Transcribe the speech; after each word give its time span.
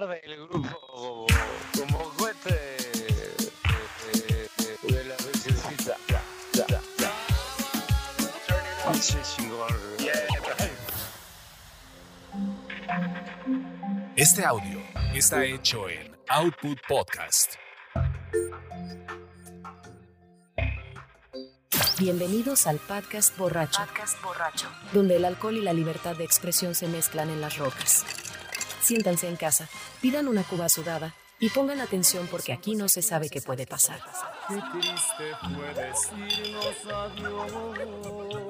arde 0.00 0.20
el 0.24 0.36
grupo 0.36 1.26
como 1.78 1.98
cohete 2.16 2.76
de 4.82 5.04
la 5.04 5.16
virgencita. 5.16 5.96
Ya, 6.08 6.22
ya, 6.52 6.66
ya, 6.66 6.80
ya. 6.98 8.94
Sí, 8.94 9.18
chingón. 9.36 9.68
Este 14.16 14.44
audio 14.44 14.80
está 15.14 15.44
hecho 15.44 15.88
en 15.88 16.16
Output 16.28 16.78
Podcast. 16.88 17.54
Bienvenidos 21.98 22.66
al 22.66 22.78
podcast 22.78 23.36
borracho, 23.36 23.82
donde 24.94 25.16
el 25.16 25.26
alcohol 25.26 25.56
y 25.58 25.60
la 25.60 25.74
libertad 25.74 26.16
de 26.16 26.24
expresión 26.24 26.74
se 26.74 26.88
mezclan 26.88 27.28
en 27.28 27.42
las 27.42 27.58
rocas. 27.58 28.06
Siéntanse 28.90 29.28
en 29.28 29.36
casa, 29.36 29.68
pidan 30.02 30.26
una 30.26 30.42
cuba 30.42 30.68
sudada 30.68 31.14
y 31.38 31.50
pongan 31.50 31.80
atención 31.80 32.26
porque 32.28 32.52
aquí 32.52 32.74
no 32.74 32.88
se 32.88 33.02
sabe 33.02 33.30
qué 33.30 33.40
puede 33.40 33.64
pasar. 33.64 34.00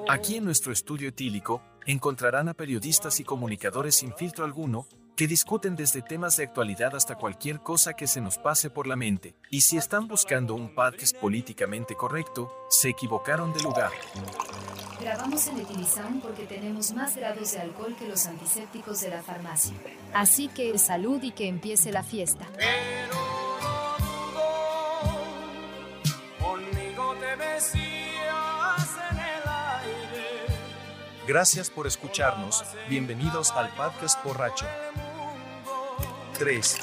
Aquí 0.09 0.37
en 0.37 0.45
nuestro 0.45 0.73
estudio 0.73 1.09
etílico 1.09 1.61
encontrarán 1.85 2.49
a 2.49 2.55
periodistas 2.55 3.19
y 3.19 3.23
comunicadores 3.23 3.93
sin 3.93 4.15
filtro 4.15 4.43
alguno 4.43 4.87
que 5.15 5.27
discuten 5.27 5.75
desde 5.75 6.01
temas 6.01 6.37
de 6.37 6.43
actualidad 6.43 6.95
hasta 6.95 7.15
cualquier 7.15 7.59
cosa 7.59 7.93
que 7.93 8.07
se 8.07 8.21
nos 8.21 8.37
pase 8.37 8.69
por 8.69 8.87
la 8.87 8.95
mente. 8.95 9.35
Y 9.49 9.61
si 9.61 9.77
están 9.77 10.07
buscando 10.07 10.55
un 10.55 10.73
podcast 10.73 11.15
políticamente 11.17 11.95
correcto, 11.95 12.51
se 12.69 12.89
equivocaron 12.89 13.53
de 13.53 13.61
lugar. 13.61 13.91
Grabamos 14.99 15.47
en 15.47 15.59
Etilizán 15.59 16.21
porque 16.21 16.45
tenemos 16.45 16.91
más 16.93 17.15
grados 17.15 17.51
de 17.53 17.59
alcohol 17.59 17.95
que 17.97 18.07
los 18.07 18.25
antisépticos 18.25 19.01
de 19.01 19.09
la 19.09 19.21
farmacia. 19.21 19.73
Así 20.13 20.47
que 20.47 20.77
salud 20.77 21.21
y 21.23 21.31
que 21.31 21.47
empiece 21.47 21.91
la 21.91 22.03
fiesta. 22.03 22.45
Conmigo 22.45 23.20
Gracias 31.27 31.69
por 31.69 31.85
escucharnos. 31.85 32.63
Bienvenidos 32.89 33.51
al 33.51 33.69
podcast 33.69 34.23
borracho. 34.23 34.65
3, 36.37 36.77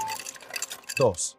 2, 0.97 1.37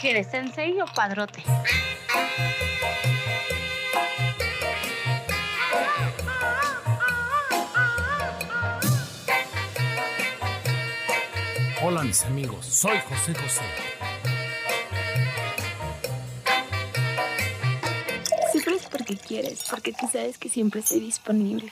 ¿Quieres 0.00 0.28
sensei 0.30 0.80
o 0.80 0.86
padrote? 0.86 1.42
Hola 11.88 12.02
mis 12.02 12.24
amigos, 12.24 12.66
soy 12.66 12.98
José 13.08 13.32
José. 13.32 13.62
Sufres 18.52 18.88
porque 18.90 19.16
quieres, 19.16 19.62
porque 19.70 19.92
tú 19.92 20.08
sabes 20.12 20.36
que 20.36 20.48
siempre 20.48 20.80
estoy 20.80 20.98
disponible. 20.98 21.70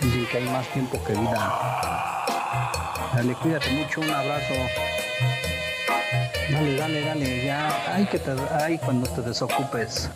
Dicen 0.00 0.26
que 0.26 0.36
hay 0.36 0.44
más 0.50 0.68
tiempo 0.68 1.02
que 1.04 1.14
vida. 1.14 2.24
Dale, 3.16 3.34
cuídate 3.34 3.70
mucho, 3.72 4.00
un 4.00 4.10
abrazo. 4.10 4.54
Dale, 6.48 6.76
dale, 6.76 7.00
dale, 7.00 7.44
ya. 7.44 7.92
Ay, 7.92 8.06
que 8.06 8.20
te, 8.20 8.36
ay, 8.60 8.78
cuando 8.78 9.10
te 9.10 9.22
desocupes. 9.22 10.08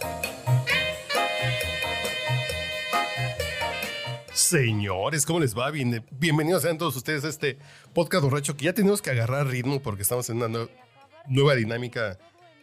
Señores, 4.52 5.26
¿cómo 5.26 5.40
les 5.40 5.54
va? 5.54 5.70
Bien- 5.70 6.06
bienvenidos 6.10 6.62
sean 6.62 6.78
todos 6.78 6.96
ustedes 6.96 7.22
a 7.22 7.28
este 7.28 7.58
podcast 7.92 8.24
borracho 8.24 8.56
que 8.56 8.64
ya 8.64 8.72
tenemos 8.72 9.02
que 9.02 9.10
agarrar 9.10 9.46
ritmo 9.46 9.82
porque 9.82 10.00
estamos 10.00 10.30
en 10.30 10.38
una 10.38 10.48
nue- 10.48 10.70
nueva 11.26 11.54
dinámica 11.54 12.18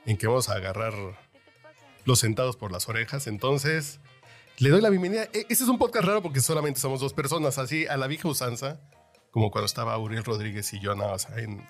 en 0.07 0.17
que 0.17 0.25
vamos 0.25 0.49
a 0.49 0.53
agarrar 0.55 0.95
los 2.05 2.17
sentados 2.17 2.55
por 2.57 2.71
las 2.71 2.89
orejas. 2.89 3.27
Entonces, 3.27 3.99
le 4.57 4.71
doy 4.71 4.81
la 4.81 4.89
bienvenida. 4.89 5.25
E- 5.25 5.45
Este 5.47 5.63
es 5.63 5.67
un 5.69 5.77
podcast 5.77 6.07
raro 6.07 6.23
porque 6.23 6.39
solamente 6.39 6.79
somos 6.79 7.01
dos 7.01 7.13
personas, 7.13 7.59
así 7.59 7.85
a 7.85 7.97
la 7.97 8.07
vieja 8.07 8.27
usanza, 8.29 8.79
como 9.29 9.51
cuando 9.51 9.67
estaba 9.67 9.95
Uriel 9.99 10.23
Rodríguez 10.23 10.73
y 10.73 10.79
yo 10.79 10.91
en, 11.37 11.69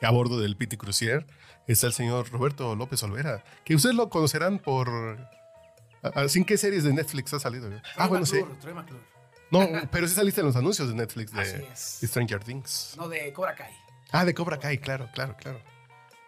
a 0.00 0.10
bordo 0.12 0.40
del 0.40 0.56
Piti 0.56 0.78
Crucier. 0.78 1.26
Está 1.66 1.88
el 1.88 1.92
señor 1.92 2.30
Roberto 2.30 2.74
López 2.74 3.02
Olvera, 3.02 3.44
que 3.66 3.74
ustedes 3.74 3.96
lo 3.96 4.08
conocerán 4.08 4.60
por... 4.60 5.18
¿Sin 6.28 6.44
qué 6.44 6.56
series 6.56 6.84
de 6.84 6.92
Netflix 6.92 7.32
ha 7.34 7.40
salido? 7.40 7.70
Ah, 7.96 8.06
bueno, 8.08 8.26
sí. 8.26 8.40
Troy 8.60 8.74
McClure. 8.74 9.02
No, 9.50 9.68
pero 9.90 10.08
sí 10.08 10.14
saliste 10.14 10.40
en 10.40 10.48
los 10.48 10.56
anuncios 10.56 10.88
de 10.88 10.94
Netflix 10.94 11.32
de 11.32 11.40
Así 11.40 12.00
es. 12.00 12.10
Stranger 12.10 12.42
Things. 12.42 12.94
No, 12.96 13.08
de 13.08 13.32
Cobra 13.32 13.54
Kai. 13.54 13.72
Ah, 14.10 14.24
de 14.24 14.34
Cobra 14.34 14.58
Kai, 14.58 14.78
claro, 14.78 15.08
claro, 15.12 15.36
claro. 15.36 15.60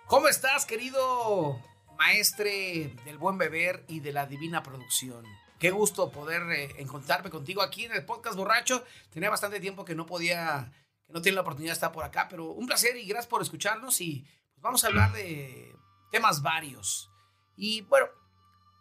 ¿Cómo 0.06 0.28
estás, 0.28 0.65
querido 0.66 1.60
maestre 1.98 2.94
del 3.04 3.19
buen 3.19 3.38
beber 3.38 3.84
y 3.88 4.00
de 4.00 4.12
la 4.12 4.26
divina 4.26 4.62
producción? 4.62 5.25
Qué 5.59 5.70
gusto 5.70 6.10
poder 6.10 6.42
eh, 6.53 6.75
encontrarme 6.78 7.31
contigo 7.31 7.62
aquí 7.62 7.86
en 7.86 7.92
el 7.92 8.04
podcast 8.04 8.36
borracho. 8.36 8.84
Tenía 9.10 9.31
bastante 9.31 9.59
tiempo 9.59 9.84
que 9.84 9.94
no 9.94 10.06
podía, 10.06 10.70
que 11.06 11.12
no 11.12 11.22
tenía 11.22 11.36
la 11.36 11.41
oportunidad 11.41 11.72
de 11.72 11.76
estar 11.76 11.92
por 11.92 12.04
acá, 12.04 12.28
pero 12.28 12.53
un 12.53 12.66
placer 12.66 12.97
y 12.97 13.06
gracias 13.06 13.26
por 13.26 13.42
escucharnos 13.42 14.00
y 14.00 14.20
pues, 14.54 14.62
vamos 14.62 14.84
a 14.84 14.88
hablar 14.88 15.12
de 15.12 15.75
temas 16.12 16.42
varios. 16.42 17.10
Y 17.56 17.81
bueno, 17.82 18.06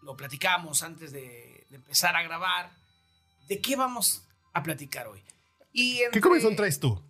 lo 0.05 0.16
platicamos 0.16 0.83
antes 0.83 1.11
de, 1.11 1.66
de 1.69 1.75
empezar 1.75 2.16
a 2.16 2.23
grabar. 2.23 2.71
¿De 3.49 3.59
qué 3.59 3.75
vamos 3.75 4.23
a 4.53 4.63
platicar 4.63 5.07
hoy? 5.07 5.21
Y 5.73 5.97
¿Qué 5.97 6.05
entre- 6.05 6.21
comezón 6.21 6.55
traes 6.55 6.79
tú? 6.79 7.01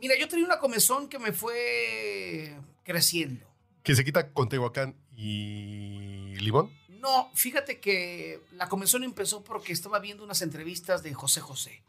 Mira, 0.00 0.14
yo 0.18 0.28
tenía 0.28 0.44
una 0.46 0.58
comezón 0.58 1.08
que 1.08 1.18
me 1.18 1.32
fue 1.32 2.56
creciendo. 2.84 3.46
Que 3.82 3.94
se 3.94 4.04
quita 4.04 4.32
con 4.32 4.48
Tehuacán 4.48 4.94
y 5.14 6.34
limón. 6.36 6.70
No, 6.88 7.30
fíjate 7.34 7.78
que 7.80 8.40
la 8.52 8.68
comezón 8.68 9.04
empezó 9.04 9.44
porque 9.44 9.72
estaba 9.72 9.98
viendo 10.00 10.24
unas 10.24 10.42
entrevistas 10.42 11.02
de 11.02 11.14
José 11.14 11.40
José. 11.40 11.82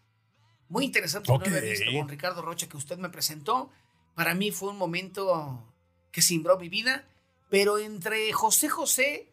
Muy 0.69 0.85
interesante, 0.85 1.31
Ok. 1.31 1.47
no 1.47 1.56
había 1.56 1.69
visto 1.72 1.85
con 1.97 2.09
Ricardo 2.09 2.41
Rocha 2.41 2.68
que 2.68 2.78
usted 2.78 2.97
me 2.97 3.09
presentó. 3.09 3.69
Para 4.16 4.35
mí 4.35 4.51
fue 4.51 4.69
un 4.69 4.78
momento 4.78 5.63
que 6.12 6.22
cimbró 6.22 6.57
mi 6.59 6.69
vida, 6.69 7.06
pero 7.50 7.78
entre 7.78 8.31
José 8.34 8.69
José 8.69 9.31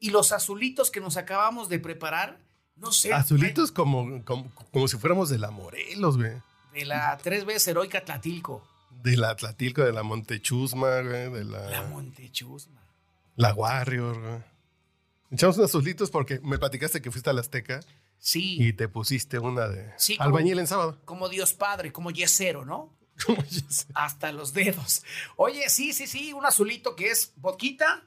y 0.00 0.10
los 0.10 0.32
azulitos 0.32 0.90
que 0.90 1.00
nos 1.00 1.16
acabamos 1.16 1.68
de 1.68 1.78
preparar, 1.78 2.38
no 2.76 2.92
sé. 2.92 3.12
Azulitos 3.12 3.72
como, 3.72 4.24
como, 4.24 4.50
como 4.72 4.88
si 4.88 4.96
fuéramos 4.98 5.28
de 5.30 5.38
la 5.38 5.50
Morelos, 5.50 6.16
güey. 6.16 6.32
De 6.72 6.84
la 6.84 7.16
tres 7.18 7.44
veces 7.44 7.68
heroica 7.68 8.04
Tlatilco. 8.04 8.66
De 9.02 9.16
la 9.16 9.30
Atlatilco, 9.30 9.82
de 9.82 9.92
la 9.92 10.02
Montechusma, 10.02 11.00
güey. 11.02 11.30
De 11.30 11.44
la, 11.44 11.60
La 11.70 11.82
la, 11.82 11.88
Montechusma. 11.88 12.80
Warrior, 13.36 14.20
güey. 14.20 14.42
Echamos 15.30 15.56
unos 15.58 15.70
azulitos 15.70 16.10
porque 16.10 16.40
me 16.40 16.58
platicaste 16.58 17.02
que 17.02 17.10
fuiste 17.10 17.30
a 17.30 17.32
la 17.32 17.40
Azteca 17.42 17.80
Sí. 18.18 18.56
y 18.60 18.72
te 18.72 18.88
pusiste 18.88 19.38
una 19.38 19.68
de 19.68 19.92
Sí, 19.96 20.16
como- 20.16 20.28
albañil 20.28 20.58
en 20.58 20.66
sábado. 20.66 20.98
como 21.04 21.28
Dios 21.28 21.52
Padre, 21.54 21.92
como 21.92 22.10
yesero, 22.10 22.64
¿no? 22.64 22.96
Como 23.26 23.42
sé. 23.42 23.86
Hasta 23.94 24.30
los 24.32 24.52
dedos. 24.52 25.02
Oye, 25.36 25.68
sí, 25.70 25.92
sí, 25.92 26.06
sí, 26.06 26.32
un 26.32 26.46
azulito 26.46 26.94
que 26.94 27.10
es 27.10 27.32
boquita, 27.36 28.04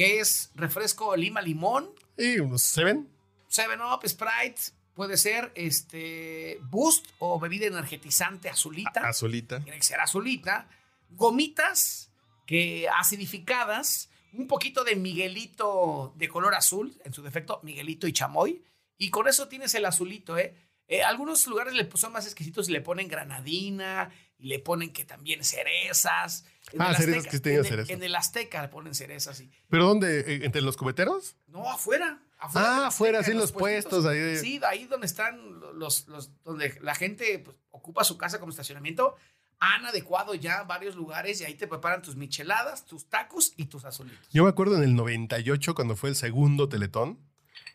que 0.00 0.18
es 0.18 0.50
refresco 0.54 1.14
lima 1.14 1.42
limón, 1.42 1.90
Y 2.16 2.38
unos 2.38 2.62
Seven. 2.62 3.06
Seven 3.48 3.80
Up, 3.82 4.00
Sprite, 4.08 4.72
puede 4.94 5.18
ser 5.18 5.52
este 5.54 6.58
Boost 6.62 7.06
o 7.18 7.38
bebida 7.38 7.66
energetizante 7.66 8.48
azulita. 8.48 9.06
Azulita. 9.06 9.60
Tiene 9.60 9.76
que 9.76 9.84
ser 9.84 10.00
azulita. 10.00 10.70
Gomitas 11.10 12.10
que 12.46 12.88
acidificadas, 12.88 14.08
un 14.32 14.46
poquito 14.46 14.84
de 14.84 14.96
Miguelito 14.96 16.14
de 16.16 16.28
color 16.30 16.54
azul, 16.54 16.98
en 17.04 17.12
su 17.12 17.22
defecto 17.22 17.60
Miguelito 17.62 18.06
y 18.06 18.14
chamoy, 18.14 18.64
y 18.96 19.10
con 19.10 19.28
eso 19.28 19.48
tienes 19.48 19.74
el 19.74 19.84
azulito, 19.84 20.38
¿eh? 20.38 20.54
Eh, 20.88 21.02
algunos 21.02 21.46
lugares 21.46 21.74
le 21.74 21.86
son 21.94 22.12
más 22.12 22.24
exquisitos 22.24 22.70
y 22.70 22.72
le 22.72 22.80
ponen 22.80 23.06
granadina, 23.06 24.10
y 24.40 24.48
le 24.48 24.58
ponen 24.58 24.92
que 24.92 25.04
también 25.04 25.44
cerezas. 25.44 26.44
En 26.72 26.80
Ah, 26.82 26.94
cerezas 26.94 27.26
Azteca- 27.26 27.30
que 27.30 27.40
tengan 27.40 27.58
en 27.60 27.64
el- 27.64 27.70
cereza. 27.70 27.92
En 27.92 28.02
el 28.02 28.14
Azteca 28.16 28.62
le 28.62 28.68
ponen 28.68 28.94
cerezas, 28.94 29.40
y 29.40 29.50
¿Pero 29.68 29.86
dónde? 29.86 30.20
¿E- 30.20 30.44
¿Entre 30.44 30.60
los 30.62 30.76
cubeteros? 30.76 31.36
no, 31.48 31.68
afuera. 31.70 32.22
Ah, 32.38 32.46
Azteca, 32.46 32.86
afuera, 32.86 33.22
sí, 33.22 33.32
en 33.32 33.38
los 33.38 33.52
puestos 33.52 34.06
ahí 34.06 34.18
de- 34.18 34.38
Sí, 34.38 34.60
ahí 34.66 34.86
donde 34.86 35.06
están 35.06 35.60
los, 35.78 36.06
los 36.08 36.30
donde 36.42 36.78
la 36.80 36.94
gente 36.94 37.38
pues, 37.40 37.56
ocupa 37.70 38.02
su 38.04 38.16
casa 38.16 38.38
como 38.40 38.50
estacionamiento. 38.50 39.14
Han 39.58 39.84
adecuado 39.84 40.34
ya 40.34 40.62
varios 40.62 40.94
lugares 40.96 41.38
y 41.40 41.44
ahí 41.44 41.54
te 41.54 41.66
preparan 41.68 42.00
tus 42.00 42.16
micheladas, 42.16 42.86
tus 42.86 43.10
tacos 43.10 43.52
y 43.58 43.66
tus 43.66 43.84
azulitos. 43.84 44.26
Yo 44.32 44.44
me 44.44 44.48
acuerdo 44.48 44.76
en 44.78 44.84
el 44.84 44.96
98 44.96 45.74
cuando 45.74 45.96
fue 45.96 46.08
el 46.08 46.16
segundo 46.16 46.66
Teletón, 46.70 47.18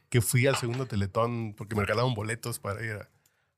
que 0.09 0.21
fui 0.21 0.47
al 0.47 0.55
segundo 0.55 0.87
Teletón 0.87 1.53
porque 1.53 1.75
me 1.75 1.81
regalaron 1.81 2.15
boletos 2.15 2.57
para 2.57 2.83
ir 2.83 2.93
a, 2.93 3.09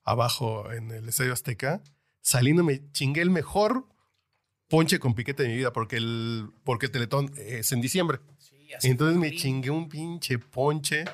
abajo 0.04 0.70
en 0.74 0.92
el 0.92 1.08
Estadio 1.08 1.32
Azteca, 1.32 1.82
saliendo 2.22 2.64
me 2.64 2.92
chingué 2.92 3.22
el 3.22 3.30
mejor 3.30 3.88
ponche 4.70 5.00
con 5.00 5.14
piquete 5.14 5.44
de 5.44 5.50
mi 5.50 5.56
vida, 5.58 5.72
porque 5.74 5.96
el, 5.98 6.50
porque 6.64 6.88
el 6.88 6.92
Teletón 6.92 7.32
es 7.38 7.72
en 7.72 7.82
diciembre. 7.82 8.20
Sí, 8.38 8.74
así 8.74 8.88
Entonces 8.90 9.18
me 9.18 9.34
chingué 9.36 9.70
un 9.70 9.88
pinche 9.90 10.40
ponche 10.40 11.06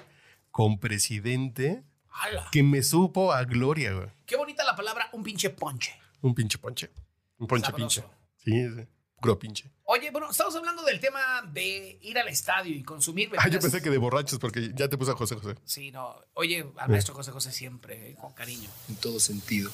con 0.52 0.80
presidente 0.80 1.84
¡Hala! 2.10 2.48
que 2.52 2.64
me 2.64 2.82
supo 2.84 3.32
a 3.34 3.44
gloria, 3.44 3.94
güey. 3.94 4.08
Qué 4.26 4.36
bonita 4.36 4.64
la 4.64 4.76
palabra, 4.76 5.10
un 5.14 5.24
pinche 5.24 5.50
ponche. 5.52 5.94
Un 6.22 6.34
pinche 6.34 6.58
ponche. 6.58 6.90
Un 7.38 7.48
ponche 7.48 7.66
Sabroso. 7.66 8.02
pinche. 8.02 8.16
Sí, 8.38 8.76
sí. 8.82 8.88
Puro 9.22 9.40
pinche. 9.40 9.72
Oye, 9.86 10.12
bueno, 10.12 10.30
estamos 10.32 10.54
hablando 10.56 10.84
del 10.84 11.00
tema 11.00 11.20
de 11.54 11.98
ir 12.02 12.18
al 12.18 12.28
estadio 12.28 12.76
y 12.76 12.84
consumir 12.84 13.30
Ah, 13.38 13.44
yo 13.46 13.52
bebidas. 13.54 13.64
pensé 13.64 13.82
que 13.82 13.90
de 13.90 13.98
borrachos, 13.98 14.38
porque 14.38 14.72
ya 14.76 14.90
te 14.90 14.98
puse 14.98 15.12
a 15.12 15.16
José 15.16 15.36
José. 15.36 15.56
Sí, 15.64 15.92
no. 15.92 16.16
Oye, 16.34 16.66
al 16.78 16.90
maestro 16.90 17.14
José 17.14 17.32
José 17.32 17.52
siempre, 17.54 18.12
eh, 18.12 18.16
con 18.20 18.34
cariño. 18.34 18.70
en 18.90 18.96
todo 18.98 19.20
sentido. 19.22 19.72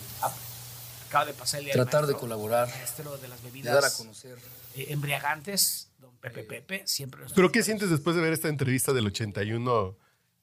Acaba 1.10 1.26
de 1.26 1.34
pasar 1.34 1.60
el 1.60 1.66
día 1.66 1.74
Tratar 1.74 2.06
de 2.08 2.14
colaborar, 2.14 2.68
maestro 2.70 3.18
de 3.18 3.28
las 3.28 3.42
de 3.42 3.50
bebidas 3.50 3.74
dar 3.82 3.86
a 3.86 3.94
conocer. 3.94 4.38
eh, 4.76 4.86
embriagantes, 4.90 5.88
don 6.00 6.16
Pepe 6.18 6.44
Pepe, 6.44 6.84
siempre. 6.86 7.22
nos- 7.24 7.34
¿Pero 7.34 7.52
qué 7.52 7.64
sientes 7.64 7.90
después 7.90 8.16
de 8.16 8.22
ver 8.22 8.32
esta 8.32 8.48
entrevista 8.48 8.94
del 8.94 9.08
81 9.08 9.98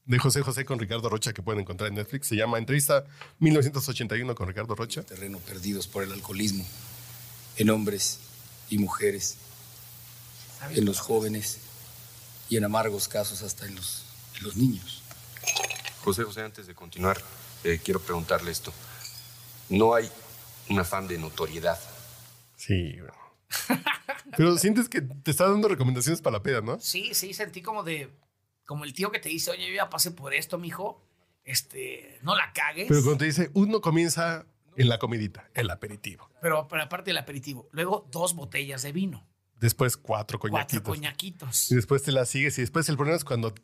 de 0.07 0.19
José 0.19 0.43
José 0.43 0.65
con 0.65 0.79
Ricardo 0.81 1.09
Rocha 1.09 1.33
que 1.33 1.41
pueden 1.43 1.61
encontrar 1.61 1.89
en 1.89 1.95
Netflix? 1.95 2.27
Se 2.27 2.35
llama 2.37 2.59
Entrevista 2.59 3.05
1981 3.39 4.35
con 4.35 4.49
Ricardo 4.49 4.75
Rocha. 4.75 5.03
terreno 5.05 5.39
perdidos 5.39 5.87
por 5.87 6.03
el 6.03 6.11
alcoholismo, 6.13 6.67
en 7.59 7.71
hombres 7.71 8.19
y 8.69 8.79
mujeres, 8.79 9.37
en 10.71 10.85
los 10.85 10.99
jóvenes 10.99 11.59
y 12.49 12.57
en 12.57 12.65
amargos 12.65 13.07
casos 13.07 13.43
hasta 13.43 13.67
en 13.67 13.77
los, 13.77 14.05
en 14.39 14.43
los 14.43 14.57
niños. 14.57 15.03
José 16.03 16.25
José, 16.25 16.43
antes 16.43 16.67
de 16.67 16.75
continuar, 16.75 17.23
eh, 17.63 17.81
quiero 17.85 18.01
preguntarle 18.01 18.51
esto. 18.51 18.73
No 19.69 19.95
hay 19.95 20.11
un 20.69 20.79
afán 20.79 21.07
de 21.09 21.19
notoriedad. 21.19 21.79
Sí. 22.57 22.97
Pero 24.37 24.57
sientes 24.59 24.89
que 24.89 25.03
te 25.03 25.31
está 25.31 25.49
dando 25.49 25.69
recomendaciones 25.69 26.21
para 26.21 26.39
la 26.39 26.43
peda, 26.43 26.61
¿no? 26.61 26.81
Sí, 26.81 27.15
sí, 27.15 27.33
sentí 27.35 27.63
como 27.63 27.83
de. 27.83 28.11
Como 28.67 28.85
el 28.85 28.93
tío 28.93 29.13
que 29.13 29.21
te 29.21 29.29
dice, 29.29 29.53
oye, 29.53 29.69
yo 29.69 29.75
ya 29.75 29.89
pasé 29.89 30.11
por 30.11 30.35
esto, 30.35 30.59
mijo. 30.59 31.03
Este, 31.45 32.19
no 32.23 32.35
la 32.37 32.53
cagues. 32.53 32.87
Pero 32.89 33.01
cuando 33.03 33.19
te 33.19 33.27
dice, 33.27 33.51
uno 33.55 33.81
comienza 33.81 34.45
en 34.77 34.89
la 34.89 34.99
comidita, 34.99 35.49
el 35.55 35.71
aperitivo. 35.71 36.29
Pero, 36.43 36.67
pero 36.67 36.83
aparte 36.83 37.11
del 37.11 37.19
aperitivo. 37.19 37.69
Luego, 37.71 38.09
dos 38.11 38.35
botellas 38.35 38.83
de 38.83 38.91
vino. 38.93 39.25
Después 39.61 39.97
cuatro 39.97 40.39
Cuatro 40.39 40.51
coñaquitos. 40.51 40.83
coñaquitos. 40.89 41.71
Y 41.71 41.77
después 41.77 42.03
te 42.03 42.11
la 42.13 42.27
sigues. 42.27 42.59
Y 42.59 42.63
después 42.63 42.89
el 42.89 42.97
problema 42.97 43.17
es 43.17 43.25
cuando 43.25 43.55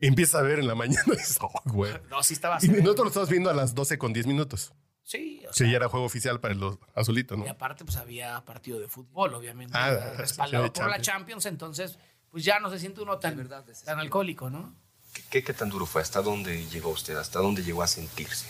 empiezas 0.00 0.34
a 0.40 0.42
ver 0.42 0.58
en 0.58 0.66
la 0.66 0.74
mañana. 0.74 1.02
y 1.06 1.10
dices, 1.12 1.38
"Oh, 1.40 1.52
güey". 1.66 1.92
No, 2.10 2.22
sí 2.24 2.34
estaba 2.34 2.58
Y 2.60 2.68
nosotros 2.68 2.98
lo 2.98 3.08
estamos 3.08 3.28
viendo 3.30 3.48
a 3.48 3.54
las 3.54 3.74
12 3.76 3.96
con 3.98 4.12
10 4.12 4.26
minutos. 4.26 4.72
Sí, 5.10 5.42
o 5.48 5.52
Sí, 5.52 5.64
sea, 5.64 5.70
ya 5.72 5.76
era 5.78 5.88
juego 5.88 6.06
oficial 6.06 6.38
para 6.38 6.54
el 6.54 6.60
azulito, 6.94 7.36
¿no? 7.36 7.44
Y 7.44 7.48
aparte, 7.48 7.84
pues 7.84 7.96
había 7.96 8.40
partido 8.44 8.78
de 8.78 8.86
fútbol, 8.86 9.34
obviamente. 9.34 9.76
Ah, 9.76 10.12
respaldado 10.16 10.72
por 10.72 10.88
la 10.88 11.00
Champions. 11.00 11.46
Entonces, 11.46 11.98
pues 12.30 12.44
ya 12.44 12.60
no 12.60 12.70
se 12.70 12.78
siente 12.78 13.00
uno 13.00 13.18
tan, 13.18 13.48
tan 13.84 13.98
alcohólico, 13.98 14.50
¿no? 14.50 14.72
¿Qué, 15.12 15.22
qué, 15.28 15.42
qué 15.42 15.52
tan 15.52 15.68
duro 15.68 15.84
fue? 15.84 16.00
¿Hasta 16.00 16.22
dónde 16.22 16.64
llegó 16.68 16.90
usted? 16.90 17.16
¿Hasta 17.16 17.40
dónde 17.40 17.64
llegó 17.64 17.82
a 17.82 17.88
sentirse? 17.88 18.46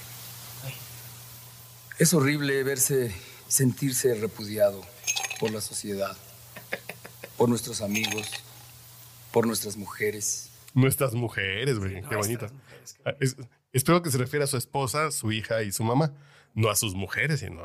Es 1.98 2.12
horrible 2.12 2.62
verse, 2.62 3.14
sentirse 3.48 4.14
repudiado 4.16 4.82
por 5.38 5.50
la 5.52 5.62
sociedad, 5.62 6.14
por 7.38 7.48
nuestros 7.48 7.80
amigos, 7.80 8.28
por 9.32 9.46
nuestras 9.46 9.78
mujeres. 9.78 10.50
Nuestras 10.74 11.14
mujeres, 11.14 11.78
güey. 11.78 12.02
Qué 12.06 12.16
bonito. 12.16 12.48
Ah, 13.06 13.14
es- 13.18 13.36
espero 13.72 14.02
que 14.02 14.10
se 14.10 14.18
refiera 14.18 14.44
a 14.44 14.48
su 14.48 14.58
esposa, 14.58 15.10
su 15.10 15.32
hija 15.32 15.62
y 15.62 15.72
su 15.72 15.84
mamá. 15.84 16.12
No 16.54 16.70
a 16.70 16.76
sus 16.76 16.94
mujeres, 16.94 17.40
sino... 17.40 17.62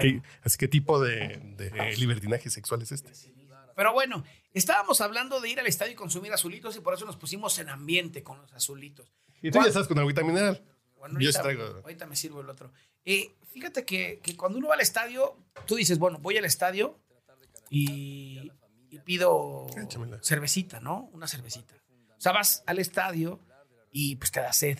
¿Qué- 0.00 0.22
así 0.42 0.56
qué 0.56 0.66
tipo 0.68 0.98
de, 1.00 1.38
de 1.56 1.96
libertinaje 1.98 2.48
sexual 2.50 2.80
es 2.82 2.92
este? 2.92 3.12
Pero 3.76 3.92
bueno, 3.92 4.24
estábamos 4.52 5.00
hablando 5.00 5.40
de 5.40 5.50
ir 5.50 5.60
al 5.60 5.66
estadio 5.66 5.92
y 5.92 5.96
consumir 5.96 6.32
azulitos 6.32 6.76
y 6.76 6.80
por 6.80 6.94
eso 6.94 7.04
nos 7.04 7.16
pusimos 7.16 7.58
en 7.58 7.68
ambiente 7.68 8.22
con 8.22 8.40
los 8.40 8.52
azulitos. 8.52 9.12
Y 9.42 9.50
tú 9.50 9.58
ya 9.60 9.68
estás 9.68 9.86
con 9.88 9.98
agüita 9.98 10.22
mineral. 10.22 10.62
Bueno, 10.98 11.18
Yo 11.20 11.26
ahorita, 11.28 11.32
sí 11.38 11.42
traigo... 11.42 11.64
ahorita 11.82 12.06
me 12.06 12.16
sirvo 12.16 12.40
el 12.40 12.48
otro. 12.48 12.72
Eh, 13.04 13.34
fíjate 13.52 13.84
que, 13.84 14.20
que 14.22 14.36
cuando 14.36 14.58
uno 14.58 14.68
va 14.68 14.74
al 14.74 14.80
estadio, 14.80 15.36
tú 15.66 15.74
dices, 15.76 15.98
bueno, 15.98 16.18
voy 16.18 16.38
al 16.38 16.44
estadio 16.46 16.98
y, 17.68 18.50
y 18.90 18.98
pido 19.00 19.66
Échamela. 19.76 20.18
cervecita, 20.22 20.80
¿no? 20.80 21.10
Una 21.12 21.26
cervecita. 21.26 21.74
O 22.16 22.20
sea, 22.20 22.32
vas 22.32 22.62
al 22.66 22.78
estadio 22.78 23.40
y 23.90 24.16
pues 24.16 24.30
te 24.30 24.40
da 24.40 24.52
sed. 24.52 24.78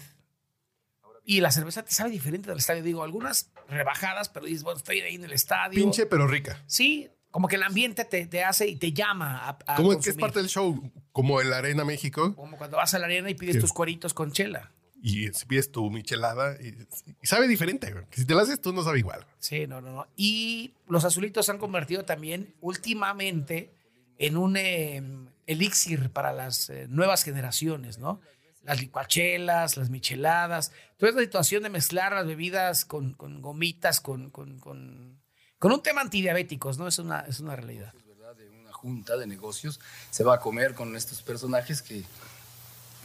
Y 1.24 1.40
la 1.40 1.50
cerveza 1.50 1.82
te 1.82 1.92
sabe 1.92 2.10
diferente 2.10 2.48
del 2.50 2.58
estadio. 2.58 2.82
Digo, 2.82 3.02
algunas 3.02 3.50
rebajadas, 3.68 4.28
pero 4.28 4.46
dices, 4.46 4.62
bueno, 4.62 4.76
estoy 4.78 5.00
ahí 5.00 5.14
en 5.14 5.24
el 5.24 5.32
estadio. 5.32 5.80
Pinche 5.80 6.04
pero 6.06 6.26
rica. 6.26 6.62
Sí, 6.66 7.08
como 7.30 7.48
que 7.48 7.56
el 7.56 7.62
ambiente 7.62 8.04
te, 8.04 8.26
te 8.26 8.44
hace 8.44 8.68
y 8.68 8.76
te 8.76 8.92
llama 8.92 9.38
a, 9.48 9.58
a 9.66 9.76
Como 9.76 9.98
que 9.98 10.10
es 10.10 10.16
parte 10.16 10.38
del 10.38 10.48
show, 10.48 10.92
como 11.12 11.40
el 11.40 11.52
Arena 11.52 11.84
México, 11.84 12.34
Como 12.36 12.56
cuando 12.58 12.76
vas 12.76 12.92
a 12.94 12.98
la 12.98 13.06
arena 13.06 13.30
y 13.30 13.34
pides 13.34 13.58
tus 13.58 13.72
cueritos 13.72 14.12
con 14.14 14.32
chela. 14.32 14.70
y 15.02 15.30
pides 15.48 15.70
tu 15.72 15.90
michelada, 15.90 16.56
y, 16.62 16.76
y 17.22 17.26
sabe 17.26 17.48
diferente, 17.48 17.90
güey. 17.92 18.04
Si 18.10 18.24
te 18.26 18.34
la 18.34 18.42
haces 18.42 18.60
tú 18.60 18.72
no 18.72 18.82
sabe 18.84 18.98
igual. 19.00 19.26
Sí, 19.38 19.66
no, 19.66 19.80
no, 19.80 19.92
no. 19.92 20.06
Y 20.16 20.74
los 20.88 21.04
azulitos 21.04 21.46
se 21.46 21.52
han 21.52 21.58
convertido 21.58 22.04
también 22.04 22.54
últimamente 22.60 23.70
en 24.18 24.36
un 24.36 24.56
eh, 24.56 25.02
elixir 25.46 26.10
para 26.10 26.32
las 26.32 26.70
eh, 26.70 26.86
nuevas 26.88 27.24
generaciones, 27.24 27.98
¿no? 27.98 28.20
Las 28.64 28.80
licuachelas, 28.80 29.76
las 29.76 29.90
micheladas, 29.90 30.72
toda 30.96 31.10
esta 31.10 31.22
situación 31.22 31.62
de 31.62 31.70
mezclar 31.70 32.12
las 32.12 32.26
bebidas 32.26 32.84
con, 32.84 33.12
con 33.12 33.42
gomitas, 33.42 34.00
con, 34.00 34.30
con, 34.30 34.58
con, 34.58 35.20
un 35.60 35.82
tema 35.82 36.00
antidiabéticos, 36.00 36.78
¿no? 36.78 36.88
Es 36.88 36.98
una, 36.98 37.20
es 37.20 37.40
una 37.40 37.56
realidad. 37.56 37.92
de 38.36 38.48
una 38.50 38.72
junta 38.72 39.16
de 39.16 39.26
negocios, 39.26 39.80
se 40.10 40.24
va 40.24 40.36
a 40.36 40.40
comer 40.40 40.74
con 40.74 40.96
estos 40.96 41.22
personajes 41.22 41.82
que, 41.82 42.04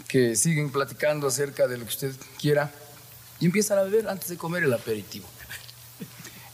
que 0.08 0.36
siguen 0.36 0.72
platicando 0.72 1.28
acerca 1.28 1.68
de 1.68 1.78
lo 1.78 1.84
que 1.84 1.90
usted 1.90 2.16
quiera 2.40 2.72
y 3.40 3.46
empiezan 3.46 3.80
a 3.80 3.84
beber 3.84 4.08
antes 4.08 4.30
de 4.30 4.38
comer 4.38 4.64
el 4.64 4.74
aperitivo. 4.74 5.28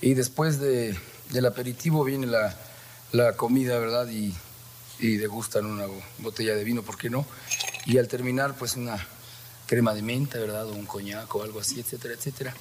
Y 0.02 0.14
después 0.14 0.60
de, 0.60 0.96
del 1.32 1.46
aperitivo 1.46 2.04
viene 2.04 2.28
la, 2.28 2.56
la 3.12 3.34
comida, 3.34 3.80
¿verdad? 3.80 4.08
Y, 4.10 4.36
y 5.00 5.18
degustan 5.18 5.66
una 5.66 5.86
botella 6.20 6.56
de 6.56 6.64
vino, 6.64 6.84
¿por 6.84 6.98
qué 6.98 7.10
no? 7.10 7.26
Y 7.86 7.98
al 7.98 8.08
terminar, 8.08 8.56
pues 8.58 8.76
una 8.76 8.98
crema 9.68 9.94
de 9.94 10.02
menta, 10.02 10.38
¿verdad? 10.40 10.66
O 10.68 10.74
un 10.74 10.86
coñac 10.86 11.34
o 11.36 11.44
algo 11.44 11.60
así, 11.60 11.80
etcétera, 11.80 12.14
etcétera. 12.14 12.54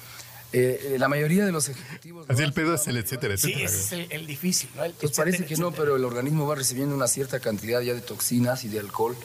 Eh, 0.53 0.93
eh, 0.93 0.99
la 0.99 1.07
mayoría 1.07 1.45
de 1.45 1.51
los 1.51 1.67
ejecutivos... 1.69 2.29
Así 2.29 2.43
el 2.43 2.53
pedo 2.53 2.75
es 2.75 2.87
el 2.87 2.97
etcétera, 2.97 3.35
Sí, 3.37 3.51
etcétera. 3.53 3.65
ese 3.69 3.77
es 3.79 3.91
el, 3.91 4.11
el 4.11 4.27
difícil, 4.27 4.69
¿no? 4.75 4.83
El 4.85 4.93
Pues 4.93 5.11
parece 5.13 5.37
etcétera, 5.37 5.55
que 5.55 5.61
no, 5.61 5.67
etcétera. 5.67 5.83
pero 5.85 5.95
el 5.97 6.05
organismo 6.05 6.47
va 6.47 6.55
recibiendo 6.55 6.95
una 6.95 7.07
cierta 7.07 7.39
cantidad 7.39 7.81
ya 7.81 7.93
de 7.93 8.01
toxinas 8.01 8.63
y 8.63 8.69
de 8.69 8.79
alcohol 8.79 9.15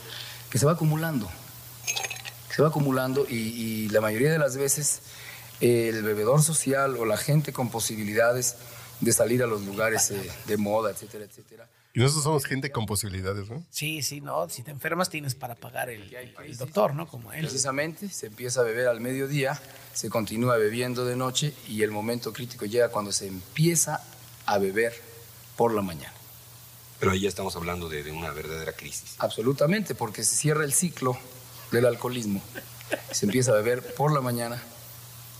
que 0.50 0.58
se 0.58 0.66
va 0.66 0.72
acumulando. 0.72 1.30
Se 2.54 2.62
va 2.62 2.68
acumulando 2.68 3.26
y, 3.28 3.36
y 3.36 3.88
la 3.90 4.00
mayoría 4.00 4.32
de 4.32 4.38
las 4.38 4.56
veces 4.56 5.00
eh, 5.60 5.90
el 5.94 6.02
bebedor 6.02 6.42
social 6.42 6.96
o 6.96 7.04
la 7.04 7.16
gente 7.16 7.52
con 7.52 7.70
posibilidades 7.70 8.56
de 9.00 9.12
salir 9.12 9.42
a 9.42 9.46
los 9.46 9.62
lugares 9.62 10.10
eh, 10.10 10.30
de 10.46 10.56
moda, 10.56 10.90
etcétera, 10.90 11.24
etcétera. 11.24 11.68
Y 11.92 11.98
nosotros 11.98 12.22
somos 12.22 12.44
gente 12.44 12.70
con 12.70 12.86
posibilidades, 12.86 13.50
¿no? 13.50 13.64
Sí, 13.70 14.02
sí, 14.02 14.20
no. 14.20 14.48
Si 14.48 14.62
te 14.62 14.70
enfermas 14.70 15.10
tienes 15.10 15.34
para 15.34 15.56
pagar 15.56 15.90
el, 15.90 16.14
el 16.14 16.56
doctor, 16.56 16.94
¿no? 16.94 17.08
Como 17.08 17.32
él. 17.32 17.40
Precisamente 17.40 18.08
se 18.08 18.26
empieza 18.26 18.60
a 18.60 18.64
beber 18.64 18.86
al 18.86 19.00
mediodía, 19.00 19.60
se 19.92 20.08
continúa 20.08 20.56
bebiendo 20.56 21.04
de 21.04 21.16
noche 21.16 21.52
y 21.68 21.82
el 21.82 21.90
momento 21.90 22.32
crítico 22.32 22.64
llega 22.64 22.90
cuando 22.90 23.10
se 23.10 23.26
empieza 23.26 24.00
a 24.46 24.58
beber 24.58 24.94
por 25.56 25.74
la 25.74 25.82
mañana. 25.82 26.14
Pero 27.00 27.12
ahí 27.12 27.20
ya 27.20 27.28
estamos 27.28 27.56
hablando 27.56 27.88
de, 27.88 28.04
de 28.04 28.12
una 28.12 28.30
verdadera 28.30 28.72
crisis. 28.72 29.16
Absolutamente, 29.18 29.94
porque 29.94 30.22
se 30.22 30.36
cierra 30.36 30.64
el 30.64 30.72
ciclo 30.72 31.18
del 31.72 31.86
alcoholismo. 31.86 32.40
Se 33.10 33.26
empieza 33.26 33.50
a 33.52 33.54
beber 33.54 33.94
por 33.94 34.12
la 34.12 34.20
mañana, 34.20 34.62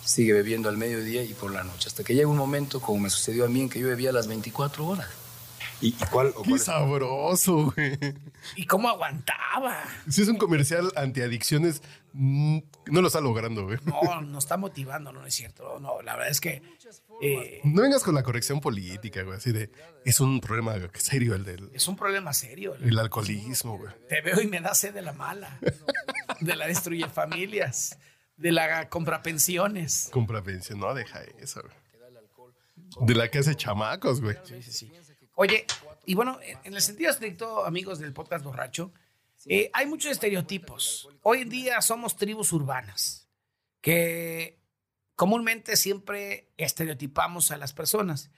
sigue 0.05 0.33
bebiendo 0.33 0.69
al 0.69 0.77
mediodía 0.77 1.23
y 1.23 1.35
por 1.35 1.53
la 1.53 1.63
noche, 1.63 1.89
hasta 1.89 2.03
que 2.03 2.15
llega 2.15 2.29
un 2.29 2.37
momento, 2.37 2.81
como 2.81 3.01
me 3.01 3.11
sucedió 3.11 3.45
a 3.45 3.49
mí, 3.49 3.61
en 3.61 3.69
que 3.69 3.79
yo 3.79 3.87
bebía 3.87 4.11
las 4.11 4.27
24 4.27 4.87
horas. 4.87 5.09
¿Y, 5.81 5.89
y 5.89 5.93
cuál, 6.11 6.33
o 6.37 6.43
Qué 6.43 6.51
cuál 6.51 6.61
sabroso, 6.61 7.73
güey. 7.73 7.99
¿Y 8.57 8.67
cómo 8.67 8.89
aguantaba? 8.89 9.83
Si 10.09 10.23
es 10.23 10.29
un 10.29 10.37
comercial 10.37 10.93
antiadicciones, 10.97 11.83
mm, 12.13 12.59
no 12.87 13.01
lo 13.01 13.07
está 13.07 13.21
logrando, 13.21 13.65
güey. 13.65 13.79
No, 13.85 14.21
nos 14.23 14.45
está 14.45 14.57
motivando, 14.57 15.13
no 15.13 15.25
es 15.25 15.35
cierto. 15.35 15.79
No, 15.81 16.03
la 16.03 16.17
verdad 16.17 16.31
es 16.31 16.41
que 16.41 16.63
eh, 17.23 17.61
No 17.65 17.83
vengas 17.83 18.03
con 18.03 18.15
la 18.15 18.23
corrección 18.23 18.61
política, 18.61 19.23
güey. 19.23 19.37
Así 19.37 19.53
de, 19.53 19.71
es 20.05 20.21
un 20.21 20.41
problema 20.41 20.75
serio 20.95 21.35
el 21.35 21.45
del 21.45 21.71
es 21.75 21.87
un 21.89 21.97
problema 21.97 22.33
serio. 22.33 22.75
el 22.81 22.99
alcoholismo, 22.99 23.79
güey. 23.79 23.93
Te 24.09 24.21
veo 24.23 24.41
y 24.41 24.47
me 24.47 24.61
da 24.61 24.75
sed 24.75 24.95
de 24.95 25.03
la 25.03 25.13
mala, 25.13 25.59
de 26.41 26.57
la 26.57 26.67
destruye 26.67 27.09
familias, 27.09 27.99
de 28.37 28.53
la 28.53 28.89
compra 28.89 29.23
pensiones. 29.23 30.09
Compra 30.13 30.43
pensión, 30.43 30.81
no, 30.81 30.95
deja 30.95 31.23
eso, 31.41 31.63
güey. 31.63 33.07
De 33.07 33.15
la 33.15 33.31
que 33.31 33.39
hace 33.39 33.55
chamacos, 33.55 34.21
güey. 34.21 34.37
Oye, 35.43 35.65
y 36.05 36.15
bueno, 36.15 36.39
en 36.65 36.75
el 36.75 36.83
sentido 36.83 37.11
estricto, 37.11 37.65
amigos 37.65 37.99
del 37.99 38.13
podcast 38.13 38.45
borracho, 38.45 38.93
eh, 39.47 39.71
hay 39.73 39.87
muchos 39.87 40.11
estereotipos. 40.11 41.09
Hoy 41.23 41.41
en 41.41 41.49
día 41.49 41.81
somos 41.81 42.15
tribus 42.17 42.53
urbanas 42.53 43.27
que 43.81 44.61
comúnmente 45.17 45.79
siempre 45.79 46.53
estereotipamos 46.59 47.53
a 47.53 47.57
las 47.57 47.73
personas. 47.73 48.31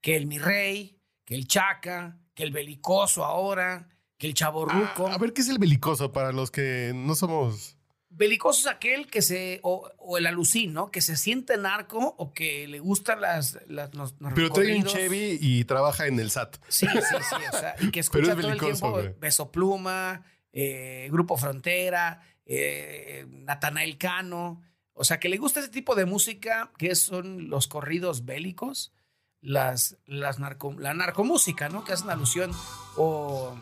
Que 0.00 0.16
el 0.16 0.26
mi 0.26 0.38
rey, 0.38 0.98
que 1.26 1.34
el 1.34 1.46
chaca, 1.46 2.18
que 2.32 2.44
el 2.44 2.52
belicoso 2.52 3.22
ahora, 3.22 3.90
que 4.16 4.26
el 4.26 4.32
chaborruco. 4.32 5.08
Ah, 5.08 5.12
a 5.16 5.18
ver, 5.18 5.34
¿qué 5.34 5.42
es 5.42 5.50
el 5.50 5.58
belicoso 5.58 6.10
para 6.10 6.32
los 6.32 6.50
que 6.50 6.92
no 6.94 7.14
somos... 7.14 7.75
Belicoso 8.16 8.60
es 8.60 8.74
aquel 8.74 9.08
que 9.08 9.20
se, 9.20 9.60
o, 9.62 9.90
o 9.98 10.16
el 10.16 10.26
alucín, 10.26 10.72
¿no? 10.72 10.90
Que 10.90 11.02
se 11.02 11.16
siente 11.16 11.58
narco 11.58 12.14
o 12.16 12.32
que 12.32 12.66
le 12.66 12.78
gustan 12.80 13.20
las, 13.20 13.58
las 13.68 13.94
los, 13.94 14.14
los 14.18 14.32
Pero 14.32 14.50
trae 14.50 14.74
un. 14.74 14.84
Chevy 14.84 15.38
y 15.38 15.64
trabaja 15.64 16.06
en 16.06 16.18
el 16.18 16.30
SAT. 16.30 16.56
Sí, 16.68 16.86
sí, 16.86 17.16
sí. 17.28 17.36
O 17.52 17.58
sea, 17.58 17.76
y 17.78 17.90
que 17.90 18.00
escucha 18.00 18.32
es 18.32 18.38
todo 18.38 18.52
el 18.52 18.58
tiempo. 18.58 19.00
Beso 19.20 19.52
Pluma, 19.52 20.24
eh, 20.50 21.08
Grupo 21.12 21.36
Frontera, 21.36 22.22
eh, 22.46 23.26
Natanael 23.28 23.98
Cano. 23.98 24.62
O 24.94 25.04
sea, 25.04 25.20
que 25.20 25.28
le 25.28 25.36
gusta 25.36 25.60
ese 25.60 25.68
tipo 25.68 25.94
de 25.94 26.06
música 26.06 26.72
que 26.78 26.94
son 26.94 27.50
los 27.50 27.68
corridos 27.68 28.24
bélicos, 28.24 28.94
las, 29.42 29.98
las 30.06 30.38
narco, 30.38 30.74
la 30.78 30.94
narcomúsica, 30.94 31.68
¿no? 31.68 31.84
Que 31.84 31.92
hacen 31.92 32.08
alusión 32.08 32.50
o 32.96 33.54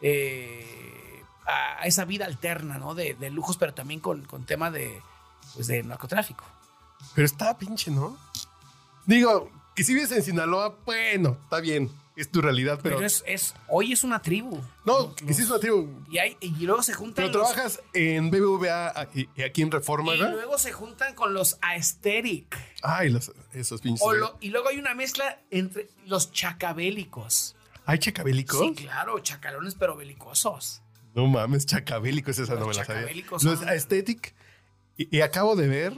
eh, 0.00 0.79
a 1.50 1.86
esa 1.86 2.04
vida 2.04 2.26
alterna, 2.26 2.78
¿no? 2.78 2.94
De, 2.94 3.14
de 3.14 3.30
lujos, 3.30 3.56
pero 3.56 3.74
también 3.74 4.00
con, 4.00 4.24
con 4.24 4.44
tema 4.46 4.70
de, 4.70 5.00
pues, 5.54 5.66
de 5.66 5.82
narcotráfico. 5.82 6.44
Pero 7.14 7.24
está 7.26 7.56
pinche, 7.58 7.90
¿no? 7.90 8.16
Digo, 9.06 9.50
que 9.74 9.84
si 9.84 9.94
vives 9.94 10.12
en 10.12 10.22
Sinaloa, 10.22 10.76
bueno, 10.84 11.36
está 11.44 11.60
bien. 11.60 11.90
Es 12.16 12.30
tu 12.30 12.42
realidad, 12.42 12.78
pero... 12.82 12.96
Pero, 12.96 13.06
es, 13.06 13.24
es- 13.26 13.54
hoy 13.68 13.92
es 13.92 14.04
una 14.04 14.20
tribu. 14.20 14.60
no, 14.84 15.14
que 15.14 15.32
sí 15.32 15.40
es 15.42 15.48
una 15.48 15.58
tribu. 15.58 15.88
Y, 16.10 16.18
hay, 16.18 16.36
y 16.40 16.50
luego 16.66 16.82
se 16.82 16.92
juntan 16.92 17.26
Pero 17.26 17.38
los- 17.38 17.48
trabajas 17.52 17.80
en 17.94 18.30
BBVA 18.30 19.08
y, 19.14 19.42
aquí 19.42 19.62
en 19.62 19.70
Reforma, 19.70 20.14
Y 20.14 20.18
¿verdad? 20.18 20.34
luego 20.34 20.58
se 20.58 20.70
juntan 20.72 21.14
con 21.14 21.32
los 21.32 21.56
aesthetic. 21.62 22.58
Ay, 22.82 23.08
los, 23.08 23.32
esos 23.54 23.80
pinches. 23.80 24.06
Lo- 24.18 24.36
y 24.40 24.50
luego 24.50 24.68
hay 24.68 24.78
una 24.78 24.92
mezcla 24.94 25.40
entre 25.50 25.88
los 26.04 26.30
chacabélicos. 26.32 27.56
¿Hay 27.86 27.98
chacabélicos? 27.98 28.60
Sí, 28.60 28.74
claro, 28.74 29.18
chacalones 29.20 29.74
pero 29.76 29.96
belicosos. 29.96 30.82
No 31.14 31.26
mames, 31.26 31.66
chacabélicos, 31.66 32.38
esa 32.38 32.54
no 32.54 32.66
me 32.66 32.74
la 32.74 32.84
sabía. 32.84 33.08
Los 33.42 33.62
aesthetic. 33.62 34.34
Y, 34.96 35.16
y 35.16 35.20
acabo 35.22 35.56
de 35.56 35.68
ver 35.68 35.94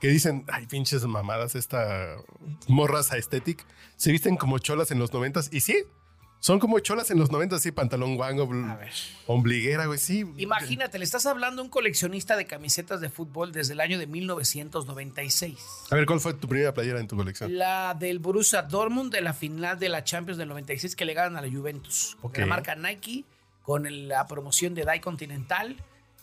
que 0.00 0.08
dicen, 0.08 0.44
ay, 0.48 0.66
pinches 0.66 1.04
mamadas, 1.04 1.54
esta 1.54 2.16
morras 2.68 3.12
aesthetic. 3.12 3.64
Se 3.96 4.12
visten 4.12 4.36
como 4.36 4.58
cholas 4.58 4.90
en 4.90 4.98
los 4.98 5.12
noventas. 5.12 5.48
Y 5.52 5.60
sí, 5.60 5.84
son 6.40 6.60
como 6.60 6.78
cholas 6.78 7.10
en 7.10 7.18
los 7.18 7.32
noventas, 7.32 7.62
sí, 7.62 7.72
pantalón 7.72 8.14
guango, 8.14 8.48
ombliguera, 9.26 9.86
güey, 9.86 9.98
sí. 9.98 10.24
Imagínate, 10.36 10.98
le 10.98 11.04
estás 11.04 11.26
hablando 11.26 11.62
a 11.62 11.64
un 11.64 11.70
coleccionista 11.70 12.36
de 12.36 12.46
camisetas 12.46 13.00
de 13.00 13.10
fútbol 13.10 13.50
desde 13.50 13.72
el 13.72 13.80
año 13.80 13.98
de 13.98 14.06
1996. 14.06 15.58
A 15.90 15.96
ver, 15.96 16.06
¿cuál 16.06 16.20
fue 16.20 16.34
tu 16.34 16.46
primera 16.46 16.72
playera 16.72 17.00
en 17.00 17.08
tu 17.08 17.16
colección? 17.16 17.58
La 17.58 17.94
del 17.98 18.20
Borussia 18.20 18.62
Dortmund 18.62 19.12
de 19.12 19.20
la 19.20 19.34
final 19.34 19.80
de 19.80 19.88
la 19.88 20.04
Champions 20.04 20.38
del 20.38 20.48
96 20.48 20.94
que 20.94 21.04
le 21.04 21.14
ganan 21.14 21.36
a 21.36 21.40
la 21.40 21.52
Juventus. 21.52 22.16
De 22.32 22.40
la 22.40 22.46
marca 22.46 22.76
Nike 22.76 23.24
con 23.68 23.84
la 24.08 24.26
promoción 24.26 24.74
de 24.74 24.84
Dai 24.84 24.98
Continental. 24.98 25.76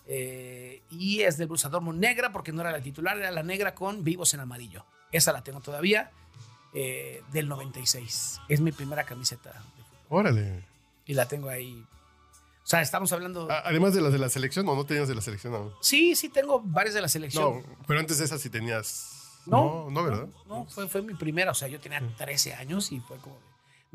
eh, 0.07 0.81
y 0.89 1.21
es 1.21 1.37
del 1.37 1.47
Borussia 1.47 1.69
Dortmund 1.69 1.99
negra 1.99 2.31
porque 2.31 2.51
no 2.51 2.61
era 2.61 2.71
la 2.71 2.81
titular, 2.81 3.15
era 3.19 3.29
la 3.29 3.43
negra 3.43 3.75
con 3.75 4.03
vivos 4.03 4.33
en 4.33 4.39
amarillo. 4.39 4.83
Esa 5.11 5.31
la 5.31 5.43
tengo 5.43 5.61
todavía 5.61 6.09
eh, 6.73 7.21
del 7.31 7.47
96. 7.47 8.41
Es 8.49 8.61
mi 8.61 8.71
primera 8.71 9.03
camiseta 9.03 9.51
de 9.51 9.59
fútbol. 9.59 9.85
Órale. 10.09 10.63
y 11.05 11.13
la 11.13 11.27
tengo 11.27 11.49
ahí. 11.49 11.83
O 12.63 12.67
sea, 12.67 12.81
estamos 12.81 13.11
hablando... 13.13 13.47
A- 13.51 13.59
Además 13.69 13.93
de 13.93 14.01
las 14.01 14.11
de 14.11 14.17
la 14.17 14.29
selección, 14.29 14.67
¿o 14.67 14.75
no 14.75 14.83
tenías 14.85 15.07
de 15.07 15.13
la 15.13 15.21
selección 15.21 15.53
aún? 15.53 15.71
Sí, 15.81 16.15
sí, 16.15 16.29
tengo 16.29 16.61
varias 16.63 16.95
de 16.95 17.01
la 17.01 17.07
selección. 17.07 17.57
No, 17.61 17.77
pero 17.85 17.99
antes 17.99 18.17
de 18.17 18.25
esas 18.25 18.41
sí 18.41 18.49
tenías. 18.49 19.11
No, 19.45 19.85
no, 19.85 19.91
no, 19.91 20.03
¿verdad? 20.03 20.27
No, 20.47 20.65
fue, 20.65 20.87
fue 20.89 21.03
mi 21.03 21.13
primera. 21.13 21.51
O 21.51 21.53
sea, 21.53 21.67
yo 21.67 21.79
tenía 21.79 22.01
13 22.17 22.55
años 22.55 22.91
y 22.91 22.99
fue 23.01 23.17
como. 23.17 23.37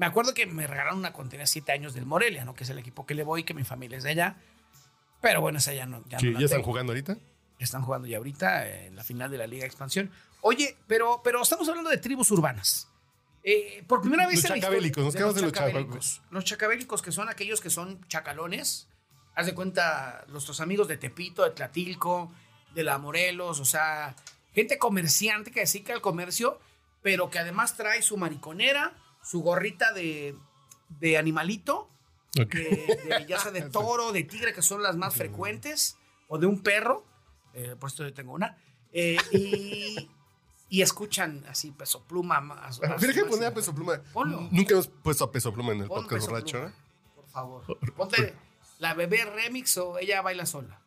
De- 0.00 0.07
Me 0.07 0.07
acuerdo 0.07 0.35
que 0.35 0.47
me 0.47 0.66
regalaron 0.66 0.99
una 0.99 1.12
tenía 1.12 1.47
7 1.47 1.73
años 1.73 1.95
del 1.95 2.07
Morelia, 2.07 2.45
¿no? 2.45 2.54
Que 2.54 2.64
es 2.64 2.71
el 2.71 2.78
equipo 2.78 3.07
que 3.07 3.14
le 3.14 3.23
voy, 3.23 3.45
que 3.45 3.54
mi 3.54 3.64
familia 3.64 3.99
es 3.99 4.04
de 4.04 4.11
allá. 4.11 4.37
Pero 5.21 5.40
bueno, 5.40 5.59
esa 5.59 5.73
ya 5.75 5.87
no. 5.87 6.02
Ya, 6.09 6.19
Sí, 6.19 6.26
no 6.26 6.33
la 6.33 6.38
¿Ya 6.40 6.45
están 6.47 6.59
tengo. 6.61 6.71
jugando 6.71 6.92
ahorita? 6.92 7.16
Están 7.59 7.83
jugando 7.83 8.09
ya 8.09 8.16
ahorita 8.16 8.66
en 8.69 8.97
la 8.97 9.04
final 9.04 9.30
de 9.30 9.38
la 9.38 9.47
Liga 9.47 9.66
Expansión. 9.66 10.11
Oye, 10.40 10.76
pero, 10.87 11.21
pero 11.23 11.42
estamos 11.42 11.69
hablando 11.69 11.90
de 11.90 11.99
tribus 11.99 12.30
urbanas. 12.30 12.88
Eh, 13.42 13.85
por 13.87 14.00
primera 14.00 14.26
vez 14.26 14.37
Los 14.42 14.50
en 14.50 14.61
chacabélicos, 14.61 15.04
nos 15.04 15.14
quedamos 15.14 15.37
en 15.37 15.42
los 15.42 15.52
chacabélicos. 15.52 16.23
Los 16.30 16.45
chacabélicos, 16.45 17.02
que 17.02 17.12
son 17.12 17.28
aquellos 17.28 17.61
que 17.61 17.71
son 17.71 18.07
chacalones. 18.09 18.88
Haz 19.35 19.47
de 19.47 19.54
cuenta, 19.54 20.25
nuestros 20.28 20.61
amigos 20.61 20.88
de 20.88 20.97
Tepito, 20.97 21.45
de 21.45 21.50
Tlatilco, 21.50 22.33
de 22.75 22.83
la 22.85 22.99
Morelos, 22.99 23.61
o 23.61 23.64
sea, 23.64 24.14
gente 24.54 24.78
comerciante 24.78 25.50
que 25.50 25.66
se 25.66 25.78
dedica 25.78 25.92
al 25.95 26.00
comercio, 26.00 26.59
pero 27.02 27.30
que 27.30 27.38
además 27.38 27.76
trae 27.76 28.02
su 28.02 28.16
mariconera, 28.16 28.92
su 29.30 29.42
gorrita 29.42 29.92
de, 29.92 30.34
de 31.00 31.16
animalito, 31.18 31.88
Ok. 32.40 32.52
de, 32.54 32.60
de- 33.20 33.26
ya 33.28 33.38
sea 33.38 33.52
de 33.52 33.62
toro, 33.70 34.10
de 34.12 34.25
tigre, 34.25 34.52
que 34.52 34.62
son 34.62 34.82
las 34.82 34.96
más 34.96 35.14
frecuentes, 35.14 35.96
o 36.28 36.38
de 36.38 36.46
un 36.46 36.62
perro, 36.62 37.04
eh, 37.54 37.76
por 37.78 37.88
esto 37.90 38.02
yo 38.04 38.12
tengo 38.12 38.32
una, 38.32 38.56
eh, 38.92 39.16
y, 39.32 40.08
y 40.68 40.82
escuchan 40.82 41.44
así 41.49 41.70
peso 41.70 42.02
pluma 42.04 42.40
más. 42.40 42.80
Mira 43.00 43.12
que 43.12 43.25
poner 43.25 43.46
a 43.49 43.54
Peso 43.54 43.72
Pluma. 43.75 44.00
Ponlo. 44.12 44.49
Nunca 44.50 44.72
hemos 44.75 44.88
puesto 44.88 45.25
a 45.25 45.30
Peso 45.32 45.52
Pluma 45.52 45.72
en 45.72 45.82
el 45.82 45.88
Pon 45.88 46.02
podcast 46.02 46.28
borracho, 46.28 46.58
Pluma, 46.58 46.68
¿eh? 46.68 46.72
Por 47.14 47.28
favor. 47.28 47.94
Ponte 47.96 48.34
la 48.80 48.94
bebé 48.94 49.25
remix 49.26 49.76
o 49.78 49.99
ella 49.99 50.22
baila 50.22 50.44
sola. 50.46 50.80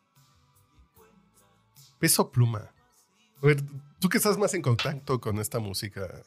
Peso 1.99 2.29
Pluma. 2.31 2.71
A 3.41 3.45
ver, 3.45 3.61
tú 3.99 4.09
que 4.09 4.17
estás 4.17 4.37
más 4.37 4.53
en 4.53 4.61
contacto 4.61 5.19
con 5.21 5.39
esta 5.39 5.59
música. 5.59 6.23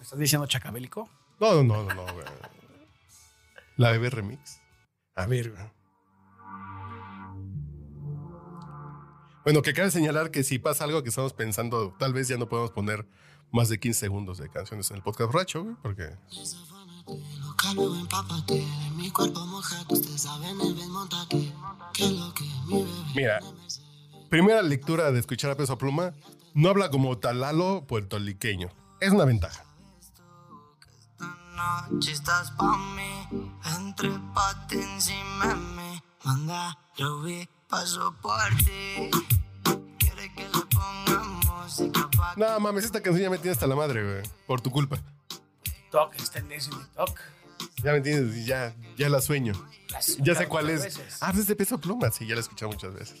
¿Me 0.00 0.04
estás 0.04 0.18
diciendo 0.18 0.46
chacabélico? 0.46 1.10
No, 1.38 1.62
no, 1.62 1.84
no, 1.84 1.94
no, 1.94 2.02
güey. 2.14 2.24
La 3.76 3.90
bebé 3.90 4.08
remix. 4.08 4.58
A 5.14 5.26
ver, 5.26 5.50
güey. 5.50 5.62
Bueno, 9.44 9.60
que 9.60 9.74
cabe 9.74 9.90
señalar 9.90 10.30
que 10.30 10.42
si 10.42 10.58
pasa 10.58 10.84
algo 10.84 11.02
que 11.02 11.10
estamos 11.10 11.34
pensando, 11.34 11.94
tal 11.98 12.14
vez 12.14 12.28
ya 12.28 12.38
no 12.38 12.48
podemos 12.48 12.70
poner 12.70 13.06
más 13.50 13.68
de 13.68 13.78
15 13.78 14.00
segundos 14.00 14.38
de 14.38 14.48
canciones 14.48 14.90
en 14.90 14.96
el 14.96 15.02
podcast 15.02 15.30
borracho, 15.32 15.64
güey, 15.64 15.76
porque. 15.82 16.16
Mira, 23.14 23.40
primera 24.30 24.62
lectura 24.62 25.12
de 25.12 25.20
escuchar 25.20 25.50
a 25.50 25.56
Peso 25.58 25.76
Pluma, 25.76 26.14
no 26.54 26.70
habla 26.70 26.90
como 26.90 27.18
talalo 27.18 27.86
puertoliqueño. 27.86 28.70
Es 28.98 29.12
una 29.12 29.26
ventaja. 29.26 29.66
Noche 31.90 32.12
estás 32.12 32.50
pa' 32.52 32.76
mí. 32.96 33.26
Entre 33.76 34.10
pate 34.34 34.80
encima 34.82 35.46
de 35.48 35.54
mí. 35.54 36.02
Manda, 36.24 36.78
lo 36.98 37.22
vi, 37.22 37.48
paso 37.68 38.14
por 38.20 38.48
ti. 38.58 39.10
Quiere 39.98 40.32
que 40.34 40.42
le 40.44 40.60
ponga 40.74 41.22
música 41.46 42.08
pa' 42.16 42.34
No 42.36 42.60
mames, 42.60 42.84
esta 42.84 43.00
canción 43.00 43.24
ya 43.24 43.30
me 43.30 43.38
tiene 43.38 43.52
hasta 43.52 43.66
la 43.66 43.76
madre, 43.76 44.02
güey. 44.04 44.22
Por 44.46 44.60
tu 44.60 44.70
culpa. 44.70 44.98
TikTok, 45.62 46.14
es 46.16 46.30
tendencia 46.30 46.72
en 46.72 46.78
TikTok. 46.80 47.18
Ya 47.82 47.92
me 47.92 47.98
entiendes, 47.98 48.36
y 48.36 48.44
ya, 48.46 48.74
ya 48.96 49.08
la 49.08 49.20
sueño. 49.20 49.52
La 49.90 50.00
Ya 50.18 50.34
sé 50.34 50.46
cuál 50.48 50.70
es. 50.70 50.82
veces. 50.82 51.18
Ah, 51.20 51.28
pues 51.30 51.40
es 51.40 51.46
de 51.48 51.56
peso 51.56 51.78
pluma. 51.78 52.10
Sí, 52.10 52.26
ya 52.26 52.34
la 52.34 52.40
he 52.40 52.42
escuchado 52.42 52.70
muchas 52.70 52.92
veces. 52.94 53.20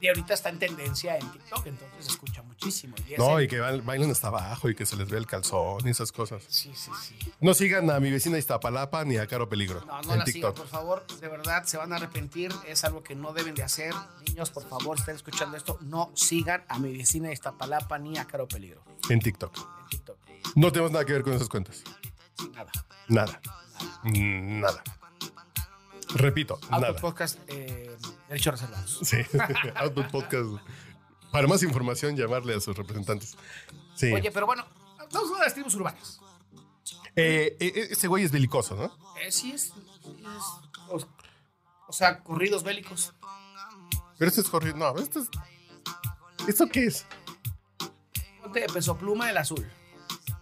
Y 0.00 0.08
ahorita 0.08 0.34
está 0.34 0.48
en 0.48 0.58
tendencia 0.58 1.16
en 1.16 1.30
TikTok, 1.30 1.66
entonces 1.66 2.04
se 2.04 2.10
escucha 2.12 2.42
muchísimo. 2.42 2.94
Y 3.08 3.14
No, 3.18 3.38
el- 3.38 3.44
y 3.44 3.48
que 3.48 3.60
bail- 3.60 3.82
bailan 3.82 4.10
hasta 4.10 4.28
abajo 4.28 4.68
y 4.68 4.74
que 4.74 4.84
se 4.86 4.96
les 4.96 5.08
ve 5.08 5.18
el 5.18 5.26
calzón 5.26 5.86
y 5.86 5.90
esas 5.90 6.10
cosas. 6.12 6.44
Sí, 6.48 6.72
sí, 6.74 6.90
sí. 7.02 7.16
No 7.40 7.54
sigan 7.54 7.90
a 7.90 8.00
mi 8.00 8.10
vecina 8.10 8.38
Iztapalapa 8.38 9.04
ni 9.04 9.16
a 9.18 9.26
Caro 9.26 9.48
Peligro 9.48 9.80
No, 9.86 10.02
no 10.02 10.12
en 10.12 10.18
la 10.20 10.24
sigan, 10.26 10.52
TikTok. 10.52 10.56
por 10.56 10.66
favor. 10.68 11.06
De 11.20 11.28
verdad, 11.28 11.64
se 11.64 11.76
van 11.76 11.92
a 11.92 11.96
arrepentir. 11.96 12.52
Es 12.66 12.84
algo 12.84 13.02
que 13.02 13.14
no 13.14 13.32
deben 13.32 13.54
de 13.54 13.62
hacer. 13.62 13.94
Niños, 14.26 14.50
por 14.50 14.68
favor, 14.68 14.98
estén 14.98 15.16
escuchando 15.16 15.56
esto. 15.56 15.78
No 15.82 16.10
sigan 16.14 16.64
a 16.68 16.78
mi 16.78 16.96
vecina 16.96 17.32
Iztapalapa 17.32 17.98
ni 17.98 18.18
a 18.18 18.24
Caro 18.26 18.48
Peligro. 18.48 18.82
En 19.08 19.20
TikTok. 19.20 19.56
En 19.56 19.88
TikTok. 19.88 20.18
No 20.56 20.70
tenemos 20.72 20.90
nada 20.92 21.04
que 21.04 21.12
ver 21.12 21.22
con 21.22 21.32
esas 21.32 21.48
cuentas. 21.48 21.82
Nada. 22.54 22.70
Nada. 23.08 23.40
Mm, 24.04 24.60
Nada. 24.60 24.82
Repito, 26.14 26.54
Auto 26.68 26.80
nada. 26.80 26.96
Podcast, 27.00 27.38
eh, 27.46 27.90
derechos 28.32 28.60
reservados. 28.60 28.98
Sí, 29.02 29.18
Output 29.76 30.10
Podcast. 30.10 30.50
Para 31.30 31.46
más 31.46 31.62
información, 31.62 32.16
llamarle 32.16 32.54
a 32.54 32.60
sus 32.60 32.76
representantes. 32.76 33.36
Sí. 33.94 34.12
Oye, 34.12 34.30
pero 34.30 34.46
bueno, 34.46 34.66
vamos 35.12 35.38
a 35.38 35.44
las 35.44 35.54
tribus 35.54 35.74
urbanas. 35.74 36.20
Eh, 37.14 37.56
eh, 37.60 37.88
ese 37.90 38.08
güey 38.08 38.24
es 38.24 38.32
belicoso, 38.32 38.74
¿no? 38.74 39.16
Eh, 39.20 39.30
sí, 39.30 39.52
es. 39.52 39.72
o, 40.88 40.98
o 41.88 41.92
sea, 41.92 42.22
corridos 42.22 42.62
bélicos. 42.62 43.12
Pero 44.18 44.28
este 44.28 44.40
es 44.40 44.48
corrido. 44.48 44.76
No, 44.76 44.96
este 44.96 45.20
es. 45.20 45.28
¿Esto 46.48 46.66
qué 46.68 46.86
es? 46.86 47.06
Ponte 48.42 48.60
de 48.60 48.66
peso 48.68 48.96
pluma 48.96 49.30
el 49.30 49.36
azul. 49.36 49.70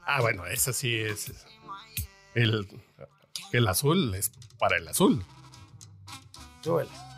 Ah, 0.06 0.20
bueno, 0.20 0.46
ese 0.46 0.72
sí 0.72 0.94
es. 0.96 1.32
El, 2.34 2.68
el 3.52 3.68
azul 3.68 4.14
es 4.14 4.30
para 4.58 4.76
el 4.76 4.86
azul. 4.86 5.24
Súbele. 6.62 6.90
Junior 6.90 7.09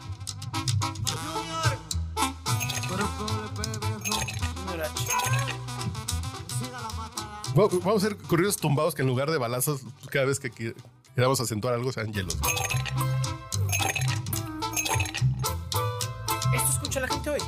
Vamos 7.54 7.86
a 7.86 8.06
hacer 8.06 8.16
corridos 8.16 8.56
tumbados 8.56 8.94
que 8.94 9.02
en 9.02 9.08
lugar 9.08 9.30
de 9.30 9.38
balazos, 9.38 9.82
cada 10.10 10.24
vez 10.26 10.40
que 10.40 10.74
queramos 11.14 11.40
acentuar 11.40 11.74
algo, 11.74 11.92
sean 11.92 12.12
hielos. 12.12 12.38
Esto 16.54 16.70
escucha 16.72 17.00
la 17.00 17.08
gente 17.08 17.30
hoy. 17.30 17.40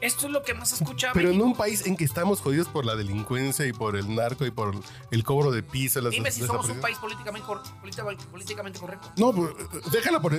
Esto 0.00 0.26
es 0.26 0.32
lo 0.32 0.42
que 0.42 0.52
más 0.52 0.70
escucha 0.72 1.10
Pero 1.14 1.28
en 1.30 1.36
México. 1.36 1.46
un 1.46 1.56
país 1.56 1.86
en 1.86 1.96
que 1.96 2.04
estamos 2.04 2.40
jodidos 2.42 2.68
por 2.68 2.84
la 2.84 2.94
delincuencia 2.94 3.66
y 3.66 3.72
por 3.72 3.96
el 3.96 4.14
narco 4.14 4.44
y 4.44 4.50
por 4.50 4.74
el 5.10 5.24
cobro 5.24 5.50
de 5.50 5.62
piso. 5.62 6.00
las 6.02 6.10
Dime 6.12 6.30
si 6.30 6.42
somos 6.46 6.68
un 6.68 6.80
país 6.80 6.98
políticamente, 6.98 7.46
cor- 7.46 7.62
política- 7.80 8.04
políticamente 8.30 8.78
correcto. 8.78 9.10
No, 9.16 9.32
pues, 9.32 9.50
déjala 9.92 10.20
por... 10.20 10.38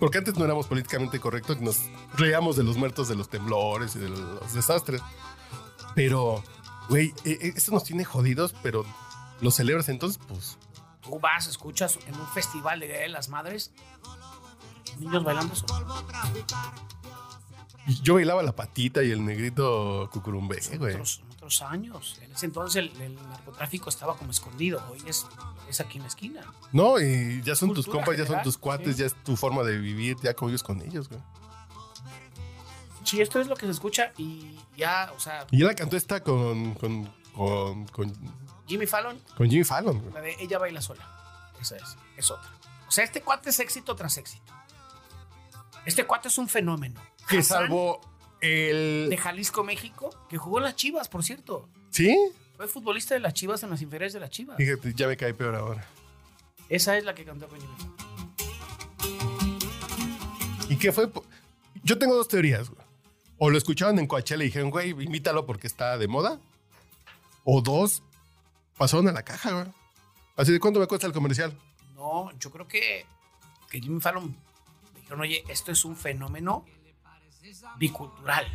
Porque 0.00 0.18
antes 0.18 0.36
no 0.36 0.44
éramos 0.44 0.66
políticamente 0.66 1.20
correctos 1.20 1.58
y 1.60 1.64
nos 1.64 1.78
reíamos 2.16 2.56
de 2.56 2.64
los 2.64 2.76
muertos 2.76 3.06
de 3.08 3.14
los 3.14 3.28
temblores 3.28 3.94
y 3.94 4.00
de 4.00 4.08
los 4.08 4.52
desastres. 4.54 5.00
Pero, 5.94 6.42
güey, 6.90 7.14
eh, 7.24 7.52
esto 7.56 7.72
nos 7.72 7.84
tiene 7.84 8.04
jodidos, 8.04 8.54
pero 8.62 8.84
los 9.40 9.54
celebras 9.54 9.88
entonces, 9.88 10.20
pues... 10.28 10.58
Tú 11.00 11.18
vas, 11.18 11.46
escuchas 11.46 11.98
en 12.06 12.14
un 12.14 12.26
festival 12.28 12.80
de 12.80 12.88
Día 12.88 12.98
de 12.98 13.08
las 13.08 13.30
Madres, 13.30 13.72
niños 14.98 15.24
bailando. 15.24 15.54
Yo 18.02 18.14
bailaba 18.14 18.42
la 18.42 18.54
patita 18.54 19.02
y 19.02 19.10
el 19.10 19.24
negrito 19.24 20.10
cucurumbé, 20.12 20.60
güey. 20.76 20.92
Otros, 20.92 21.22
otros 21.32 21.62
años. 21.62 22.18
En 22.22 22.32
ese 22.32 22.46
entonces 22.46 22.76
el, 22.76 23.02
el 23.02 23.14
narcotráfico 23.14 23.88
estaba 23.88 24.16
como 24.16 24.30
escondido. 24.30 24.82
Hoy 24.90 25.02
es, 25.06 25.26
es 25.68 25.80
aquí 25.80 25.96
en 25.96 26.02
la 26.02 26.08
esquina. 26.08 26.42
No, 26.72 27.00
y 27.00 27.40
ya 27.42 27.54
son 27.54 27.72
tus 27.72 27.86
compas, 27.86 28.18
ya 28.18 28.26
son 28.26 28.42
tus 28.42 28.58
cuates, 28.58 28.96
sí. 28.96 29.00
ya 29.00 29.06
es 29.06 29.14
tu 29.24 29.36
forma 29.36 29.62
de 29.62 29.78
vivir, 29.78 30.16
ya 30.22 30.34
convives 30.34 30.62
con 30.62 30.82
ellos, 30.82 31.08
güey. 31.08 31.20
Sí, 33.04 33.20
esto 33.20 33.40
es 33.40 33.46
lo 33.46 33.56
que 33.56 33.66
se 33.66 33.72
escucha 33.72 34.12
y 34.18 34.58
ya, 34.76 35.12
o 35.16 35.20
sea, 35.20 35.46
Y 35.50 35.58
la 35.58 35.74
cantó 35.74 35.96
esta 35.96 36.22
con, 36.22 36.74
con, 36.74 37.12
con, 37.34 37.86
con, 37.86 38.12
Jimmy 38.66 38.86
Fallon, 38.86 39.18
con 39.36 39.48
Jimmy 39.48 39.64
Fallon, 39.64 40.00
güey. 40.00 40.12
la 40.12 40.20
de 40.20 40.36
Ella 40.38 40.58
baila 40.58 40.80
sola. 40.80 41.06
Esa 41.60 41.76
es, 41.76 41.96
es 42.16 42.30
otra. 42.30 42.50
O 42.86 42.90
sea, 42.90 43.04
este 43.04 43.22
cuate 43.22 43.50
es 43.50 43.60
éxito 43.60 43.94
tras 43.94 44.16
éxito. 44.18 44.52
Este 45.84 46.04
cuate 46.04 46.28
es 46.28 46.38
un 46.38 46.48
fenómeno. 46.48 47.00
Que 47.28 47.38
Hassan, 47.38 47.62
salvó 47.62 48.00
el... 48.40 49.08
de 49.08 49.16
Jalisco, 49.16 49.64
México, 49.64 50.10
que 50.28 50.38
jugó 50.38 50.58
en 50.58 50.64
las 50.64 50.76
Chivas, 50.76 51.08
por 51.08 51.22
cierto. 51.24 51.68
¿Sí? 51.90 52.16
Fue 52.56 52.68
futbolista 52.68 53.14
de 53.14 53.20
las 53.20 53.34
Chivas 53.34 53.62
en 53.62 53.70
las 53.70 53.80
inferiores 53.80 54.12
de 54.12 54.20
las 54.20 54.30
Chivas. 54.30 54.56
Fíjate, 54.56 54.92
ya 54.94 55.06
me 55.06 55.16
cae 55.16 55.34
peor 55.34 55.54
ahora. 55.54 55.86
Esa 56.68 56.96
es 56.96 57.04
la 57.04 57.14
que 57.14 57.24
cantó 57.24 57.48
con 57.48 57.60
Jimmy 57.60 57.74
Fallon. 57.76 58.10
¿Y 60.68 60.76
qué 60.76 60.92
fue? 60.92 61.10
Yo 61.82 61.98
tengo 61.98 62.14
dos 62.14 62.28
teorías, 62.28 62.70
güey. 62.70 62.89
O 63.42 63.48
lo 63.48 63.56
escuchaban 63.56 63.98
en 63.98 64.06
Coachella 64.06 64.42
y 64.44 64.48
dijeron, 64.48 64.70
güey, 64.70 64.90
invítalo 64.90 65.46
porque 65.46 65.66
está 65.66 65.96
de 65.96 66.06
moda. 66.08 66.38
O 67.44 67.62
dos, 67.62 68.02
pasaron 68.76 69.08
a 69.08 69.12
la 69.12 69.22
caja, 69.24 69.50
güey. 69.52 69.66
Así 70.36 70.52
de 70.52 70.60
cuánto 70.60 70.78
me 70.78 70.86
cuesta 70.86 71.06
el 71.06 71.14
comercial. 71.14 71.58
No, 71.94 72.30
yo 72.38 72.50
creo 72.50 72.68
que, 72.68 73.06
que 73.70 73.80
Jimmy 73.80 73.98
Fallon 73.98 74.36
dijeron, 74.94 75.22
oye, 75.22 75.42
esto 75.48 75.72
es 75.72 75.84
un 75.86 75.96
fenómeno 75.96 76.66
bicultural. 77.78 78.46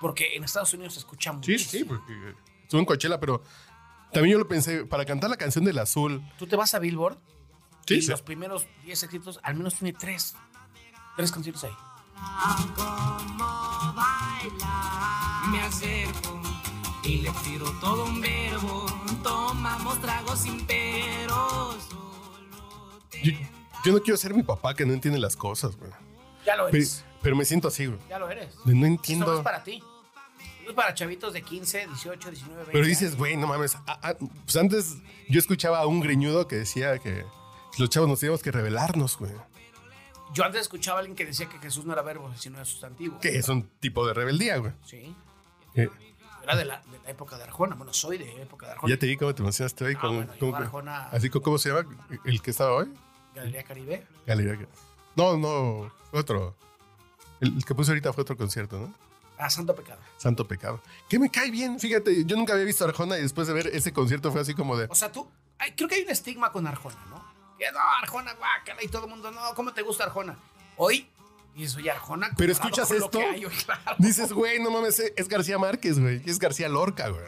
Porque 0.00 0.34
en 0.34 0.42
Estados 0.42 0.74
Unidos 0.74 0.94
se 0.94 0.98
escucha 0.98 1.32
mucho. 1.32 1.46
Sí, 1.46 1.58
sí, 1.58 1.84
porque 1.84 2.34
estuve 2.64 2.80
en 2.80 2.86
Coachella, 2.86 3.20
pero 3.20 3.40
también 4.12 4.32
yo 4.32 4.38
lo 4.40 4.48
pensé, 4.48 4.84
para 4.84 5.04
cantar 5.04 5.30
la 5.30 5.36
canción 5.36 5.64
del 5.64 5.78
azul. 5.78 6.20
Tú 6.38 6.46
te 6.48 6.56
vas 6.56 6.74
a 6.74 6.80
Billboard 6.80 7.18
Sí, 7.86 7.94
y 7.94 8.02
sí. 8.02 8.08
los 8.08 8.22
primeros 8.22 8.66
10 8.84 9.02
éxitos, 9.04 9.38
al 9.42 9.54
menos 9.54 9.74
tiene 9.74 9.96
tres. 9.96 10.34
Tres 11.16 11.30
canciones 11.30 11.62
ahí. 11.62 11.72
Me 15.50 15.60
acerco 15.60 16.40
y 17.02 17.18
le 17.18 17.30
tiro 17.44 17.70
todo 17.80 18.04
un 18.04 18.20
verbo. 18.20 18.86
Tomamos 19.22 20.00
tragos 20.00 20.40
sin 20.40 20.64
peros. 20.66 21.76
Yo, 23.22 23.32
yo 23.84 23.92
no 23.92 24.00
quiero 24.00 24.16
ser 24.16 24.34
mi 24.34 24.42
papá 24.42 24.74
que 24.74 24.84
no 24.84 24.92
entiende 24.92 25.18
las 25.20 25.36
cosas, 25.36 25.76
güey. 25.76 25.90
Ya 26.44 26.56
lo 26.56 26.66
Pero, 26.66 26.76
eres. 26.76 27.04
pero 27.22 27.36
me 27.36 27.44
siento 27.44 27.68
así, 27.68 27.86
güey. 27.86 27.98
Ya 28.08 28.18
lo 28.18 28.28
eres. 28.30 28.54
No 28.56 28.60
Esto 28.62 28.74
no 28.74 28.86
entiendo. 28.86 29.36
es 29.38 29.40
para 29.42 29.62
ti. 29.62 29.82
Esto 30.58 30.70
es 30.70 30.74
para 30.74 30.94
chavitos 30.94 31.32
de 31.32 31.42
15, 31.42 31.86
18, 31.86 32.30
19, 32.30 32.56
20. 32.56 32.72
Pero 32.72 32.86
dices, 32.86 33.16
güey, 33.16 33.36
no 33.36 33.46
mames. 33.46 33.76
ah, 33.86 33.98
ah, 34.02 34.14
pues 34.44 34.56
antes 34.56 34.96
yo 35.28 35.38
escuchaba 35.38 35.78
a 35.78 35.86
un 35.86 36.00
greñudo 36.00 36.48
que 36.48 36.56
decía 36.56 36.98
que 36.98 37.24
los 37.78 37.88
chavos 37.90 38.08
nos 38.08 38.20
teníamos 38.20 38.42
que 38.42 38.50
revelarnos, 38.50 39.16
güey. 39.18 39.32
Yo 40.34 40.44
antes 40.44 40.60
escuchaba 40.62 40.98
a 40.98 41.00
alguien 41.00 41.16
que 41.16 41.24
decía 41.26 41.48
que 41.48 41.58
Jesús 41.58 41.84
no 41.84 41.92
era 41.92 42.02
verbo, 42.02 42.32
sino 42.36 42.56
era 42.56 42.64
sustantivo. 42.64 43.18
Que 43.20 43.38
es 43.38 43.48
un 43.48 43.68
tipo 43.80 44.06
de 44.06 44.14
rebeldía, 44.14 44.56
güey. 44.58 44.72
Sí. 44.84 45.14
Eh, 45.74 45.88
Era 46.42 46.56
de 46.56 46.64
la, 46.64 46.82
de 46.82 46.98
la 47.04 47.10
época 47.10 47.36
de 47.38 47.44
Arjona. 47.44 47.74
Bueno, 47.76 47.92
soy 47.94 48.18
de 48.18 48.42
época 48.42 48.66
de 48.66 48.72
Arjona. 48.72 48.92
ya 48.94 48.98
te 48.98 49.06
vi 49.06 49.16
cómo 49.16 49.34
te 49.34 49.42
emocionaste 49.42 49.84
hoy. 49.84 49.94
Ah, 49.96 50.00
con, 50.00 50.16
bueno, 50.16 50.32
con- 50.38 50.54
Arjona- 50.54 51.08
así 51.10 51.30
como, 51.30 51.42
¿cómo 51.42 51.58
se 51.58 51.70
llama? 51.70 51.88
¿El 52.24 52.42
que 52.42 52.50
estaba 52.50 52.72
hoy? 52.74 52.92
Galería 53.34 53.62
Caribe. 53.64 54.06
Galería. 54.26 54.68
No, 55.16 55.36
no, 55.36 55.92
fue 56.10 56.20
otro. 56.20 56.54
El, 57.40 57.56
el 57.56 57.64
que 57.64 57.74
puse 57.74 57.90
ahorita 57.92 58.12
fue 58.12 58.22
otro 58.22 58.36
concierto, 58.36 58.78
¿no? 58.78 58.94
Ah, 59.38 59.50
Santo 59.50 59.74
Pecado. 59.74 60.00
Santo 60.16 60.46
Pecado. 60.46 60.80
Que 61.08 61.18
me 61.18 61.28
cae 61.30 61.50
bien, 61.50 61.80
fíjate. 61.80 62.24
Yo 62.24 62.36
nunca 62.36 62.52
había 62.52 62.64
visto 62.64 62.84
a 62.84 62.88
Arjona 62.88 63.18
y 63.18 63.22
después 63.22 63.48
de 63.48 63.54
ver 63.54 63.66
ese 63.68 63.92
concierto 63.92 64.30
fue 64.30 64.40
así 64.40 64.54
como 64.54 64.76
de. 64.76 64.86
O 64.90 64.94
sea, 64.94 65.10
tú, 65.10 65.28
creo 65.76 65.88
que 65.88 65.94
hay 65.96 66.02
un 66.02 66.10
estigma 66.10 66.52
con 66.52 66.66
Arjona, 66.66 67.04
¿no? 67.10 67.23
Que 67.58 67.70
no, 67.72 67.78
Arjona, 68.02 68.34
guácala, 68.34 68.82
y 68.82 68.88
todo 68.88 69.04
el 69.04 69.10
mundo, 69.10 69.30
no, 69.30 69.54
¿cómo 69.54 69.72
te 69.72 69.82
gusta 69.82 70.04
Arjona? 70.04 70.36
Hoy, 70.76 71.08
dices, 71.54 71.76
oye, 71.76 71.90
Arjona. 71.90 72.30
Pero 72.36 72.52
escuchas 72.52 72.88
con 72.88 72.98
lo 72.98 73.04
esto, 73.04 73.18
que 73.18 73.24
hay 73.24 73.42
claro. 73.64 73.96
dices, 73.98 74.32
güey, 74.32 74.60
no 74.60 74.70
mames, 74.70 74.98
es 74.98 75.28
García 75.28 75.58
Márquez, 75.58 76.00
güey. 76.00 76.22
Es 76.26 76.38
García 76.38 76.68
Lorca, 76.68 77.08
güey. 77.08 77.24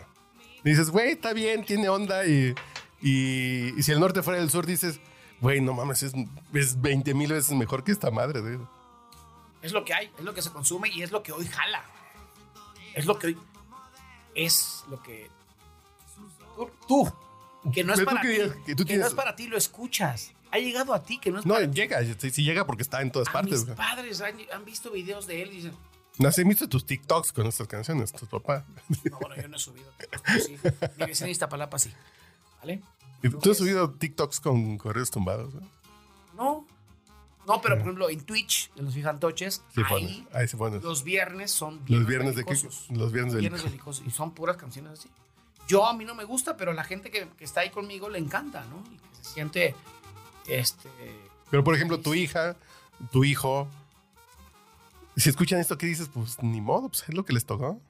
Dices, 0.65 0.91
güey, 0.91 1.13
está 1.13 1.33
bien, 1.33 1.65
tiene 1.65 1.89
onda 1.89 2.27
y, 2.27 2.55
y, 3.01 3.79
y 3.79 3.83
si 3.83 3.93
el 3.93 4.01
norte 4.01 4.23
fuera 4.23 4.41
del 4.41 4.51
sur, 4.51 4.67
dices, 4.67 4.99
güey, 5.41 5.61
no 5.61 5.73
mames, 5.75 6.03
es, 6.03 6.13
es 6.55 6.81
20 6.81 7.15
mil 7.15 7.33
veces 7.33 7.53
mejor 7.57 7.85
que 7.85 7.93
esta 7.93 8.11
madre, 8.11 8.41
güey. 8.41 8.59
Es 9.63 9.73
lo 9.73 9.85
que 9.85 9.95
hay, 9.95 10.13
es 10.19 10.25
lo 10.25 10.35
que 10.35 10.43
se 10.43 10.51
consume 10.51 10.89
y 10.89 11.03
es 11.03 11.13
lo 11.13 11.23
que 11.23 11.33
hoy 11.33 11.47
jala. 11.47 11.85
Es 12.95 13.07
lo 13.07 13.19
que 13.19 13.29
hoy. 13.29 13.39
Es 14.35 14.85
lo 14.89 15.03
que. 15.03 15.31
Tú, 16.57 16.71
tú, 16.89 17.13
que 17.73 17.85
no 17.85 17.93
es 17.95 18.01
para 18.03 18.21
ti. 18.21 18.29
que 18.67 18.75
tú 18.75 18.85
que 18.85 18.95
tienes- 18.95 19.01
no 19.01 19.07
es 19.09 19.15
para 19.15 19.35
ti, 19.37 19.47
lo 19.49 19.57
escuchas. 19.57 20.33
Ha 20.53 20.59
llegado 20.59 20.95
a 20.95 21.03
ti, 21.03 21.19
que 21.19 21.31
no 21.31 21.41
es 21.41 21.47
No, 21.47 21.55
para 21.55 21.67
ti. 21.71 21.75
llega, 21.77 22.01
sí, 22.19 22.31
sí 22.31 22.43
llega 22.45 22.67
porque 22.67 22.83
está 22.83 23.03
en 23.03 23.11
todas 23.11 23.29
A 23.29 23.33
partes, 23.33 23.67
mis 23.67 23.75
padres 23.77 24.21
han, 24.21 24.37
han 24.53 24.65
visto 24.65 24.91
videos 24.91 25.27
de 25.27 25.43
él 25.43 25.49
y 25.53 25.57
dicen, 25.57 25.73
No 26.19 26.31
viste 26.45 26.67
tus 26.69 26.87
TikToks 26.87 27.33
con 27.33 27.47
estas 27.47 27.67
canciones, 27.67 28.13
tus 28.13 28.29
papás. 28.29 28.65
no, 29.11 29.19
bueno, 29.19 29.37
yo 29.37 29.49
no 29.49 29.57
he 29.57 29.61
subido. 29.61 29.93
Sí, 30.45 30.57
mi 30.99 31.07
vecina 31.07 31.27
de 31.27 31.33
Iztapalapa 31.33 31.79
sí. 31.79 31.93
¿Vale? 32.61 32.81
¿Tú 33.43 33.51
has 33.51 33.59
subido 33.59 33.91
TikToks 33.91 34.41
con 34.41 34.79
correos 34.79 35.11
tumbados? 35.11 35.53
No. 36.35 36.67
No, 37.47 37.61
pero 37.61 37.75
por 37.77 37.83
ejemplo 37.83 38.11
en 38.11 38.21
Twitch, 38.25 38.71
en 38.77 38.87
los 38.87 38.95
fijantoches, 38.95 39.63
Sí, 39.75 39.81
ahí 39.89 40.27
ahí 40.33 40.49
se 40.49 40.57
pone. 40.57 40.81
los 40.81 41.05
viernes 41.05 41.53
son 41.53 41.81
Los 41.87 42.05
viernes 42.07 42.35
de 42.35 42.43
belicosos. 42.43 42.87
Los 42.91 43.13
viernes 43.13 43.35
de 43.35 43.41
Viernes 43.41 43.63
belicosos. 43.63 44.05
Y 44.07 44.11
son 44.11 44.33
puras 44.35 44.57
canciones 44.57 44.99
así. 44.99 45.09
Yo 45.67 45.87
a 45.87 45.93
mí 45.95 46.05
no 46.05 46.15
me 46.15 46.25
gusta, 46.25 46.57
pero 46.57 46.73
la 46.73 46.85
gente 46.85 47.11
que, 47.11 47.29
que 47.31 47.45
está 47.45 47.61
ahí 47.61 47.71
conmigo 47.71 48.09
le 48.09 48.19
encanta, 48.19 48.65
¿no? 48.67 48.83
Y 48.93 48.97
que 48.99 49.15
se 49.17 49.25
siente, 49.25 49.75
este... 50.47 50.89
Pero 51.51 51.63
por 51.65 51.75
ejemplo, 51.75 52.01
tu 52.01 52.15
hija, 52.15 52.57
tu 53.13 53.25
hijo, 53.25 53.69
si 55.17 55.29
escuchan 55.29 55.59
esto, 55.61 55.77
¿qué 55.79 55.87
dices? 55.87 56.09
Pues 56.13 56.43
ni 56.43 56.61
modo, 56.61 56.89
pues 56.89 57.05
es 57.09 57.15
lo 57.15 57.25
que 57.25 57.33
les 57.33 57.45
tocó. 57.47 57.81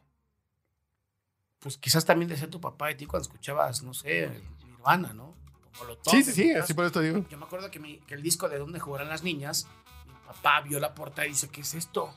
Pues 1.61 1.79
quizás 1.79 2.05
también 2.05 2.29
decía 2.29 2.49
tu 2.49 2.61
papá 2.61 2.89
de 2.89 2.95
ti 2.95 3.07
cuando 3.07 3.23
escuchabas, 3.29 3.83
no 3.83 3.95
sé, 3.95 4.31
Nirvana, 4.65 5.13
¿no? 5.13 5.35
Como 5.79 5.85
lo 5.91 5.99
Sí, 6.05 6.23
sí, 6.23 6.33
sí, 6.33 6.53
así 6.53 6.75
por 6.75 6.85
esto 6.85 7.01
digo. 7.01 7.25
Yo 7.29 7.39
me 7.39 7.45
acuerdo 7.45 7.71
que, 7.71 7.79
mi- 7.79 7.99
que 8.01 8.15
el 8.15 8.23
disco 8.23 8.49
de 8.49 8.59
Donde 8.59 8.79
jugarán 8.79 9.09
las 9.09 9.23
niñas, 9.23 9.67
mi 10.07 10.15
papá 10.27 10.61
vio 10.61 10.79
la 10.81 10.95
portada 10.95 11.27
y 11.27 11.31
dice, 11.31 11.49
¿qué 11.49 11.63
es 11.63 11.75
esto? 11.75 12.15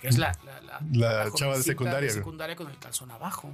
Que 0.00 0.08
es 0.08 0.18
la, 0.18 0.36
la, 0.44 0.60
la, 0.60 0.80
La 1.24 1.32
chava 1.32 1.56
de 1.56 1.62
secundaria, 1.62 2.08
güey. 2.08 2.10
secundaria 2.18 2.56
con 2.56 2.70
el 2.70 2.78
calzón 2.78 3.10
abajo. 3.10 3.50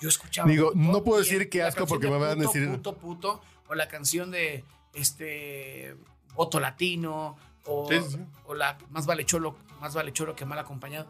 Yo 0.00 0.08
escuchaba. 0.08 0.48
Digo, 0.50 0.72
puto, 0.72 0.78
no 0.92 1.02
puedo 1.02 1.18
decir 1.20 1.48
la 1.54 1.66
asco 1.68 1.86
porque 1.86 2.08
me 2.08 2.18
van 2.18 2.30
a 2.30 2.34
decir- 2.42 2.68
Puto, 2.70 2.96
puto, 2.96 3.40
o 3.68 3.74
la 3.74 3.88
canción 3.88 4.30
de 4.30 4.64
este 4.94 5.96
Voto 6.34 6.60
Latino, 6.60 7.36
o, 7.64 7.88
Sí, 7.90 8.00
sí, 8.02 8.16
sí. 8.16 8.26
o 8.46 8.54
la 8.54 8.76
Más 8.90 9.06
vale 9.06 9.24
cholo, 9.24 9.56
más 9.80 9.94
vale 9.94 10.12
cholo 10.12 10.34
que 10.36 10.44
mal 10.44 10.58
acompañado. 10.58 11.06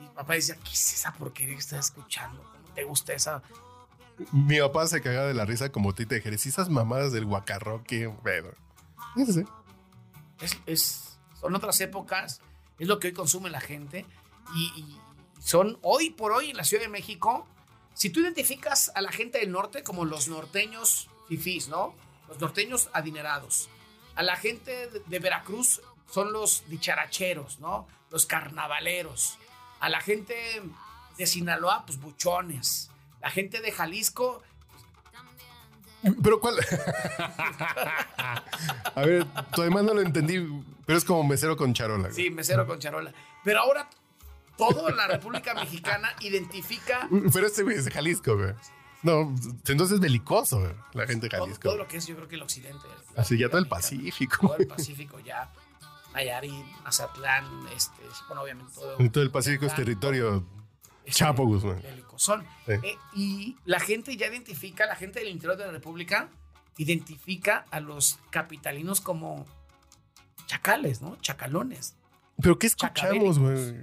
Mi 0.00 0.06
papá 0.08 0.34
decía, 0.34 0.56
¿qué 0.56 0.70
es 0.72 0.92
esa 0.94 1.12
porquería 1.14 1.54
que 1.54 1.60
estás 1.60 1.86
escuchando? 1.86 2.42
¿Cómo 2.42 2.74
te 2.74 2.84
gusta 2.84 3.14
esa? 3.14 3.42
Mi 4.32 4.58
papá 4.60 4.86
se 4.86 5.00
cagaba 5.00 5.26
de 5.26 5.34
la 5.34 5.44
risa 5.46 5.70
como 5.72 5.94
Tita 5.94 6.14
de 6.14 6.20
Jerez. 6.20 6.44
Y 6.46 6.50
esas 6.50 6.68
mamadas 6.68 7.12
del 7.12 7.24
guacarroque, 7.24 8.12
pero. 8.22 8.52
Sí. 9.16 9.44
Es, 10.40 10.58
es- 10.66 11.18
son 11.40 11.54
otras 11.54 11.80
épocas, 11.80 12.40
es 12.78 12.88
lo 12.88 12.98
que 12.98 13.08
hoy 13.08 13.12
consume 13.14 13.48
la 13.50 13.60
gente. 13.60 14.04
Y, 14.54 14.64
y 14.80 15.00
son 15.40 15.78
hoy 15.82 16.10
por 16.10 16.32
hoy 16.32 16.50
en 16.50 16.56
la 16.56 16.64
Ciudad 16.64 16.82
de 16.82 16.88
México. 16.88 17.46
Si 17.96 18.10
tú 18.10 18.20
identificas 18.20 18.92
a 18.94 19.00
la 19.00 19.10
gente 19.10 19.38
del 19.38 19.50
norte 19.50 19.82
como 19.82 20.04
los 20.04 20.28
norteños 20.28 21.08
fifís, 21.28 21.68
¿no? 21.68 21.94
Los 22.28 22.38
norteños 22.38 22.90
adinerados. 22.92 23.70
A 24.14 24.22
la 24.22 24.36
gente 24.36 24.90
de, 25.06 25.18
Veracruz 25.18 25.80
son 26.10 26.30
los 26.30 26.64
dicharacheros, 26.68 27.58
¿no? 27.58 27.88
Los 28.10 28.26
carnavaleros. 28.26 29.38
A 29.80 29.88
la 29.88 30.02
gente 30.02 30.34
de 31.16 31.26
Sinaloa, 31.26 31.84
pues 31.86 31.98
buchones. 31.98 32.90
La 33.22 33.30
gente 33.30 33.62
de 33.62 33.72
Jalisco, 33.72 34.42
Pero 36.22 36.38
cuál. 36.38 36.56
A 38.94 39.00
ver, 39.06 39.24
todavía 39.54 39.82
no 39.82 39.94
lo 39.94 40.02
entendí, 40.02 40.46
pero 40.84 40.98
es 40.98 41.04
como 41.04 41.24
mesero 41.24 41.56
con 41.56 41.72
charola. 41.72 42.12
sí, 42.12 42.28
mesero 42.28 42.66
con 42.66 42.78
charola. 42.78 43.14
Pero 43.42 43.60
ahora 43.60 43.88
toda 44.56 44.90
la 44.92 45.06
República 45.06 45.54
Mexicana 45.54 46.14
identifica 46.20 47.08
Pero 47.32 47.46
este 47.46 47.62
güey 47.62 47.76
es 47.76 47.84
de 47.84 47.90
Jalisco, 47.90 48.36
güey. 48.36 48.54
No, 49.02 49.34
entonces 49.66 49.92
es 49.92 50.00
belicoso, 50.00 50.60
güey, 50.60 50.72
la 50.94 51.06
gente 51.06 51.28
de 51.28 51.36
Jalisco. 51.36 51.68
todo 51.68 51.76
lo 51.76 51.86
que 51.86 51.98
es, 51.98 52.06
yo 52.06 52.16
creo 52.16 52.28
que 52.28 52.36
el 52.36 52.42
occidente. 52.42 52.86
Así 53.16 53.38
ya 53.38 53.48
todo 53.48 53.58
el 53.58 53.68
Pacífico. 53.68 54.48
Todo 54.48 54.56
el 54.58 54.66
Pacífico 54.66 55.20
ya. 55.20 55.52
Nayarit, 56.12 56.64
Mazatlán, 56.82 57.44
este, 57.76 58.02
bueno, 58.28 58.42
obviamente 58.42 58.72
todo. 58.74 58.96
Todo 59.10 59.22
el 59.22 59.30
Pacífico 59.30 59.66
es 59.66 59.74
territorio 59.74 60.46
chapo, 61.10 61.44
Guzmán. 61.46 61.80
Belicosón. 61.82 62.44
Eh, 62.66 62.96
y 63.14 63.56
la 63.64 63.80
gente 63.80 64.16
ya 64.16 64.26
identifica, 64.26 64.86
la 64.86 64.96
gente 64.96 65.20
del 65.20 65.28
interior 65.28 65.56
de 65.56 65.66
la 65.66 65.72
República 65.72 66.28
identifica 66.78 67.64
a 67.70 67.80
los 67.80 68.18
capitalinos 68.30 69.00
como 69.00 69.46
chacales, 70.46 71.02
¿no? 71.02 71.16
Chacalones. 71.20 71.96
¿Pero 72.40 72.58
qué 72.58 72.66
escuchamos, 72.66 73.38
güey? 73.38 73.74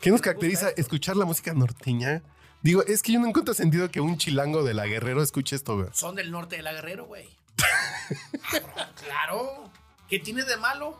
¿Qué 0.00 0.10
nos 0.10 0.20
caracteriza 0.20 0.70
escuchar 0.76 1.16
la 1.16 1.24
música 1.24 1.52
norteña? 1.52 2.22
Digo, 2.62 2.84
es 2.84 3.02
que 3.02 3.12
yo 3.12 3.20
no 3.20 3.26
encuentro 3.26 3.54
sentido 3.54 3.90
que 3.90 4.00
un 4.00 4.16
chilango 4.16 4.62
de 4.62 4.74
la 4.74 4.86
Guerrero 4.86 5.22
escuche 5.22 5.56
esto, 5.56 5.76
güey. 5.76 5.88
Son 5.92 6.14
del 6.14 6.30
norte 6.30 6.56
de 6.56 6.62
la 6.62 6.72
Guerrero, 6.72 7.06
güey. 7.06 7.28
Claro. 9.04 9.70
¿Qué 10.08 10.18
tiene 10.18 10.44
de 10.44 10.56
malo? 10.56 10.98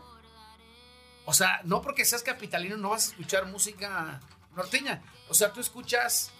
O 1.25 1.33
sea, 1.33 1.61
no 1.63 1.81
porque 1.81 2.05
seas 2.05 2.21
capitalino 2.21 2.77
no 2.77 2.89
vas 2.89 3.07
a 3.07 3.11
escuchar 3.11 3.45
música 3.47 4.19
norteña. 4.55 5.01
O 5.29 5.33
sea, 5.33 5.51
tú 5.51 5.59
escuchas. 5.59 6.31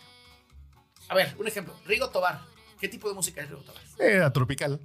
A 1.08 1.15
ver, 1.15 1.36
un 1.39 1.48
ejemplo. 1.48 1.74
Rigo 1.86 2.10
Tobar. 2.10 2.41
¿Qué 2.80 2.88
tipo 2.88 3.10
de 3.10 3.15
música 3.15 3.41
es 3.41 3.50
Rigo 3.50 3.62
Tobar? 3.62 3.82
Era 3.98 4.32
tropical. 4.32 4.80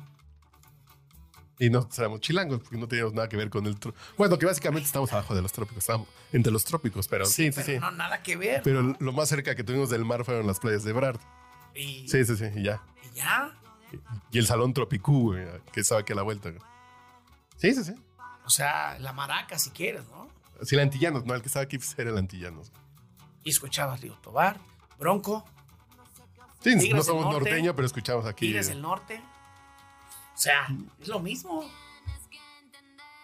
Y 1.59 1.71
no 1.71 1.89
éramos 1.97 2.21
chilangos, 2.21 2.61
porque 2.61 2.77
no 2.77 2.89
teníamos 2.89 3.15
nada 3.15 3.29
que 3.29 3.37
ver 3.37 3.49
con 3.49 3.65
el... 3.67 3.77
Bueno, 4.19 4.39
que 4.39 4.47
básicamente 4.47 4.87
estamos 4.87 5.13
abajo 5.13 5.35
de 5.37 5.43
los 5.43 5.53
trópicos, 5.53 5.79
estábamos 5.85 6.09
entre 6.33 6.51
los 6.53 6.65
trópicos, 6.65 7.07
pero 7.07 7.27
sí, 7.27 7.45
sí, 7.45 7.51
pero 7.55 7.67
sí. 7.67 7.79
no 7.79 7.91
nada 7.93 8.23
que 8.23 8.37
ver. 8.37 8.63
Pero 8.65 8.97
lo 8.99 9.13
más 9.13 9.29
cerca 9.29 9.55
que 9.55 9.63
tuvimos 9.63 9.89
del 9.89 10.05
mar 10.05 10.25
fueron 10.25 10.47
las 10.49 10.59
playas 10.59 10.83
de 10.83 10.93
Brard. 10.93 11.21
y, 11.75 12.09
Sí, 12.09 12.25
sí, 12.25 12.37
sí, 12.37 12.47
y 12.57 12.65
ya. 12.65 12.83
y 13.05 13.17
ya. 13.17 13.53
Y 14.33 14.39
el 14.39 14.47
salón 14.47 14.75
Tropicú, 14.75 15.33
güey, 15.33 15.47
que 15.73 15.81
estaba 15.81 16.01
aquí 16.01 16.13
a 16.13 16.17
la 16.17 16.23
vuelta. 16.23 16.51
güey. 16.51 16.61
Sí, 17.57 17.73
sí, 17.73 17.85
sí. 17.85 17.95
O 18.45 18.51
sea, 18.51 18.99
la 18.99 19.13
maraca 19.13 19.57
si 19.59 19.71
quieres, 19.71 20.03
¿no? 20.09 20.29
Sí, 20.63 20.75
el 20.75 20.81
Antillanos, 20.81 21.25
no, 21.25 21.35
el 21.35 21.41
que 21.41 21.47
estaba 21.47 21.63
aquí 21.63 21.79
pues, 21.79 21.97
era 21.99 22.11
el 22.11 22.19
Antillanos. 22.19 22.73
Y 23.45 23.51
escuchabas 23.51 24.01
Rigo 24.01 24.17
Tobar, 24.17 24.59
Bronco, 24.99 25.45
Sí, 26.65 26.89
no 26.89 27.03
somos 27.03 27.25
Norte. 27.27 27.41
norteños, 27.51 27.75
pero 27.77 27.85
escuchamos 27.87 28.25
aquí. 28.25 28.47
Tigres 28.47 28.69
del 28.69 28.81
Norte. 28.81 29.23
O 30.35 30.37
sea, 30.37 30.67
es 31.01 31.09
lo 31.09 31.21
mismo. 31.21 31.71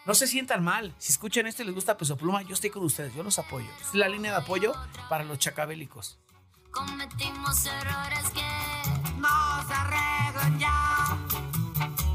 No 0.06 0.14
se 0.14 0.26
sientan 0.26 0.64
mal. 0.64 0.94
Si 0.98 1.12
escuchan 1.12 1.46
esto 1.46 1.62
y 1.62 1.66
les 1.66 1.74
gusta 1.74 1.96
Peso 1.98 2.16
Pluma, 2.16 2.42
yo 2.42 2.54
estoy 2.54 2.70
con 2.70 2.84
ustedes, 2.84 3.14
yo 3.14 3.22
los 3.22 3.38
apoyo. 3.38 3.68
Es 3.80 3.94
la 3.94 4.08
línea 4.08 4.30
de 4.32 4.38
apoyo 4.38 4.72
para 5.08 5.24
los 5.24 5.38
chacabélicos. 5.38 6.18
Cometimos 6.70 7.66
errores 7.66 8.30
que 8.30 8.40
no 9.18 9.66
se 9.66 9.74
arreglan 9.74 10.58
ya. 10.58 11.18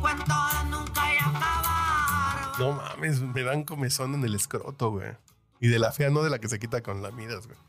Cuento 0.01 0.33
de 0.33 0.69
nunca 0.69 1.13
y 1.13 1.17
acabar. 1.17 2.59
No 2.59 2.71
mames, 2.71 3.21
me 3.21 3.43
dan 3.43 3.63
comezón 3.63 4.15
en 4.15 4.23
el 4.23 4.33
escroto, 4.33 4.91
güey. 4.91 5.11
Y 5.59 5.67
de 5.67 5.77
la 5.77 5.91
fea, 5.91 6.09
no 6.09 6.23
de 6.23 6.29
la 6.29 6.39
que 6.39 6.47
se 6.47 6.57
quita 6.57 6.81
con 6.81 7.01
lamidas, 7.01 7.47
güey. 7.47 7.59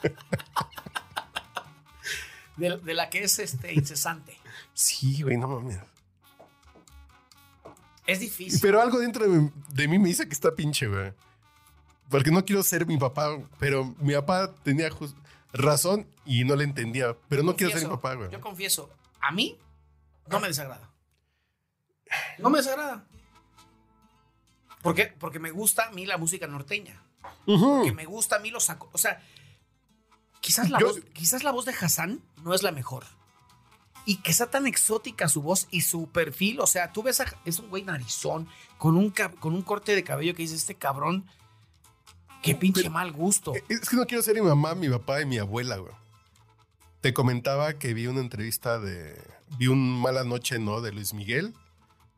De, 2.56 2.76
de 2.76 2.94
la 2.94 3.08
que 3.08 3.22
es 3.24 3.38
este 3.38 3.72
incesante. 3.72 4.39
Sí, 4.80 5.22
güey, 5.22 5.36
no 5.36 5.46
mames. 5.46 5.78
Es 8.06 8.20
difícil. 8.20 8.58
Pero 8.62 8.80
algo 8.80 8.98
dentro 8.98 9.28
de 9.28 9.38
mí, 9.38 9.50
de 9.68 9.88
mí 9.88 9.98
me 9.98 10.08
dice 10.08 10.26
que 10.26 10.32
está 10.32 10.54
pinche, 10.54 10.86
güey. 10.88 11.12
Porque 12.08 12.30
no 12.30 12.42
quiero 12.46 12.62
ser 12.62 12.86
mi 12.86 12.96
papá, 12.96 13.38
pero 13.58 13.94
mi 13.98 14.14
papá 14.14 14.54
tenía 14.62 14.88
razón 15.52 16.08
y 16.24 16.44
no 16.44 16.56
le 16.56 16.64
entendía. 16.64 17.14
Pero 17.28 17.42
no 17.42 17.54
quiero 17.56 17.74
ser 17.74 17.82
mi 17.82 17.94
papá, 17.94 18.14
güey. 18.14 18.30
Yo 18.30 18.40
confieso, 18.40 18.88
a 19.20 19.30
mí 19.32 19.58
no 20.28 20.40
me 20.40 20.48
desagrada. 20.48 20.88
No 22.38 22.48
me 22.48 22.58
desagrada. 22.58 23.04
¿Por 24.82 24.94
qué? 24.94 25.14
Porque 25.18 25.38
me 25.38 25.50
gusta 25.50 25.88
a 25.88 25.90
mí 25.90 26.06
la 26.06 26.16
música 26.16 26.46
norteña. 26.46 27.02
Ujú. 27.46 27.76
Porque 27.76 27.92
me 27.92 28.06
gusta 28.06 28.36
a 28.36 28.38
mí 28.38 28.50
los. 28.50 28.68
O 28.92 28.98
sea, 28.98 29.22
quizás 30.40 30.70
la, 30.70 30.80
Yo- 30.80 30.86
voz, 30.86 31.00
quizás 31.12 31.44
la 31.44 31.50
voz 31.52 31.66
de 31.66 31.74
Hassan 31.78 32.22
no 32.42 32.54
es 32.54 32.62
la 32.62 32.72
mejor. 32.72 33.04
Y 34.10 34.16
que 34.16 34.32
sea 34.32 34.50
tan 34.50 34.66
exótica 34.66 35.28
su 35.28 35.40
voz 35.40 35.68
y 35.70 35.82
su 35.82 36.08
perfil. 36.08 36.58
O 36.58 36.66
sea, 36.66 36.92
tú 36.92 37.04
ves 37.04 37.20
a. 37.20 37.26
Es 37.44 37.60
un 37.60 37.70
güey 37.70 37.84
narizón, 37.84 38.48
con 38.76 38.96
un, 38.96 39.10
con 39.38 39.54
un 39.54 39.62
corte 39.62 39.94
de 39.94 40.02
cabello 40.02 40.34
que 40.34 40.42
dice 40.42 40.56
este 40.56 40.74
cabrón. 40.74 41.26
Qué 42.42 42.56
pinche 42.56 42.90
mal 42.90 43.12
gusto. 43.12 43.52
Es 43.68 43.88
que 43.88 43.94
no 43.94 44.06
quiero 44.06 44.20
ser 44.20 44.34
mi 44.34 44.40
mamá, 44.40 44.74
mi 44.74 44.88
papá 44.88 45.20
y 45.22 45.26
mi 45.26 45.38
abuela, 45.38 45.76
güey. 45.76 45.92
Te 47.00 47.14
comentaba 47.14 47.74
que 47.74 47.94
vi 47.94 48.08
una 48.08 48.18
entrevista 48.18 48.80
de. 48.80 49.16
Vi 49.58 49.68
un 49.68 50.00
Mala 50.02 50.24
Noche, 50.24 50.58
¿no? 50.58 50.80
De 50.80 50.90
Luis 50.90 51.14
Miguel 51.14 51.54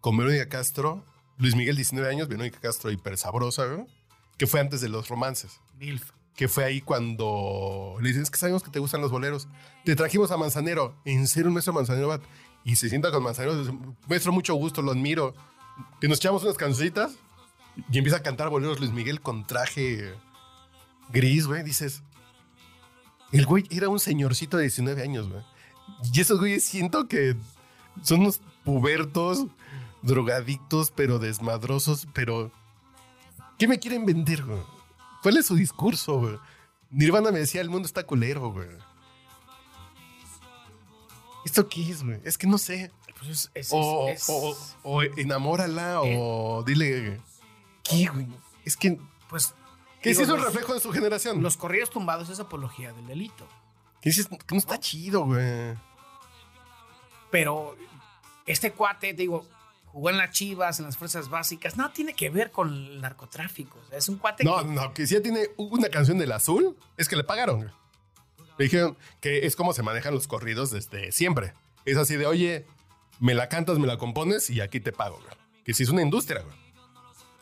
con 0.01 0.17
Verónica 0.17 0.49
Castro. 0.49 1.05
Luis 1.37 1.55
Miguel, 1.57 1.77
19 1.77 2.09
años, 2.09 2.27
Verónica 2.27 2.59
Castro, 2.59 2.91
hiper 2.91 3.19
sabrosa, 3.19 3.67
güey. 3.67 3.87
Que 4.39 4.47
fue 4.47 4.61
antes 4.61 4.81
de 4.81 4.89
los 4.89 5.09
romances. 5.09 5.61
Milf. 5.79 6.11
Que 6.35 6.49
fue 6.49 6.65
ahí 6.65 6.81
cuando 6.81 7.97
le 8.01 8.09
dicen, 8.09 8.23
es 8.23 8.31
que 8.31 8.39
sabemos 8.39 8.63
que 8.63 8.71
te 8.71 8.79
gustan 8.79 9.01
los 9.01 9.11
boleros. 9.11 9.49
Te 9.85 9.95
trajimos 9.95 10.31
a 10.31 10.37
Manzanero. 10.37 10.95
En 11.05 11.27
serio, 11.27 11.49
un 11.49 11.55
maestro 11.55 11.73
Manzanero. 11.73 12.21
Y 12.65 12.77
se 12.77 12.89
sienta 12.89 13.11
con 13.11 13.23
Manzanero. 13.23 13.55
Maestro, 14.09 14.33
mucho 14.33 14.55
gusto, 14.55 14.83
lo 14.83 14.93
admiro. 14.93 15.35
Que 16.01 16.09
nos 16.09 16.19
echamos 16.19 16.43
unas 16.43 16.57
cancioncitas. 16.57 17.17
Y 17.91 17.99
empieza 17.99 18.19
a 18.19 18.23
cantar 18.23 18.49
boleros 18.49 18.81
Luis 18.81 18.93
Miguel 18.93 19.21
con 19.21 19.47
traje 19.47 20.15
gris, 21.11 21.47
güey. 21.47 21.63
Dices, 21.63 22.03
el 23.33 23.47
güey 23.47 23.65
era 23.71 23.89
un 23.89 24.01
señorcito 24.01 24.57
de 24.57 24.65
19 24.65 25.03
años, 25.03 25.29
güey. 25.29 25.43
Y 26.13 26.21
esos 26.21 26.39
güeyes 26.39 26.65
siento 26.65 27.09
que 27.09 27.37
son 28.03 28.21
unos 28.21 28.41
pubertos, 28.65 29.47
drogadictos, 30.03 30.91
pero 30.91 31.19
desmadrosos, 31.19 32.07
pero... 32.13 32.51
¿Qué 33.59 33.69
me 33.69 33.79
quieren 33.79 34.05
vender, 34.05 34.45
güey? 34.45 34.61
¿Cuál 35.23 35.37
es 35.37 35.47
su 35.47 35.55
discurso, 35.55 36.19
güey? 36.19 36.37
Nirvana 36.91 37.31
me 37.31 37.39
decía, 37.39 37.61
el 37.61 37.71
mundo 37.71 37.87
está 37.87 38.05
culero, 38.05 38.51
güey. 38.51 38.69
¿Esto 41.45 41.69
qué 41.69 41.91
es, 41.91 42.05
güey? 42.05 42.21
Es 42.25 42.39
que 42.39 42.47
no 42.47 42.59
sé. 42.59 42.93
Pues 43.19 43.31
es- 43.31 43.51
es- 43.55 43.71
o, 43.73 44.09
es- 44.09 44.27
o- 44.29 44.57
o 44.83 45.03
enamórala 45.03 46.01
o 46.03 46.63
dile... 46.65 47.21
¿Qué, 47.83 48.07
güey? 48.07 48.27
Es 48.65 48.77
que... 48.77 48.99
Pues. 49.29 49.55
Sí 50.03 50.11
digo, 50.11 50.23
es 50.23 50.29
un 50.31 50.43
reflejo 50.43 50.75
de 50.75 50.81
su 50.81 50.91
generación. 50.93 51.43
Los 51.43 51.57
corridos 51.57 51.91
tumbados 51.91 52.29
es 52.29 52.41
apología 52.41 52.93
del 52.93 53.07
delito. 53.07 53.47
Que 54.01 54.11
dices 54.11 54.27
que 54.27 54.37
no 54.55 54.59
está 54.59 54.79
chido, 54.81 55.25
güey. 55.25 55.77
Pero 57.31 57.77
este 58.47 58.73
cuate, 58.73 59.15
te 59.15 59.23
digo, 59.23 59.47
jugó 59.93 60.11
en 60.11 60.17
las 60.17 60.31
chivas, 60.31 60.79
en 60.79 60.87
las 60.87 60.97
fuerzas 60.97 61.29
básicas. 61.29 61.77
Nada 61.77 61.93
tiene 61.93 62.15
que 62.15 62.31
ver 62.31 62.51
con 62.51 62.69
el 62.69 63.01
narcotráfico. 63.01 63.79
O 63.79 63.89
sea, 63.89 63.99
es 63.99 64.09
un 64.09 64.17
cuate 64.17 64.43
No, 64.45 64.59
que. 64.59 64.65
no, 64.65 64.95
que 64.95 65.07
si 65.07 65.15
ya 65.15 65.23
tiene 65.23 65.51
una 65.57 65.89
canción 65.89 66.19
del 66.19 66.33
azul, 66.33 66.77
es 66.97 67.09
que 67.09 67.17
le 67.17 67.25
pagaron. 67.25 67.71
Le 68.59 68.65
dijeron 68.65 68.97
que 69.21 69.47
es 69.47 69.57
como 69.57 69.73
se 69.73 69.83
manejan 69.83 70.15
los 70.15 70.27
corridos 70.27 70.71
desde 70.71 71.13
siempre. 71.13 71.55
Es 71.85 71.97
así 71.97 72.17
de, 72.17 72.27
oye, 72.27 72.67
me 73.21 73.35
la 73.35 73.49
cantas, 73.49 73.79
me 73.79 73.87
la 73.87 73.99
compones 73.99 74.51
y 74.51 74.61
aquí 74.61 74.81
te 74.81 74.93
pago, 74.93 75.17
güey. 75.17 75.37
Que 75.65 75.75
si 75.75 75.83
es 75.83 75.89
una 75.89 76.03
industria, 76.03 76.43
güey. 76.43 76.57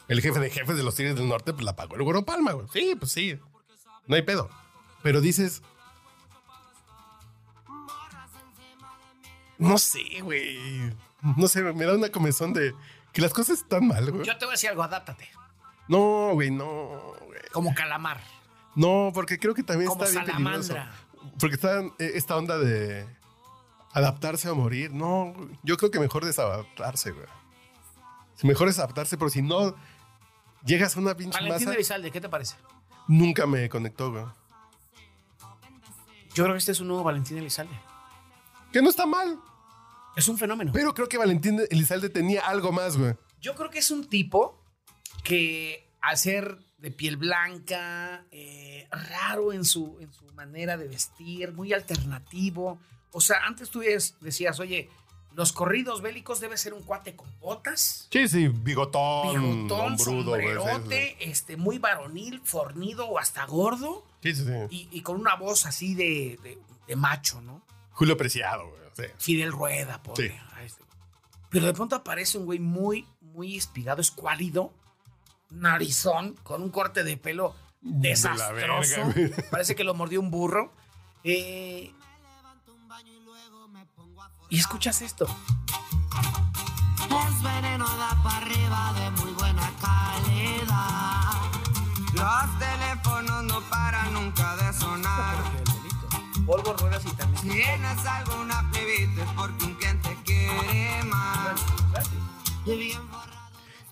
El 0.09 0.21
jefe 0.21 0.41
de 0.41 0.51
jefes 0.51 0.77
de 0.77 0.83
los 0.83 0.95
Tigres 0.97 1.17
del 1.17 1.29
Norte, 1.29 1.53
pues 1.53 1.65
la 1.65 1.77
pagó 1.77 1.95
el 1.95 2.03
Güero 2.03 2.25
Palma, 2.25 2.53
güey. 2.53 2.67
Sí, 2.73 2.95
pues 2.99 3.13
sí. 3.13 3.39
No 4.07 4.17
hay 4.17 4.23
pedo. 4.23 4.51
Pero 5.03 5.21
dices. 5.21 5.63
No 9.59 9.79
sé, 9.79 10.21
güey. 10.23 10.91
No 11.37 11.48
sé, 11.48 11.62
me 11.62 11.85
da 11.85 11.94
una 11.94 12.11
comezón 12.11 12.52
de 12.52 12.74
que 13.12 13.20
las 13.20 13.33
cosas 13.33 13.59
están 13.59 13.87
mal, 13.87 14.11
güey. 14.11 14.24
Yo 14.24 14.37
te 14.38 14.44
voy 14.44 14.52
a 14.52 14.54
decir 14.56 14.70
algo, 14.70 14.83
adáptate. 14.83 15.28
No, 15.88 16.30
güey, 16.35 16.50
no, 16.50 17.14
güey. 17.26 17.40
Como 17.52 17.74
calamar. 17.74 18.20
No, 18.74 19.11
porque 19.12 19.38
creo 19.38 19.54
que 19.54 19.62
también 19.62 19.88
Como 19.88 20.04
está 20.04 20.22
bien 20.24 20.37
peligroso. 20.37 20.68
salamandra. 20.68 20.96
Porque 21.38 21.54
está 21.56 21.80
eh, 21.80 22.12
esta 22.14 22.37
onda 22.37 22.59
de 22.59 23.06
adaptarse 23.92 24.48
a 24.48 24.54
morir. 24.54 24.92
No, 24.92 25.35
yo 25.62 25.76
creo 25.76 25.90
que 25.90 25.98
mejor 25.98 26.24
desadaptarse, 26.24 27.11
güey. 27.11 27.26
Mejor 28.42 28.68
es 28.68 28.78
adaptarse, 28.78 29.18
pero 29.18 29.28
si 29.28 29.42
no 29.42 29.74
llegas 30.64 30.96
a 30.96 31.00
una 31.00 31.14
pinche 31.14 31.37
Valentín 31.38 31.66
masa, 31.66 31.74
Elizalde, 31.74 32.11
¿qué 32.11 32.20
te 32.20 32.28
parece? 32.28 32.56
nunca 33.09 33.44
me 33.46 33.68
conectó, 33.68 34.12
güey. 34.12 34.24
Yo 36.35 36.44
creo 36.44 36.54
que 36.54 36.59
este 36.59 36.72
es 36.72 36.80
un 36.80 36.88
nuevo 36.88 37.02
Valentín 37.02 37.37
Elizalde. 37.38 37.74
Que 38.72 38.80
no 38.80 38.88
está 38.88 39.04
mal. 39.04 39.38
Es 40.16 40.29
un 40.29 40.38
fenómeno. 40.38 40.73
Pero 40.73 40.92
creo 40.94 41.09
que 41.09 41.18
Valentín 41.18 41.61
Elizalde 41.70 42.09
tenía 42.09 42.46
algo 42.46 42.73
más, 42.73 42.96
güey. 42.96 43.14
Yo 43.40 43.55
creo 43.55 43.70
que 43.70 43.79
es 43.79 43.90
un 43.90 44.09
tipo 44.09 44.62
que 45.25 45.88
al 46.01 46.16
ser 46.18 46.59
de 46.79 46.90
piel 46.90 47.16
blanca, 47.16 48.25
eh, 48.31 48.88
raro 48.90 49.53
en 49.53 49.64
su, 49.64 49.99
en 50.01 50.12
su 50.12 50.25
manera 50.35 50.77
de 50.77 50.88
vestir, 50.88 51.53
muy 51.53 51.73
alternativo. 51.73 52.79
O 53.12 53.20
sea, 53.20 53.44
antes 53.46 53.70
tú 53.70 53.81
decías, 54.20 54.61
oye, 54.61 54.88
los 55.35 55.53
corridos 55.53 56.01
bélicos 56.03 56.40
debe 56.40 56.57
ser 56.57 56.75
un 56.75 56.83
cuate 56.83 57.14
con 57.14 57.29
botas, 57.38 58.09
Sí, 58.11 58.27
sí, 58.29 58.49
bigotón, 58.49 59.29
bigotón, 59.66 59.99
sí, 59.99 60.05
sombrerote, 60.05 61.16
este, 61.20 61.57
muy 61.57 61.79
varonil, 61.79 62.40
fornido 62.44 63.07
o 63.07 63.18
hasta 63.18 63.44
gordo, 63.46 64.05
Sí, 64.23 64.35
sí, 64.35 64.44
sí. 64.44 64.53
y, 64.70 64.88
y 64.90 65.03
con 65.03 65.20
una 65.20 65.35
voz 65.37 65.66
así 65.66 65.94
de, 65.94 66.38
de- 66.42 66.59
de 66.88 66.96
macho, 66.96 67.40
¿no? 67.42 67.64
Julio 67.92 68.16
Preciado, 68.16 68.68
güey. 68.68 68.80
Sí. 69.01 69.07
Fidel 69.19 69.53
Rueda, 69.53 70.03
pobre. 70.03 70.29
Sí. 70.29 70.35
este. 70.65 70.83
Pero 71.51 71.67
de 71.67 71.73
pronto 71.75 71.97
aparece 71.97 72.39
un 72.39 72.47
güey 72.47 72.59
muy, 72.59 73.07
muy 73.21 73.57
espigado, 73.57 74.01
escuálido, 74.01 74.73
narizón, 75.51 76.35
con 76.43 76.63
un 76.63 76.71
corte 76.71 77.05
de 77.05 77.17
pelo 77.17 77.55
De 77.81 78.11
desastroso. 78.11 78.55
verga, 78.55 79.05
güey. 79.13 79.33
Parece 79.51 79.75
que 79.75 79.85
lo 79.85 79.95
mordió 79.95 80.21
un 80.21 80.31
burro. 80.31 80.73
Eh, 81.25 81.93
y 84.49 84.59
escuchas 84.59 85.03
esto. 85.03 85.27
Es 85.27 87.43
veneno 87.43 87.85
da 87.97 88.21
para 88.23 88.37
arriba 88.39 88.93
de 88.99 89.11
muy 89.23 89.33
buena 89.33 89.71
calidad. 89.81 91.33
Los 92.15 92.59
teléfonos 92.59 93.45
no 93.45 93.61
paran 93.71 94.13
nunca 94.13 94.57
de 94.57 94.73
sonar. 94.73 95.37
Polvo, 96.51 96.73
ruedas 96.75 97.05
y 97.07 97.15
también. 97.15 97.43
Si 97.43 97.49
tienes 97.49 98.07
alguna 98.07 98.71
plebita 98.73 99.23
es 99.23 99.31
porque 99.37 99.65
un 99.67 99.75
cliente 99.75 100.17
quiere 100.25 101.03
más. 101.05 101.61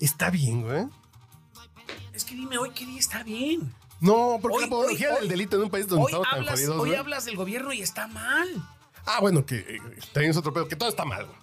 Está 0.01 0.31
bien, 0.31 0.63
güey. 0.63 0.87
Es 2.13 2.25
que 2.25 2.35
dime 2.35 2.59
hoy 2.59 2.71
qué 2.71 2.85
día 2.85 2.99
está 2.99 3.23
bien. 3.23 3.73
No, 4.01 4.39
porque 4.43 4.57
Hoy- 4.57 4.61
la 4.63 4.67
apología 4.67 5.15
hoy- 5.15 5.21
del 5.21 5.29
delito 5.29 5.57
en 5.57 5.63
un 5.63 5.71
país 5.71 5.87
donde 5.89 6.07
estamos 6.07 6.29
tan 6.31 6.45
jodidos, 6.47 6.77
hoy 6.81 6.89
güey. 6.91 6.95
hablas 6.97 7.25
del 7.25 7.37
gobierno 7.37 7.73
y 7.73 7.81
está 7.83 8.07
mal. 8.09 8.49
Ah, 9.07 9.19
bueno, 9.21 9.45
que 9.47 9.57
eh, 9.57 9.81
también 10.13 10.31
es 10.33 10.37
otro 10.37 10.53
pedo, 10.53 10.67
que 10.69 10.77
todo 10.77 10.89
está 10.89 11.05
mal, 11.05 11.27
güey. 11.27 11.39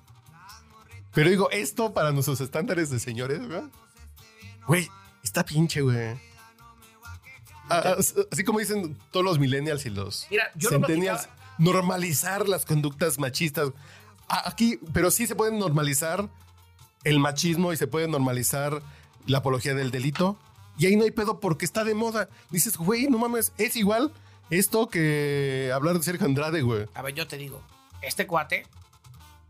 Pero 1.14 1.30
digo, 1.30 1.50
esto 1.52 1.94
para 1.94 2.12
nuestros 2.12 2.42
estándares 2.42 2.90
de 2.90 3.00
señores, 3.00 3.40
güey. 3.48 3.62
Güey, 4.68 4.90
está 5.24 5.46
pinche, 5.46 5.82
güey. 5.82 6.20
Ah, 7.70 7.96
as- 7.98 8.14
así 8.32 8.44
como 8.44 8.60
dicen 8.60 8.98
todos 9.12 9.26
los 9.26 9.40
millennials 9.40 9.86
y 9.86 9.90
los 9.90 10.28
Mira, 10.30 10.52
yo 10.56 10.70
centennials, 10.70 11.28
normalizar 11.58 12.48
las 12.48 12.66
conductas 12.66 13.18
machistas. 13.20 13.70
Aquí, 14.28 14.80
pero 14.94 15.12
sí 15.12 15.28
se 15.28 15.36
puede 15.36 15.52
normalizar 15.52 16.30
el 17.04 17.20
machismo 17.20 17.74
y 17.74 17.78
se 17.78 17.88
puede 17.88 18.08
normalizar 18.08 18.82
la 19.28 19.40
apología 19.40 19.74
del 19.76 19.92
delito. 19.92 20.38
Y 20.78 20.88
ahí 20.88 20.96
no 20.96 21.04
hay 21.04 21.12
pedo 21.12 21.40
porque 21.40 21.66
está 21.66 21.84
de 21.84 21.94
moda. 21.94 22.30
Dices, 22.50 22.78
güey, 22.78 23.08
no 23.08 23.18
mames, 23.18 23.54
es 23.58 23.76
igual 23.76 24.12
esto 24.50 24.88
que 24.90 25.72
hablar 25.74 25.96
de 25.98 26.04
Sergio 26.04 26.26
Andrade, 26.26 26.62
güey. 26.62 26.86
A 26.94 27.02
ver, 27.02 27.14
yo 27.14 27.28
te 27.28 27.38
digo, 27.38 27.62
este 28.02 28.28
cuate 28.28 28.68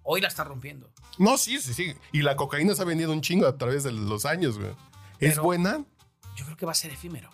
hoy 0.04 0.22
la 0.22 0.28
está 0.28 0.44
rompiendo. 0.44 0.90
No, 1.18 1.38
sí, 1.38 1.60
sí, 1.60 1.74
sí. 1.74 1.96
Y 2.12 2.22
la 2.22 2.36
cocaína 2.36 2.76
se 2.76 2.82
ha 2.82 2.86
vendido 2.86 3.12
un 3.12 3.22
chingo 3.22 3.48
a 3.48 3.58
través 3.58 3.84
de 3.84 3.92
los 3.92 4.26
años, 4.26 4.58
güey. 4.60 4.72
¿Es 5.20 5.40
buena? 5.40 5.84
Yo 6.36 6.46
creo 6.46 6.58
que 6.58 6.66
va 6.66 6.74
a 6.74 6.76
ser 6.76 6.92
efímero. 6.92 7.30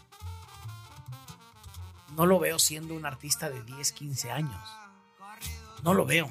No 2.16 2.26
lo 2.26 2.40
veo 2.40 2.60
siendo 2.60 2.94
un 2.94 3.06
artista 3.06 3.50
de 3.50 3.62
10, 3.64 3.92
15 3.94 4.32
años. 4.32 4.62
No 5.84 5.94
lo 5.94 6.06
veo. 6.06 6.30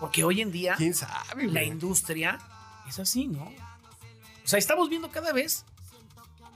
Porque 0.00 0.22
hoy 0.24 0.40
en 0.40 0.52
día 0.52 0.74
¿Quién 0.76 0.94
sabe, 0.94 1.48
la 1.48 1.64
industria 1.64 2.38
es 2.88 2.98
así, 2.98 3.26
¿no? 3.26 3.44
O 3.44 4.46
sea, 4.48 4.58
estamos 4.58 4.88
viendo 4.88 5.10
cada 5.10 5.32
vez 5.32 5.64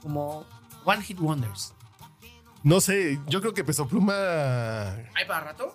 como 0.01 0.45
One 0.85 1.01
Hit 1.03 1.19
Wonders. 1.19 1.73
No 2.63 2.79
sé, 2.79 3.19
yo 3.27 3.41
creo 3.41 3.53
que 3.53 3.63
Peso 3.65 3.87
Pluma, 3.87 4.13
¿Hay 5.15 5.25
para 5.27 5.41
rato? 5.41 5.73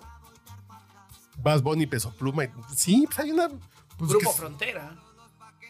Bass 1.37 1.61
Bunny, 1.61 1.85
Peso 1.85 2.11
Pluma. 2.11 2.43
Sí, 2.75 3.05
pues 3.05 3.19
hay 3.19 3.31
una... 3.31 3.47
pues, 3.97 4.09
Grupo 4.09 4.31
que- 4.31 4.37
Frontera. 4.37 4.95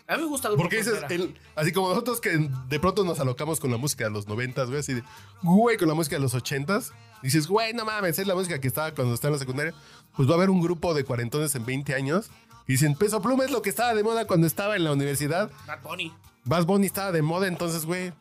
A 0.10 0.16
mí 0.18 0.24
me 0.24 0.28
gusta 0.28 0.48
Grupo 0.50 0.64
porque 0.64 0.78
dices, 0.78 1.04
el- 1.10 1.38
así 1.56 1.72
como 1.72 1.90
nosotros 1.90 2.20
que 2.20 2.50
de 2.68 2.80
pronto 2.80 3.04
nos 3.06 3.20
alocamos 3.20 3.60
con 3.60 3.70
la 3.72 3.78
música 3.78 4.06
de 4.06 4.10
los 4.10 4.28
noventas, 4.28 4.68
güey, 4.68 4.80
así 4.80 4.96
de, 4.96 5.04
güey, 5.44 5.78
con 5.78 5.88
la 5.88 5.94
música 5.94 6.16
de 6.16 6.22
los 6.22 6.34
ochentas, 6.34 6.92
dices, 7.22 7.48
güey, 7.48 7.74
no 7.74 7.86
mames, 7.86 8.18
es 8.18 8.26
la 8.26 8.34
música 8.34 8.60
que 8.60 8.68
estaba 8.68 8.92
cuando 8.96 9.14
estaba 9.14 9.30
en 9.30 9.34
la 9.34 9.40
secundaria, 9.40 9.74
pues 10.16 10.28
va 10.28 10.34
a 10.34 10.38
haber 10.38 10.50
un 10.50 10.62
grupo 10.62 10.94
de 10.96 11.04
cuarentones 11.04 11.54
en 11.54 11.64
20 11.64 11.94
años 11.94 12.32
y 12.68 12.72
dicen, 12.74 12.96
Peso 12.96 13.22
Pluma 13.22 13.46
es 13.46 13.52
lo 13.52 13.62
que 13.62 13.70
estaba 13.70 13.94
de 13.94 14.04
moda 14.04 14.26
cuando 14.26 14.48
estaba 14.48 14.76
en 14.76 14.84
la 14.84 14.92
universidad, 14.94 15.52
Bad 15.68 15.82
Bunny. 15.84 16.12
Bass 16.44 16.66
Bunny 16.66 16.88
estaba 16.88 17.12
de 17.12 17.22
moda, 17.22 17.48
entonces, 17.48 17.86
güey, 17.86 18.12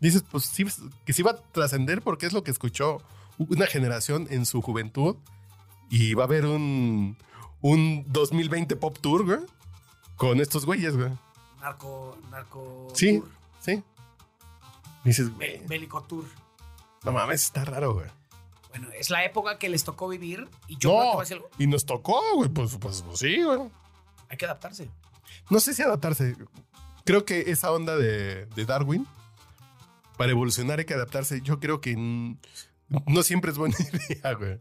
dices, 0.00 0.24
pues 0.30 0.44
sí, 0.44 0.64
que 1.04 1.12
sí 1.12 1.22
va 1.22 1.32
a 1.32 1.36
trascender 1.52 2.02
porque 2.02 2.26
es 2.26 2.32
lo 2.32 2.44
que 2.44 2.50
escuchó 2.52 2.98
una 3.38 3.66
generación 3.66 4.28
en 4.30 4.46
su 4.46 4.62
juventud 4.62 5.16
y 5.90 6.14
va 6.14 6.22
a 6.24 6.26
haber 6.26 6.46
un, 6.46 7.16
un 7.60 8.04
2020 8.08 8.76
Pop 8.76 8.96
Tour, 9.00 9.24
güey, 9.24 9.38
con 10.22 10.40
estos 10.40 10.64
güeyes, 10.64 10.96
güey. 10.96 11.10
Narco, 11.60 12.16
Narco 12.30 12.86
Sí, 12.94 13.18
Tour. 13.18 13.28
sí. 13.60 13.82
Dices, 15.02 15.34
güey, 15.34 15.66
Bélico 15.66 16.00
Tour. 16.04 16.24
no 17.02 17.10
mames, 17.10 17.42
está 17.42 17.64
raro, 17.64 17.94
güey. 17.94 18.06
Bueno, 18.68 18.86
es 18.96 19.10
la 19.10 19.24
época 19.24 19.58
que 19.58 19.68
les 19.68 19.82
tocó 19.82 20.06
vivir 20.06 20.48
y 20.68 20.76
yo 20.78 20.90
creo 20.90 21.00
que 21.02 21.06
No, 21.10 21.16
va 21.16 21.22
a 21.24 21.26
ser- 21.26 21.42
y 21.58 21.66
nos 21.66 21.84
tocó, 21.84 22.20
güey, 22.36 22.48
pues, 22.50 22.76
pues, 22.76 23.02
pues 23.02 23.18
sí, 23.18 23.42
güey. 23.42 23.68
hay 24.28 24.36
que 24.36 24.44
adaptarse. 24.44 24.88
No 25.50 25.58
sé 25.58 25.74
si 25.74 25.82
adaptarse. 25.82 26.36
Creo 27.04 27.24
que 27.24 27.50
esa 27.50 27.72
onda 27.72 27.96
de, 27.96 28.46
de 28.46 28.64
Darwin, 28.64 29.04
para 30.16 30.30
evolucionar 30.30 30.78
hay 30.78 30.84
que 30.84 30.94
adaptarse. 30.94 31.40
Yo 31.42 31.58
creo 31.58 31.80
que 31.80 31.96
no 31.96 33.22
siempre 33.24 33.50
es 33.50 33.58
buena 33.58 33.74
idea, 34.08 34.34
güey. 34.34 34.60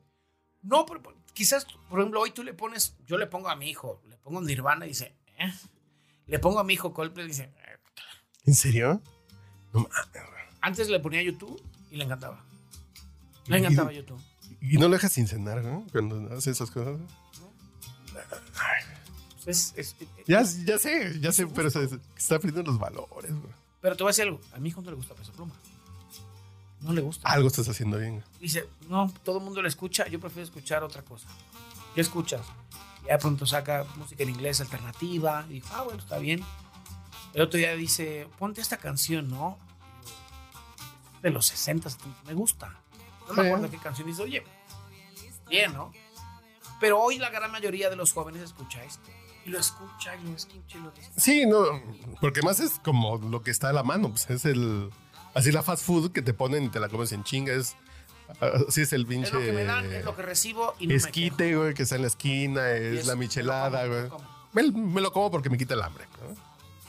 No, 0.64 0.88
pero 0.88 1.04
pero 1.04 1.16
quizás, 1.34 1.68
por 1.88 2.00
ejemplo, 2.00 2.20
hoy 2.20 2.32
tú 2.32 2.44
le 2.44 2.56
pones, 2.56 2.96
yo 3.06 3.20
le 3.20 3.28
pongo 3.28 3.48
a 3.50 3.56
mi 3.56 3.70
hijo, 3.70 4.02
le 4.08 4.18
pongo 4.18 4.42
Nirvana 4.42 4.86
y 4.86 4.90
dice, 4.90 5.16
¿eh? 5.42 5.54
Le 6.28 6.40
pongo 6.40 6.60
a 6.60 6.64
mi 6.64 6.74
hijo 6.74 6.94
Coldplay 6.94 7.26
y 7.26 7.30
dice. 7.30 7.52
¿En 8.46 8.56
serio? 8.56 9.02
No 9.74 9.82
mames, 9.82 9.98
antes 10.62 10.90
le 10.90 11.00
ponía 11.00 11.22
YouTube 11.22 11.62
y 11.92 11.96
le 11.98 12.04
encantaba. 12.04 12.44
Le 13.48 13.58
encantaba 13.58 13.92
YouTube. 13.92 14.22
Y 14.62 14.78
no 14.78 14.88
lo 14.88 14.94
dejas 14.94 15.12
sin 15.14 15.28
cenar, 15.28 15.64
¿no? 15.64 15.86
Cuando 15.92 16.34
hace 16.36 16.52
esas 16.52 16.70
cosas. 16.72 17.00
Pues 19.44 19.74
es- 19.76 19.96
es- 20.00 20.26
Ya, 20.28 20.44
ya 20.44 20.78
sé, 20.78 21.20
ya 21.20 21.32
sé, 21.32 21.48
pero 21.48 21.70
se, 21.72 21.90
está 22.16 22.38
perdiendo 22.40 22.72
los 22.72 22.80
valores, 22.80 23.32
güey. 23.32 23.54
pero 23.82 23.96
te 23.98 24.04
voy 24.04 24.10
a 24.10 24.12
decir 24.12 24.26
algo, 24.26 24.40
a 24.54 24.60
mi 24.60 24.70
hijo 24.70 24.82
no 24.82 24.92
le 24.92 24.96
gusta 24.98 25.16
Peso 25.16 25.32
Pluma. 25.32 25.54
No 26.82 26.94
le 26.94 27.02
gusta. 27.02 27.28
Algo 27.30 27.48
estás 27.48 27.68
haciendo 27.70 27.98
bien. 27.98 28.24
Dice, 28.40 28.68
no, 28.90 29.12
todo 29.24 29.38
el 29.40 29.44
mundo 29.44 29.62
le 29.62 29.68
escucha, 29.68 30.08
yo 30.08 30.20
prefiero 30.20 30.44
escuchar 30.44 30.84
otra 30.84 31.02
cosa. 31.04 31.28
¿Qué 31.96 32.02
escuchas? 32.02 32.42
Ya 33.06 33.14
de 33.14 33.20
pronto 33.20 33.46
saca 33.46 33.86
música 33.98 34.24
en 34.24 34.30
inglés 34.30 34.62
alternativa. 34.62 35.46
Y 35.50 35.64
ah, 35.72 35.84
bueno, 35.84 36.00
está 36.00 36.18
bien. 36.18 36.44
El 37.34 37.42
otro 37.42 37.58
día 37.58 37.76
dice, 37.76 38.28
ponte 38.38 38.62
esta 38.62 38.78
canción, 38.78 39.30
¿no? 39.30 39.58
De 41.22 41.30
los 41.30 41.46
60, 41.48 41.90
70, 41.90 42.24
me 42.26 42.34
gusta. 42.34 42.76
No 43.28 43.34
me 43.36 43.48
acuerdo 43.48 43.70
qué 43.70 43.78
canción. 43.78 44.08
Dice, 44.08 44.24
oye, 44.24 44.44
bien, 45.50 45.74
¿no? 45.74 45.92
Pero 46.80 47.00
hoy 47.00 47.20
la 47.20 47.30
gran 47.30 47.52
mayoría 47.52 47.90
de 47.90 47.96
los 47.96 48.12
jóvenes 48.12 48.42
escucha 48.42 48.84
esto. 48.84 49.10
Y 49.46 49.50
lo 49.50 49.60
escucha, 49.60 50.16
y 50.16 50.24
lo 50.24 50.36
escucha, 50.36 50.78
y 50.78 50.82
lo 50.82 50.90
escucha. 50.90 51.20
Sí, 51.20 51.46
no, 51.46 51.64
porque 52.20 52.42
más 52.42 52.60
es 52.60 52.80
como 52.84 53.18
lo 53.18 53.42
que 53.42 53.52
está 53.52 53.70
a 53.70 53.74
la 53.74 53.84
mano, 53.84 54.10
pues 54.10 54.30
es 54.30 54.46
el. 54.46 54.90
Así 55.34 55.52
la 55.52 55.64
fast 55.64 55.86
food 55.86 56.12
que 56.12 56.22
te 56.22 56.34
ponen 56.34 56.66
y 56.66 56.70
te 56.70 56.80
la 56.80 56.90
comes 56.90 57.12
en 57.12 57.24
chinga, 57.24 57.54
es. 57.54 57.76
Así 58.68 58.82
es 58.82 58.94
el 58.94 59.06
pinche. 59.06 59.28
Es 59.28 59.34
lo 59.34 59.40
que 59.40 59.52
me 59.52 59.64
dan, 59.64 59.92
es 59.92 60.06
lo 60.06 60.16
que 60.16 60.22
recibo 60.22 60.76
y 60.80 60.88
no 60.88 60.94
me 60.94 60.98
quejo. 60.98 61.08
esquite, 61.08 61.56
güey, 61.56 61.74
que 61.74 61.84
está 61.84 61.96
en 61.96 62.02
la 62.02 62.08
esquina, 62.08 62.70
es, 62.72 63.00
es- 63.00 63.06
la 63.08 63.16
me 63.16 63.22
michelada, 63.22 63.84
como, 63.88 64.20
güey. 64.54 64.72
Me, 64.72 64.72
me 64.72 65.02
lo 65.02 65.12
como 65.14 65.32
porque 65.32 65.50
me 65.50 65.58
quita 65.58 65.74
el 65.76 65.82
hambre. 65.82 66.06
¿no? 66.22 66.36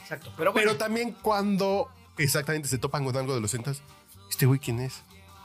Exacto. 0.01 0.31
Pero 0.37 0.51
bueno, 0.51 0.67
Pero 0.71 0.77
también 0.77 1.11
cuando 1.21 1.89
exactamente 2.17 2.67
se 2.67 2.77
topan 2.77 3.03
con 3.05 3.15
algo 3.17 3.33
de 3.35 3.41
los 3.41 3.51
centas, 3.51 3.81
este 4.29 4.45
güey, 4.45 4.59
¿quién 4.59 4.79
es? 4.79 5.01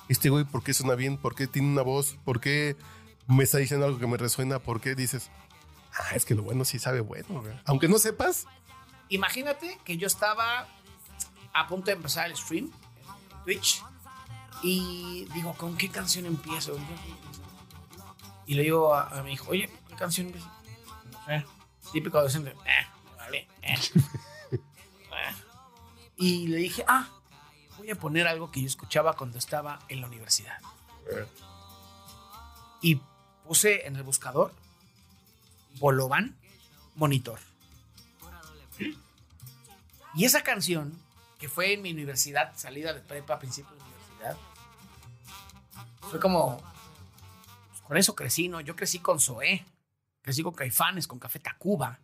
Este 0.08 0.30
güey, 0.30 0.44
¿por 0.44 0.62
qué 0.62 0.72
suena 0.74 0.94
bien? 0.94 1.16
¿Por 1.18 1.34
qué 1.34 1.46
tiene 1.46 1.68
una 1.68 1.82
voz? 1.82 2.16
¿Por 2.24 2.40
qué 2.40 2.76
me 3.26 3.44
está 3.44 3.58
diciendo 3.58 3.86
algo 3.86 3.98
que 3.98 4.06
me 4.06 4.16
resuena? 4.16 4.58
¿Por 4.58 4.80
qué 4.80 4.94
dices, 4.94 5.30
ah, 5.98 6.14
es 6.14 6.24
que 6.24 6.34
lo 6.34 6.42
bueno 6.42 6.64
sí 6.64 6.78
sabe 6.78 7.00
bueno, 7.00 7.42
güey? 7.42 7.52
Aunque 7.66 7.88
no 7.88 7.98
sepas, 7.98 8.46
imagínate 9.10 9.78
que 9.84 9.96
yo 9.98 10.06
estaba 10.06 10.66
a 11.52 11.66
punto 11.68 11.86
de 11.86 11.92
empezar 11.92 12.26
el 12.30 12.36
stream 12.36 12.66
en 12.66 13.44
Twitch 13.44 13.82
y 14.62 15.26
digo, 15.34 15.54
¿con 15.54 15.76
qué 15.76 15.88
canción 15.88 16.26
empiezo? 16.26 16.76
Y 18.46 18.54
le 18.54 18.62
digo 18.62 18.94
a, 18.94 19.18
a 19.18 19.22
mi 19.22 19.32
hijo, 19.32 19.50
oye, 19.50 19.70
¿qué 19.88 19.94
canción 19.94 20.26
empiezo? 20.26 20.50
No 21.12 21.24
sé, 21.26 21.44
típico 21.92 22.18
adolescente, 22.18 22.50
eh, 22.50 22.86
vale, 23.16 23.48
eh. 23.62 23.78
Eh. 25.10 25.34
Y 26.16 26.46
le 26.48 26.58
dije, 26.58 26.84
ah, 26.86 27.08
voy 27.78 27.90
a 27.90 27.96
poner 27.96 28.28
algo 28.28 28.50
que 28.50 28.60
yo 28.60 28.66
escuchaba 28.66 29.14
cuando 29.14 29.38
estaba 29.38 29.78
en 29.88 30.00
la 30.00 30.06
universidad. 30.06 30.58
Y 32.82 33.00
puse 33.44 33.86
en 33.86 33.96
el 33.96 34.02
buscador 34.02 34.52
Bolovan 35.78 36.36
Monitor. 36.94 37.40
Y 40.14 40.24
esa 40.24 40.42
canción 40.42 40.92
que 41.38 41.48
fue 41.48 41.72
en 41.72 41.82
mi 41.82 41.92
universidad, 41.92 42.52
salida 42.56 42.92
de 42.92 43.00
prepa, 43.00 43.38
principio 43.38 43.70
de 43.76 43.77
universidad. 43.77 43.77
Fue 46.10 46.18
como, 46.18 46.60
pues, 47.68 47.82
con 47.82 47.96
eso 47.96 48.14
crecí, 48.14 48.48
¿no? 48.48 48.60
Yo 48.60 48.74
crecí 48.74 48.98
con 48.98 49.20
Zoé, 49.20 49.66
crecí 50.22 50.42
con 50.42 50.54
Caifanes, 50.54 51.06
con 51.06 51.18
Café 51.18 51.38
Tacuba, 51.38 52.00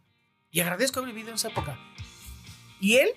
y 0.50 0.60
agradezco 0.60 1.00
haber 1.00 1.12
vivido 1.12 1.30
en 1.30 1.36
esa 1.36 1.48
época. 1.48 1.78
Y 2.80 2.96
él 2.96 3.08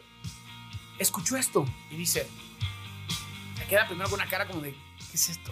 escuchó 0.97 1.35
esto 1.35 1.65
y 1.91 1.97
dice, 1.97 2.27
me 3.57 3.65
queda 3.65 3.85
primero 3.85 4.09
con 4.09 4.19
una 4.19 4.29
cara 4.29 4.47
como 4.47 4.61
de, 4.61 4.71
¿qué 4.71 5.15
es 5.15 5.29
esto? 5.29 5.51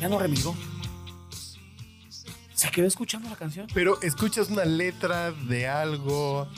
Ya 0.00 0.08
no 0.08 0.18
remigó. 0.20 0.56
Se 2.54 2.70
quedó 2.70 2.86
escuchando 2.86 3.28
la 3.28 3.36
canción. 3.36 3.66
Pero 3.74 4.00
escuchas 4.02 4.48
una 4.50 4.64
letra 4.64 5.32
de 5.32 5.66
algo 5.66 6.48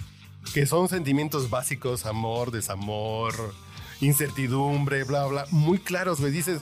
que 0.53 0.67
son 0.67 0.89
sentimientos 0.89 1.51
básicos, 1.51 2.07
amor, 2.07 2.51
desamor, 2.51 3.55
incertidumbre, 4.01 5.05
bla, 5.05 5.27
bla, 5.27 5.47
muy 5.51 5.79
claros, 5.79 6.21
güey. 6.21 6.33
Dices, 6.33 6.61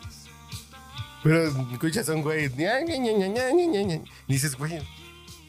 pero 1.22 1.46
escuchas 1.72 2.08
a 2.08 2.14
un 2.14 2.22
güey, 2.22 2.48
dices, 4.26 4.56
güey, 4.56 4.78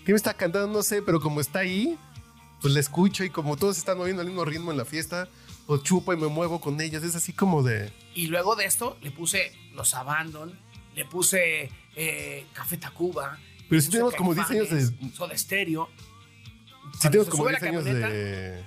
¿qué 0.05 0.11
me 0.11 0.15
está 0.15 0.33
cantando? 0.33 0.67
No 0.67 0.83
sé, 0.83 1.01
pero 1.01 1.19
como 1.19 1.41
está 1.41 1.59
ahí, 1.59 1.97
pues 2.61 2.73
le 2.73 2.79
escucho 2.79 3.23
y 3.23 3.29
como 3.29 3.57
todos 3.57 3.77
están 3.77 3.97
moviendo 3.97 4.21
al 4.21 4.27
mismo 4.27 4.45
ritmo 4.45 4.71
en 4.71 4.77
la 4.77 4.85
fiesta, 4.85 5.29
pues 5.67 5.83
chupo 5.83 6.13
y 6.13 6.17
me 6.17 6.27
muevo 6.27 6.59
con 6.59 6.79
ellas. 6.81 7.03
Es 7.03 7.15
así 7.15 7.33
como 7.33 7.63
de... 7.63 7.91
Y 8.15 8.27
luego 8.27 8.55
de 8.55 8.65
esto 8.65 8.97
le 9.01 9.11
puse 9.11 9.51
Los 9.73 9.93
Abandon, 9.93 10.57
le 10.95 11.05
puse 11.05 11.69
eh, 11.95 12.45
Café 12.53 12.77
Tacuba. 12.77 13.37
Pero 13.69 13.81
si 13.81 13.89
tenemos 13.89 14.15
como 14.15 14.33
10 14.33 14.49
años 14.49 14.69
de... 14.69 15.11
Soda 15.13 15.37
Stereo. 15.37 15.89
Si 16.93 17.09
tenemos 17.09 17.29
como 17.29 17.43
sube 17.43 17.51
10 17.51 17.61
la 17.61 17.67
años 17.69 17.83
de... 17.85 18.65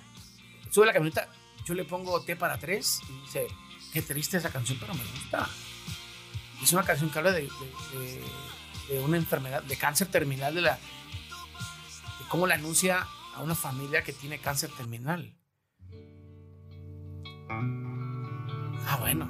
Sube 0.70 0.87
la 0.87 0.92
camioneta, 0.92 1.28
yo 1.64 1.74
le 1.74 1.85
pongo 1.85 2.20
T 2.22 2.37
para 2.37 2.58
tres 2.58 3.00
y 3.08 3.20
dice, 3.22 3.46
qué 3.92 4.02
triste 4.02 4.37
esa 4.38 4.50
canción, 4.50 4.78
pero 4.80 4.94
me 4.94 5.02
gusta. 5.04 5.48
Es 6.62 6.72
una 6.72 6.82
canción 6.85 7.11
que 7.11 7.18
habla 7.18 7.32
de, 7.32 7.42
de- 7.42 7.48
de- 7.98 8.22
de 8.94 9.00
una 9.00 9.16
enfermedad, 9.16 9.62
de 9.62 9.76
cáncer 9.76 10.08
terminal, 10.08 10.54
de 10.54 10.61
la 10.62 10.74
de 10.74 12.24
cómo 12.28 12.46
la 12.46 12.54
anuncia 12.56 13.06
a 13.35 13.40
una 13.42 13.54
familia 13.54 14.02
que 14.02 14.12
tiene 14.12 14.38
cáncer 14.38 14.70
terminal. 14.76 15.37
Ah, 18.87 18.96
bueno. 19.00 19.28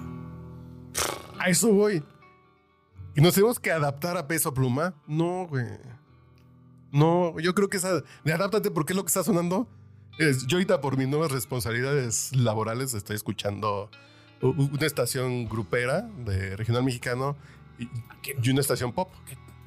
A 1.38 1.48
eso 1.48 1.72
voy. 1.72 2.02
¿Y 3.14 3.20
nos 3.20 3.34
tenemos 3.34 3.58
que 3.60 3.70
adaptar 3.72 4.16
a 4.16 4.26
peso 4.26 4.54
pluma? 4.54 4.94
No, 5.06 5.46
güey. 5.46 5.66
No, 6.92 7.38
yo 7.40 7.54
creo 7.54 7.68
que 7.68 7.78
esa. 7.78 8.02
De 8.24 8.32
adáptate 8.32 8.70
porque 8.70 8.92
es 8.92 8.96
lo 8.96 9.02
que 9.02 9.08
está 9.08 9.24
sonando. 9.24 9.66
Es, 10.18 10.46
yo 10.46 10.56
ahorita 10.58 10.80
por 10.80 10.96
mis 10.98 11.08
nuevas 11.08 11.32
responsabilidades 11.32 12.36
laborales 12.36 12.92
estoy 12.94 13.16
escuchando 13.16 13.90
una 14.42 14.86
estación 14.86 15.48
grupera 15.48 16.02
de 16.02 16.54
regional 16.56 16.84
mexicano 16.84 17.36
y, 17.78 17.88
y 18.42 18.50
una 18.50 18.60
estación 18.60 18.92
pop. 18.92 19.10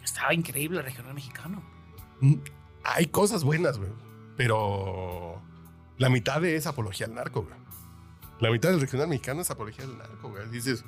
Estaba 0.04 0.34
increíble 0.34 0.78
el 0.80 0.86
regional 0.86 1.14
mexicano. 1.16 1.64
Mm, 2.22 2.36
Hay 2.84 3.08
cosas 3.08 3.44
buenas, 3.44 3.78
güey. 3.80 3.90
Pero 4.38 5.42
la 5.98 6.10
mitad 6.10 6.42
de 6.42 6.56
es 6.58 6.68
apología 6.68 7.08
al 7.08 7.16
narco, 7.16 7.42
güey. 7.44 7.56
La 8.40 8.52
mitad 8.52 8.70
del 8.70 8.82
regional 8.82 9.08
mexicano 9.08 9.42
es 9.42 9.50
apología 9.50 9.86
al 9.86 9.98
narco, 9.98 10.30
güey. 10.30 10.48
Dices, 10.50 10.84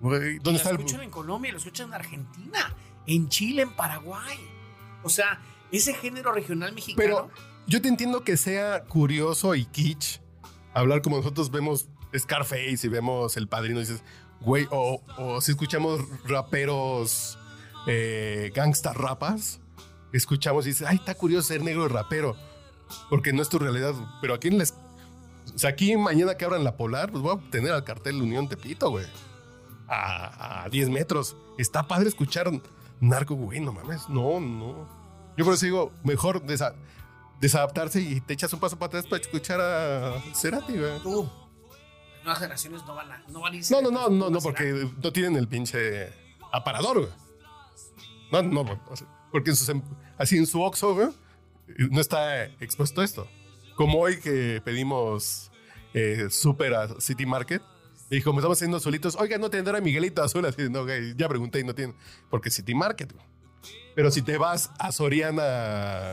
güey, 0.00 0.34
¿dónde 0.40 0.50
lo 0.52 0.56
está 0.58 0.70
el.? 0.70 0.76
escuchan 0.76 1.02
en 1.02 1.10
Colombia, 1.10 1.52
lo 1.52 1.58
escuchan 1.58 1.86
en 1.88 1.94
Argentina, 1.94 2.74
en 3.06 3.28
Chile, 3.28 3.62
en 3.62 3.70
Paraguay. 3.70 4.36
O 5.02 5.08
sea, 5.08 5.40
ese 5.72 5.94
género 5.94 6.32
regional 6.32 6.72
mexicano. 6.72 6.96
Pero 6.96 7.30
yo 7.66 7.82
te 7.82 7.88
entiendo 7.88 8.24
que 8.24 8.36
sea 8.36 8.84
curioso 8.84 9.54
y 9.54 9.64
kitsch 9.66 10.20
hablar 10.74 11.02
como 11.02 11.16
nosotros 11.18 11.50
vemos 11.50 11.88
Scarface 12.16 12.78
y 12.82 12.88
vemos 12.88 13.36
El 13.36 13.48
Padrino 13.48 13.78
y 13.78 13.82
dices, 13.82 14.02
güey, 14.40 14.66
o, 14.70 15.02
si 15.40 15.50
escuchamos 15.50 16.00
raperos 16.24 17.38
eh, 17.86 18.50
gangsta 18.54 18.92
rapas, 18.92 19.60
escuchamos 20.12 20.66
y 20.66 20.70
dices, 20.70 20.86
ay, 20.88 20.96
está 20.96 21.14
curioso 21.14 21.48
ser 21.48 21.62
negro 21.62 21.84
y 21.84 21.88
rapero, 21.88 22.36
porque 23.10 23.32
no 23.32 23.42
es 23.42 23.48
tu 23.48 23.58
realidad. 23.58 23.94
Pero 24.20 24.34
aquí 24.34 24.48
en 24.48 24.58
les... 24.58 24.74
O 25.54 25.58
sea, 25.58 25.70
aquí 25.70 25.96
mañana 25.96 26.36
que 26.36 26.44
abran 26.44 26.62
la 26.62 26.76
Polar, 26.76 27.10
pues 27.10 27.22
voy 27.22 27.36
a 27.36 27.50
tener 27.50 27.72
al 27.72 27.82
cartel 27.82 28.20
Unión 28.20 28.48
Tepito, 28.48 28.90
güey. 28.90 29.06
A, 29.88 30.64
a 30.64 30.68
10 30.68 30.90
metros. 30.90 31.36
Está 31.56 31.88
padre 31.88 32.08
escuchar 32.08 32.50
narco, 33.00 33.34
güey, 33.34 33.60
no 33.60 33.72
mames. 33.72 34.08
No, 34.08 34.40
no. 34.40 34.88
Yo 35.36 35.44
por 35.44 35.54
eso 35.54 35.64
digo, 35.66 35.92
mejor 36.04 36.44
desa- 36.44 36.74
desadaptarse 37.40 38.00
y 38.00 38.20
te 38.20 38.34
echas 38.34 38.52
un 38.52 38.60
paso 38.60 38.78
para 38.78 38.88
atrás 38.88 39.06
para 39.06 39.20
escuchar 39.22 39.60
a 39.60 40.20
Cerati, 40.34 40.76
güey. 40.76 40.98
Tú. 41.02 41.30
Las 42.16 42.24
nuevas 42.24 42.38
generaciones 42.40 42.84
no 42.86 42.94
van 42.94 43.12
a, 43.12 43.22
no 43.28 43.40
van 43.40 43.52
a 43.52 43.56
irse 43.56 43.80
No, 43.80 43.90
no, 43.90 44.08
no, 44.08 44.28
no, 44.30 44.38
porque 44.40 44.88
no 45.02 45.12
tienen 45.12 45.36
el 45.36 45.46
pinche 45.48 46.12
aparador, 46.52 46.98
güey. 47.00 47.12
No, 48.32 48.42
no, 48.42 48.80
porque 49.32 49.50
en 49.50 49.56
sus 49.56 49.68
em- 49.68 49.82
así 50.18 50.36
en 50.36 50.46
su 50.46 50.60
Oxxo, 50.60 50.94
güey, 50.94 51.08
no 51.90 52.00
está 52.00 52.44
expuesto 52.44 53.02
esto. 53.02 53.26
Como 53.76 53.98
hoy 54.00 54.18
que 54.20 54.60
pedimos 54.64 55.50
eh, 55.94 56.26
súper 56.30 56.74
a 56.74 57.00
City 57.00 57.24
Market, 57.24 57.62
y 58.10 58.22
como 58.22 58.40
estamos 58.40 58.58
haciendo 58.58 58.80
solitos, 58.80 59.16
oiga, 59.16 59.36
no 59.38 59.50
tendrá 59.50 59.80
Miguelito 59.80 60.22
Azul, 60.22 60.44
así, 60.46 60.68
no, 60.70 60.84
güey, 60.84 61.14
ya 61.14 61.28
pregunté 61.28 61.60
y 61.60 61.64
no 61.64 61.74
tienen, 61.74 61.94
porque 62.30 62.50
City 62.50 62.74
Market, 62.74 63.12
güey. 63.12 63.26
Pero 63.94 64.10
si 64.10 64.22
te 64.22 64.38
vas 64.38 64.70
a 64.78 64.92
Soriana, 64.92 66.12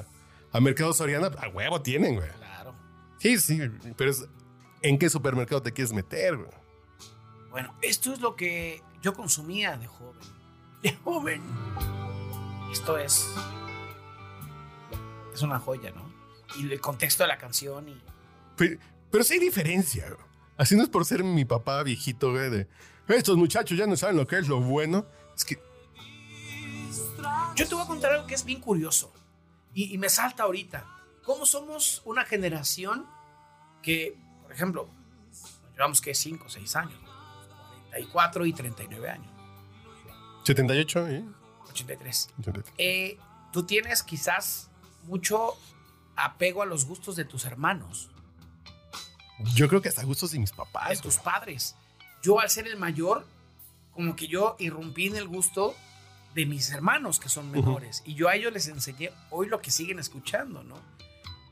a 0.51 0.60
Mercado 0.60 0.93
Soriana, 0.93 1.27
a 1.27 1.47
huevo 1.49 1.81
tienen, 1.81 2.15
güey. 2.15 2.29
Claro. 2.31 2.75
Sí, 3.19 3.38
sí, 3.38 3.62
pero 3.95 4.12
es, 4.12 4.25
¿en 4.81 4.97
qué 4.97 5.10
supermercado 5.10 5.62
te 5.62 5.71
quieres 5.71 5.93
meter, 5.93 6.36
güey? 6.36 6.49
Bueno, 7.51 7.73
esto 7.81 8.12
es 8.12 8.19
lo 8.19 8.36
que 8.36 8.81
yo 9.01 9.13
consumía 9.13 9.77
de 9.77 9.88
joven. 9.88 10.21
De 10.81 10.93
joven. 10.95 11.41
Esto 12.71 12.97
es. 12.97 13.25
Es 15.34 15.41
una 15.41 15.60
joya, 15.60 15.91
¿no? 15.91 16.12
Y 16.58 16.69
el 16.69 16.81
contexto 16.81 17.23
de 17.23 17.29
la 17.29 17.38
canción 17.38 17.88
y. 17.88 18.01
Pero, 18.58 18.77
pero 19.12 19.23
sí 19.23 19.36
hay 19.36 19.39
diferencia. 19.39 20.08
güey. 20.10 20.24
Así 20.57 20.75
no 20.75 20.83
es 20.83 20.89
por 20.89 21.05
ser 21.05 21.23
mi 21.23 21.45
papá 21.45 21.83
viejito, 21.83 22.31
güey, 22.31 22.49
de 22.49 22.67
estos 23.07 23.37
muchachos 23.37 23.77
ya 23.77 23.85
no 23.87 23.95
saben 23.95 24.17
lo 24.17 24.25
que 24.25 24.39
es 24.39 24.47
lo 24.47 24.61
bueno. 24.61 25.05
Es 25.35 25.45
que 25.45 25.61
Yo 27.55 27.67
te 27.67 27.75
voy 27.75 27.83
a 27.83 27.87
contar 27.87 28.13
algo 28.13 28.27
que 28.27 28.35
es 28.35 28.45
bien 28.45 28.61
curioso. 28.61 29.13
Y, 29.73 29.93
y 29.93 29.97
me 29.97 30.09
salta 30.09 30.43
ahorita. 30.43 30.85
¿Cómo 31.23 31.45
somos 31.45 32.01
una 32.05 32.23
generación 32.25 33.05
que, 33.81 34.17
por 34.43 34.51
ejemplo, 34.51 34.89
llevamos 35.73 36.01
que 36.01 36.13
5 36.15 36.45
o 36.45 36.49
6 36.49 36.75
años? 36.75 36.99
44 37.95 38.45
y 38.45 38.53
39 38.53 39.09
años. 39.09 39.31
78, 40.43 41.07
¿eh? 41.07 41.25
83. 41.69 42.29
Eh, 42.77 43.17
tú 43.51 43.65
tienes 43.65 44.03
quizás 44.03 44.69
mucho 45.03 45.53
apego 46.15 46.61
a 46.61 46.65
los 46.65 46.85
gustos 46.85 47.15
de 47.15 47.25
tus 47.25 47.45
hermanos, 47.45 48.09
Yo 49.55 49.67
creo 49.67 49.81
que 49.81 49.89
hasta 49.89 50.03
gustos 50.03 50.31
de 50.31 50.39
mis 50.39 50.51
papás. 50.51 50.89
de 50.89 50.97
tus 50.97 51.17
padres. 51.17 51.75
Yo 52.23 52.39
al 52.39 52.49
ser 52.49 52.67
el 52.67 52.77
mayor, 52.77 53.25
como 53.93 54.15
que 54.15 54.27
yo 54.27 54.55
irrumpí 54.59 55.07
en 55.07 55.15
el 55.15 55.27
gusto 55.27 55.75
de 56.33 56.45
mis 56.45 56.69
hermanos 56.71 57.19
que 57.19 57.29
son 57.29 57.51
menores. 57.51 58.01
Y 58.05 58.15
yo 58.15 58.27
a 58.29 58.35
ellos 58.35 58.51
les 58.53 58.67
enseñé 58.67 59.11
hoy 59.29 59.47
lo 59.47 59.61
que 59.61 59.71
siguen 59.71 59.99
escuchando, 59.99 60.63
¿no? 60.63 60.75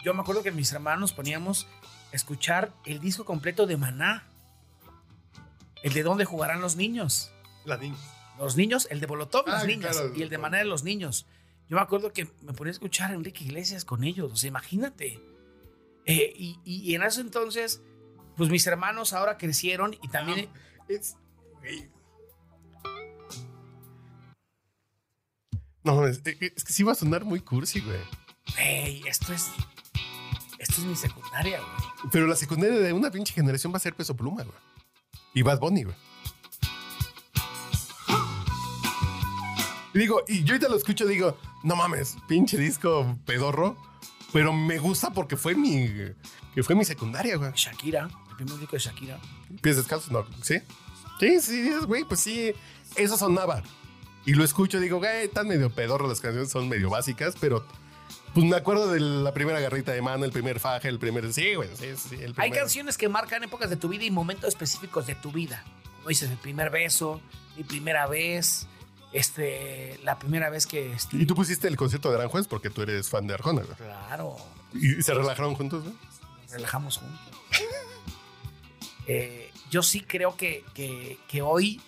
Yo 0.04 0.14
me 0.14 0.22
acuerdo 0.22 0.44
que 0.44 0.52
mis 0.52 0.72
hermanos 0.74 1.14
poníamos 1.14 1.68
escuchar 2.12 2.74
el 2.86 3.00
disco 3.00 3.24
completo 3.26 3.66
de 3.66 3.78
Maná. 3.78 4.28
El 5.84 5.94
de 5.94 6.04
dónde 6.04 6.26
jugarán 6.26 6.62
los 6.62 6.76
niños. 6.76 7.32
La 7.66 7.78
niña. 7.78 7.98
Los 8.40 8.56
niños, 8.58 8.88
el 8.90 9.00
de 9.00 9.06
Bolotov, 9.08 9.48
las 9.48 9.64
Ah, 9.64 9.68
niñas, 9.68 9.98
claro. 9.98 10.14
y 10.16 10.22
el 10.22 10.30
de 10.30 10.38
Maná 10.38 10.58
de 10.58 10.66
los 10.66 10.84
niños. 10.84 11.26
Yo 11.70 11.76
me 11.78 11.82
acuerdo 11.82 12.12
que 12.12 12.30
me 12.42 12.54
ponía 12.54 12.72
a 12.72 12.74
escuchar 12.74 13.12
a 13.12 13.14
Enrique 13.14 13.44
Iglesias 13.46 13.86
con 13.86 14.04
ellos, 14.04 14.32
o 14.32 14.36
sea, 14.36 14.48
imagínate. 14.50 15.20
Eh, 16.06 16.34
y, 16.36 16.96
en 16.96 17.04
ese 17.04 17.22
entonces, 17.22 17.82
pues 18.36 18.50
mis 18.50 18.66
hermanos 18.68 19.14
ahora 19.14 19.38
crecieron 19.38 19.96
y 20.02 20.08
también... 20.10 20.50
es, 20.88 21.16
No, 25.84 26.08
es, 26.08 26.22
es 26.26 26.64
que 26.64 26.74
sí 26.74 26.84
va 26.84 26.94
a 26.94 26.96
sonar 26.96 27.26
muy 27.26 27.42
cursi, 27.42 27.82
güey. 27.82 28.00
Ey, 28.58 29.04
esto 29.08 29.34
es... 29.34 29.50
Esto 30.58 30.82
es 30.82 30.88
mi 30.88 30.96
secundaria, 30.96 31.60
güey. 31.60 32.10
Pero 32.12 32.26
la 32.26 32.38
secundaria 32.38 32.80
de 32.80 32.94
una 32.94 33.12
pinche 33.12 33.34
generación 33.34 33.74
va 33.74 33.78
a 33.78 33.82
ser 33.82 33.94
peso 33.94 34.16
pluma, 34.16 34.44
güey. 34.44 34.58
Y 35.34 35.42
Bad 35.42 35.60
Bunny, 35.60 35.84
güey. 35.84 35.96
Y 39.94 40.00
digo, 40.00 40.24
y 40.28 40.44
yo 40.44 40.54
ahorita 40.54 40.70
lo 40.70 40.78
escucho, 40.78 41.06
digo, 41.06 41.38
no 41.64 41.76
mames, 41.76 42.18
pinche 42.28 42.58
disco 42.58 43.18
pedorro. 43.26 43.78
Pero 44.34 44.52
me 44.52 44.80
gusta 44.80 45.12
porque 45.12 45.38
fue 45.38 45.54
mi, 45.56 45.88
que 46.56 46.64
fue 46.64 46.76
mi 46.76 46.84
secundaria, 46.84 47.38
güey. 47.38 47.52
Shakira, 47.56 48.10
el 48.30 48.36
primer 48.36 48.58
disco 48.60 48.76
de 48.76 48.80
Shakira. 48.80 49.20
Pies 49.62 49.78
descalzos, 49.78 50.12
no, 50.12 50.26
¿sí? 50.42 50.60
Sí, 51.20 51.40
sí, 51.40 51.62
dices, 51.62 51.86
güey, 51.86 52.04
pues 52.04 52.20
sí, 52.20 52.52
eso 52.96 53.16
sonaba. 53.18 53.62
Y 54.26 54.34
lo 54.34 54.44
escucho, 54.44 54.80
digo, 54.80 54.98
güey, 54.98 55.26
están 55.26 55.48
medio 55.48 55.70
pedorro 55.70 56.08
las 56.08 56.20
canciones, 56.20 56.50
son 56.50 56.68
medio 56.68 56.90
básicas, 56.90 57.36
pero 57.40 57.66
Pues 58.34 58.46
me 58.48 58.56
acuerdo 58.56 58.92
de 58.92 59.00
la 59.00 59.32
primera 59.34 59.60
garrita 59.60 59.92
de 59.92 60.02
mano, 60.02 60.26
el 60.26 60.32
primer 60.32 60.60
faje, 60.60 60.88
el 60.88 60.98
primer. 60.98 61.32
Sí, 61.32 61.54
güey, 61.54 61.70
sí, 61.76 61.94
sí. 61.96 62.16
El 62.20 62.34
Hay 62.38 62.50
canciones 62.50 62.98
que 62.98 63.08
marcan 63.08 63.44
épocas 63.44 63.70
de 63.70 63.76
tu 63.76 63.90
vida 63.90 64.06
y 64.06 64.12
momentos 64.12 64.48
específicos 64.50 65.06
de 65.06 65.14
tu 65.14 65.32
vida. 65.32 65.64
Como 65.98 66.10
dices, 66.10 66.32
el 66.32 66.38
primer 66.38 66.72
beso, 66.72 67.22
mi 67.56 67.64
primera 67.64 68.08
vez, 68.08 68.68
este, 69.14 70.00
la 70.04 70.18
primera 70.20 70.50
vez 70.50 70.66
que... 70.68 70.92
este, 70.94 71.18
Y 71.18 71.26
tú 71.26 71.36
pusiste 71.36 71.68
el 71.68 71.78
concierto 71.78 72.10
de 72.10 72.16
Aranjuez 72.18 72.48
porque 72.48 72.70
tú 72.70 72.82
eres 72.82 73.10
fan 73.10 73.28
de 73.28 73.34
Arjona, 73.36 73.62
güey. 73.64 73.76
Claro, 73.78 74.36
Y 74.74 75.02
se 75.04 75.14
relajaron 75.14 75.56
juntos, 75.56 75.84
güey. 75.84 75.96
nos 76.44 76.52
relajamos 76.52 76.98
juntos. 76.98 77.20
Eh, 79.08 79.52
yo 79.70 79.84
sí 79.84 80.02
creo 80.02 80.36
que, 80.38 80.64
que- 80.74 81.18
que 81.28 81.42
hoy, 81.42 81.82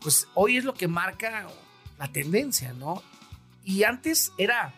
pues 0.00 0.28
hoy 0.34 0.56
es 0.58 0.64
lo 0.64 0.74
que 0.74 0.88
marca 0.88 1.46
la 1.98 2.08
tendencia, 2.08 2.72
¿no? 2.74 3.02
Y 3.64 3.84
antes 3.84 4.32
era 4.38 4.74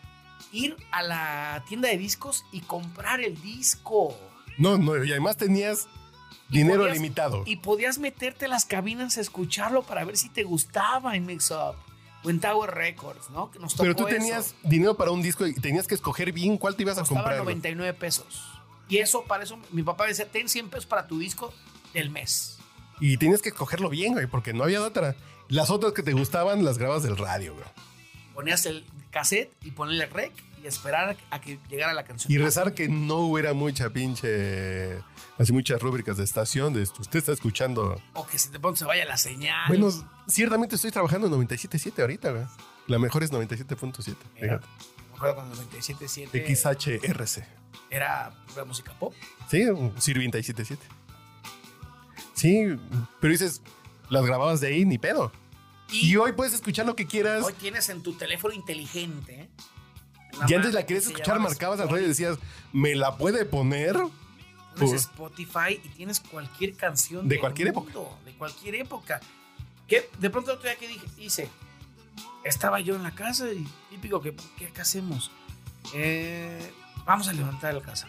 ir 0.51 0.77
a 0.91 1.01
la 1.03 1.63
tienda 1.67 1.89
de 1.89 1.97
discos 1.97 2.45
y 2.51 2.61
comprar 2.61 3.19
el 3.21 3.41
disco. 3.41 4.17
No, 4.57 4.77
no, 4.77 5.03
y 5.03 5.11
además 5.11 5.35
tenías 5.37 5.87
dinero 6.49 6.79
podías- 6.81 6.93
limitado. 6.95 7.43
Y 7.45 7.57
podías 7.57 7.97
meterte 7.97 8.45
a 8.45 8.47
las 8.47 8.65
cabinas 8.65 9.17
a 9.17 9.21
escucharlo 9.21 9.83
para 9.83 10.03
ver 10.05 10.17
si 10.17 10.29
te 10.29 10.43
gustaba 10.43 11.15
en 11.15 11.25
Mix 11.25 11.51
Up 11.51 11.75
o 12.23 12.29
en 12.29 12.39
Tower 12.39 12.71
Records, 12.71 13.29
¿no? 13.29 13.51
Que 13.51 13.59
nos 13.59 13.73
tocó 13.73 13.83
Pero 13.83 13.95
tú 13.95 14.07
eso. 14.07 14.17
tenías 14.17 14.55
dinero 14.63 14.95
para 14.95 15.11
un 15.11 15.21
disco 15.21 15.45
y 15.45 15.53
tenías 15.53 15.87
que 15.87 15.95
escoger 15.95 16.31
bien 16.31 16.57
cuál 16.57 16.75
te 16.75 16.83
ibas 16.83 16.97
a 16.97 17.01
Costaba 17.01 17.21
comprar. 17.21 17.37
güey. 17.43 17.55
99 17.55 17.93
pesos. 17.93 18.43
Y 18.89 18.97
eso, 18.97 19.23
para 19.23 19.43
eso, 19.43 19.57
mi 19.71 19.83
papá 19.83 20.05
decía, 20.05 20.29
ten 20.31 20.47
100 20.49 20.69
pesos 20.69 20.85
para 20.85 21.07
tu 21.07 21.17
disco 21.19 21.53
del 21.93 22.09
mes. 22.11 22.57
Y 22.99 23.17
tenías 23.17 23.41
que 23.41 23.49
escogerlo 23.49 23.89
bien, 23.89 24.13
güey, 24.13 24.27
porque 24.27 24.53
no 24.53 24.63
había 24.63 24.81
otra. 24.81 25.15
Las 25.49 25.69
otras 25.69 25.93
que 25.93 26.01
te 26.03 26.13
gustaban 26.13 26.63
las 26.63 26.77
grabas 26.77 27.03
del 27.03 27.17
radio, 27.17 27.53
güey. 27.53 27.65
Ponías 28.33 28.65
el 28.65 28.85
cassette 29.11 29.51
y 29.63 29.71
ponerle 29.71 30.05
rec 30.07 30.31
y 30.65 30.67
esperar 30.67 31.15
a 31.29 31.39
que 31.39 31.59
llegara 31.69 31.93
la 31.93 32.03
canción. 32.03 32.31
Y 32.31 32.39
rezar 32.39 32.73
que 32.73 32.89
no 32.89 33.17
hubiera 33.17 33.53
mucha 33.53 33.91
pinche. 33.91 34.97
Así 35.37 35.53
muchas 35.53 35.79
rúbricas 35.79 36.17
de 36.17 36.23
estación. 36.23 36.73
De 36.73 36.81
usted 36.81 37.19
está 37.19 37.31
escuchando. 37.31 38.01
O 38.13 38.25
que 38.25 38.39
se 38.39 38.49
de 38.49 38.59
pronto 38.59 38.77
se 38.77 38.85
vaya 38.85 39.05
la 39.05 39.17
señal. 39.17 39.67
Bueno, 39.67 39.89
ciertamente 40.27 40.75
estoy 40.75 40.89
trabajando 40.89 41.27
en 41.27 41.33
97.7 41.33 42.01
ahorita, 42.01 42.31
güey. 42.31 42.45
La 42.87 42.97
mejor 42.97 43.23
es 43.23 43.31
97.7. 43.31 44.15
Mira. 44.33 44.59
Fíjate. 44.59 44.67
Me 45.11 45.15
acuerdo 45.15 45.35
cuando 45.35 45.55
97.7 45.55 46.55
XHRC. 46.55 47.43
era 47.91 48.33
pura 48.47 48.65
música 48.65 48.91
pop. 48.99 49.13
Sí, 49.49 49.63
Sirvi 49.99 50.27
97.7. 50.27 50.77
Sí, 52.33 52.75
pero 53.21 53.31
dices, 53.31 53.61
las 54.09 54.25
grababas 54.25 54.61
de 54.61 54.67
ahí, 54.67 54.83
ni 54.83 54.97
pedo. 54.97 55.31
Y, 55.91 56.15
hoy 56.15 56.31
puedes 56.31 56.53
escuchar 56.53 56.87
lo 56.87 56.95
que 56.95 57.05
quieras. 57.05 57.43
Hoy 57.43 57.53
tienes 57.53 57.89
en 57.89 58.01
tu 58.01 58.13
teléfono 58.13 58.53
inteligente. 58.53 59.41
¿eh? 59.41 59.49
En 60.41 60.49
y 60.49 60.53
antes 60.53 60.73
la 60.73 60.81
que 60.81 60.87
querías 60.87 61.07
escuchar, 61.07 61.39
marcabas 61.39 61.79
al 61.79 61.89
radio 61.89 62.05
y 62.05 62.09
decías, 62.09 62.37
¿me 62.73 62.95
la 62.95 63.15
puede 63.17 63.45
poner? 63.45 63.95
Pones 64.75 65.07
Por- 65.07 65.31
Spotify 65.31 65.79
y 65.83 65.87
tienes 65.89 66.19
cualquier 66.19 66.75
canción 66.75 67.27
De 67.29 67.39
cualquier 67.39 67.73
mundo, 67.73 68.17
De 68.25 68.33
cualquier 68.33 68.75
época. 68.75 69.21
Que 69.87 70.09
de 70.19 70.29
pronto 70.29 70.51
otro 70.53 70.63
día 70.63 70.75
que 70.77 70.87
dije, 70.87 71.05
hice, 71.17 71.49
estaba 72.43 72.79
yo 72.81 72.95
en 72.95 73.03
la 73.03 73.11
casa 73.11 73.51
y 73.51 73.65
típico 73.89 74.19
que, 74.21 74.35
¿qué, 74.57 74.69
qué 74.73 74.81
hacemos? 74.81 75.31
Eh, 75.93 76.71
vamos 77.05 77.27
a 77.29 77.33
levantar 77.33 77.73
la 77.73 77.81
casa. 77.81 78.07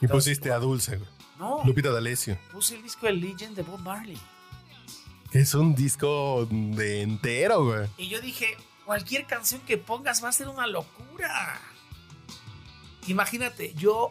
Y 0.00 0.06
pusiste 0.08 0.50
a 0.50 0.58
Dulce, 0.58 0.96
güey. 0.96 1.10
No. 1.38 1.62
Lupita 1.64 1.90
D'Alessio. 1.90 2.38
Puse 2.52 2.74
el 2.76 2.82
disco 2.82 3.06
de 3.06 3.12
Legend 3.12 3.54
de 3.56 3.62
Bob 3.62 3.80
Marley. 3.80 4.18
Que 5.30 5.40
es 5.40 5.54
un 5.54 5.74
disco 5.74 6.46
de 6.50 7.02
entero, 7.02 7.64
güey. 7.64 7.88
Y 7.96 8.08
yo 8.08 8.20
dije, 8.20 8.56
cualquier 8.90 9.24
canción 9.24 9.60
que 9.60 9.78
pongas 9.78 10.20
va 10.24 10.30
a 10.30 10.32
ser 10.32 10.48
una 10.48 10.66
locura. 10.66 11.60
Imagínate, 13.06 13.72
yo 13.74 14.10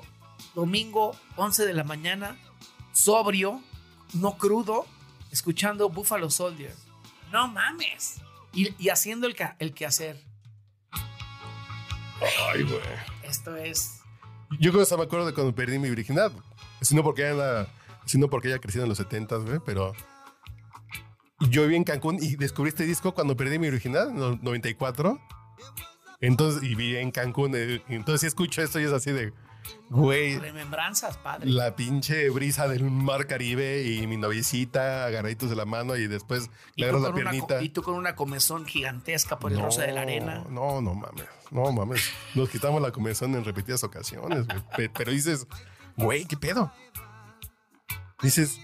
domingo 0.55 1.17
11 1.35 1.65
de 1.65 1.73
la 1.73 1.83
mañana, 1.83 2.37
sobrio, 2.93 3.61
no 4.13 4.37
crudo, 4.37 4.85
escuchando 5.33 5.89
Buffalo 5.89 6.29
Soldier. 6.29 6.73
No 7.29 7.49
mames. 7.49 8.21
Y, 8.53 8.73
y 8.81 8.87
haciendo 8.87 9.27
el, 9.27 9.35
el 9.59 9.73
quehacer. 9.73 10.23
Ay, 10.93 12.63
güey. 12.63 12.79
Esto 13.23 13.57
es... 13.57 13.99
Yo 14.61 14.71
creo 14.71 14.85
que 14.85 14.95
me 14.95 15.03
acuerdo 15.03 15.25
de 15.25 15.33
cuando 15.33 15.53
perdí 15.53 15.77
mi 15.77 15.89
virginidad. 15.89 16.31
Sino 16.79 17.03
porque 17.03 17.29
ella, 17.29 17.67
sino 18.05 18.29
porque 18.29 18.47
ella 18.47 18.59
creció 18.59 18.83
en 18.83 18.87
los 18.87 18.97
70, 18.97 19.35
güey, 19.39 19.59
pero 19.59 19.93
yo 21.39 21.63
viví 21.63 21.75
en 21.75 21.83
Cancún 21.83 22.17
y 22.21 22.35
descubrí 22.35 22.69
este 22.69 22.83
disco 22.85 23.13
cuando 23.13 23.35
perdí 23.37 23.59
mi 23.59 23.69
virginidad, 23.69 24.09
en 24.09 24.21
el 24.21 24.39
94. 24.43 25.19
Entonces, 26.21 26.63
y 26.63 26.75
viví 26.75 26.97
en 26.97 27.11
Cancún. 27.11 27.53
eh, 27.55 27.81
Entonces, 27.87 28.21
si 28.21 28.27
escucho 28.27 28.61
esto 28.61 28.79
y 28.79 28.83
es 28.83 28.91
así 28.91 29.11
de, 29.13 29.31
güey, 29.89 30.37
Remembranzas, 30.37 31.15
padre. 31.17 31.49
la 31.49 31.75
pinche 31.77 32.29
brisa 32.29 32.67
del 32.67 32.83
mar 32.83 33.25
Caribe 33.25 33.83
y 33.83 34.05
mi 34.05 34.17
noviecita 34.17 35.05
agarraditos 35.05 35.49
de 35.49 35.55
la 35.55 35.63
mano 35.65 35.95
y 35.95 36.07
después 36.07 36.49
Y 36.75 36.81
le 36.81 36.87
agarras 36.89 37.03
la 37.03 37.09
una, 37.09 37.15
piernita. 37.31 37.61
y 37.63 37.69
tú 37.69 37.81
con 37.83 37.95
una 37.95 38.15
comezón 38.15 38.65
gigantesca 38.65 39.39
por 39.39 39.53
el 39.53 39.61
rosa 39.61 39.83
de 39.83 39.93
la 39.93 40.01
arena. 40.01 40.43
No, 40.49 40.81
no 40.81 40.93
mames. 40.93 41.25
No 41.51 41.71
mames. 41.71 42.11
Nos 42.35 42.49
quitamos 42.49 42.81
la 42.81 42.91
comezón 42.91 43.33
en 43.35 43.45
repetidas 43.45 43.83
ocasiones, 43.85 44.45
güey. 44.45 44.59
Pe- 44.75 44.89
Pero 44.89 45.11
dices, 45.11 45.47
güey, 45.95 46.25
¿qué 46.25 46.35
pedo? 46.35 46.71
Dices, 48.21 48.59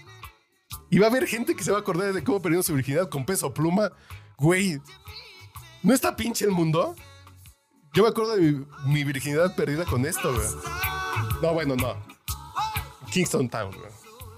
y 0.90 0.98
va 0.98 1.06
a 1.06 1.10
haber 1.10 1.26
gente 1.26 1.56
que 1.56 1.64
se 1.64 1.70
va 1.70 1.78
a 1.78 1.80
acordar 1.80 2.12
de 2.12 2.22
cómo 2.22 2.40
perdieron 2.40 2.62
su 2.62 2.74
virginidad 2.74 3.08
con 3.08 3.24
peso 3.24 3.52
pluma. 3.52 3.90
Güey, 4.36 4.80
¿no 5.82 5.94
está 5.94 6.16
pinche 6.16 6.44
el 6.44 6.52
mundo? 6.52 6.94
Yo 7.92 8.02
me 8.02 8.10
acuerdo 8.10 8.36
de 8.36 8.42
mi, 8.42 8.66
mi 8.86 9.04
virginidad 9.04 9.56
perdida 9.56 9.84
con 9.84 10.04
esto, 10.04 10.32
güey. 10.32 10.48
No, 11.42 11.54
bueno, 11.54 11.76
no. 11.76 11.96
Kingston 13.10 13.48
Town, 13.48 13.74
güey. 13.76 13.90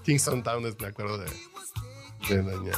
Kingston 0.03 0.41
Town 0.41 0.65
es, 0.65 0.79
me 0.79 0.87
acuerdo 0.87 1.17
de, 1.17 1.29
de 2.29 2.41
doña 2.41 2.71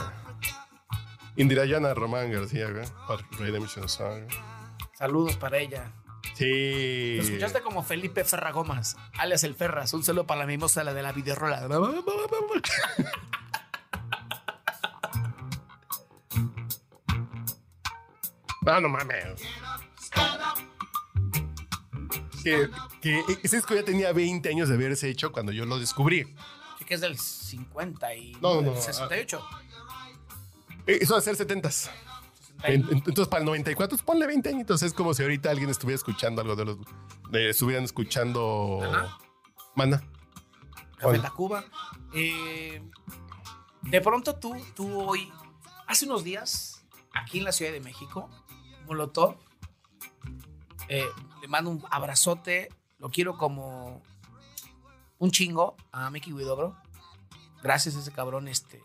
Indirayana 1.36 1.94
Román 1.94 2.32
García, 2.32 2.70
güey. 2.70 2.86
Por 3.08 3.40
Redemption 3.40 3.88
Song. 3.88 4.24
Saludos 4.98 5.38
para 5.38 5.58
ella. 5.60 5.92
Sí. 6.36 7.18
Lo 7.18 7.24
escuchaste 7.24 7.62
como 7.62 7.84
Felipe 7.84 8.24
Ferragomas, 8.24 8.98
alias 9.18 9.44
el 9.44 9.56
Ferras. 9.56 9.94
Un 9.94 10.04
saludo 10.04 10.26
para 10.26 10.42
la 10.42 10.46
mimosa, 10.48 10.84
la 10.84 10.94
de 10.94 11.04
la 11.04 11.12
videorola. 11.12 11.68
No, 18.62 18.80
no 18.80 18.90
mames. 18.90 19.26
Que, 22.44 22.70
que 23.02 23.24
ese 23.44 23.58
disco 23.58 23.76
ya 23.76 23.84
tenía 23.84 24.12
20 24.14 24.50
años 24.50 24.68
de 24.70 24.76
haberse 24.76 25.10
hecho 25.10 25.32
cuando 25.32 25.52
yo 25.52 25.66
lo 25.66 25.78
descubrí. 25.80 26.26
Sí, 26.80 26.86
que 26.86 26.96
es 26.96 27.02
del 27.02 27.18
50 27.18 28.16
y 28.16 28.34
No, 28.42 28.62
no, 28.62 28.72
no. 28.74 28.76
68. 28.82 29.42
Eh, 30.88 31.00
Eso 31.02 31.14
va 31.14 31.20
a 31.20 31.22
ser 31.22 31.36
70s. 31.36 31.90
En- 32.64 32.82
en- 32.82 32.90
Entonces, 32.98 33.28
para 33.28 33.40
el 33.42 33.46
94, 33.46 33.90
pues 33.98 34.02
ponle 34.04 34.26
20 34.28 34.50
añitos. 34.50 34.82
Es 34.84 34.94
como 34.94 35.14
si 35.14 35.22
ahorita 35.24 35.50
alguien 35.52 35.70
estuviera 35.70 35.96
escuchando 35.96 36.42
algo 36.42 36.56
de 36.56 36.66
los. 36.66 36.78
de- 37.30 37.50
estuvieran 37.52 37.84
escuchando. 37.86 38.80
Mana. 39.76 40.04
Café 40.98 41.20
Tacuba. 41.20 41.64
Eh, 42.14 42.82
de 43.84 44.02
pronto 44.02 44.36
tú, 44.36 44.56
tú 44.76 45.02
hoy, 45.02 45.32
hace 45.88 46.06
unos 46.06 46.24
días, 46.24 46.84
aquí 47.14 47.40
en 47.40 47.46
la 47.46 47.52
Ciudad 47.52 47.72
de 47.72 47.80
México, 47.80 48.30
Molotov, 48.92 49.38
eh, 50.90 51.08
le 51.42 51.48
mando 51.48 51.70
un 51.72 51.82
abrazote, 51.90 52.68
lo 53.00 53.10
quiero 53.10 53.38
como 53.38 54.02
un 55.18 55.32
chingo 55.32 55.78
a 55.94 56.10
Mickey 56.10 56.34
Widobro. 56.34 56.76
Gracias 57.64 57.96
a 57.96 58.00
ese 58.00 58.12
cabrón, 58.12 58.50
este, 58.50 58.82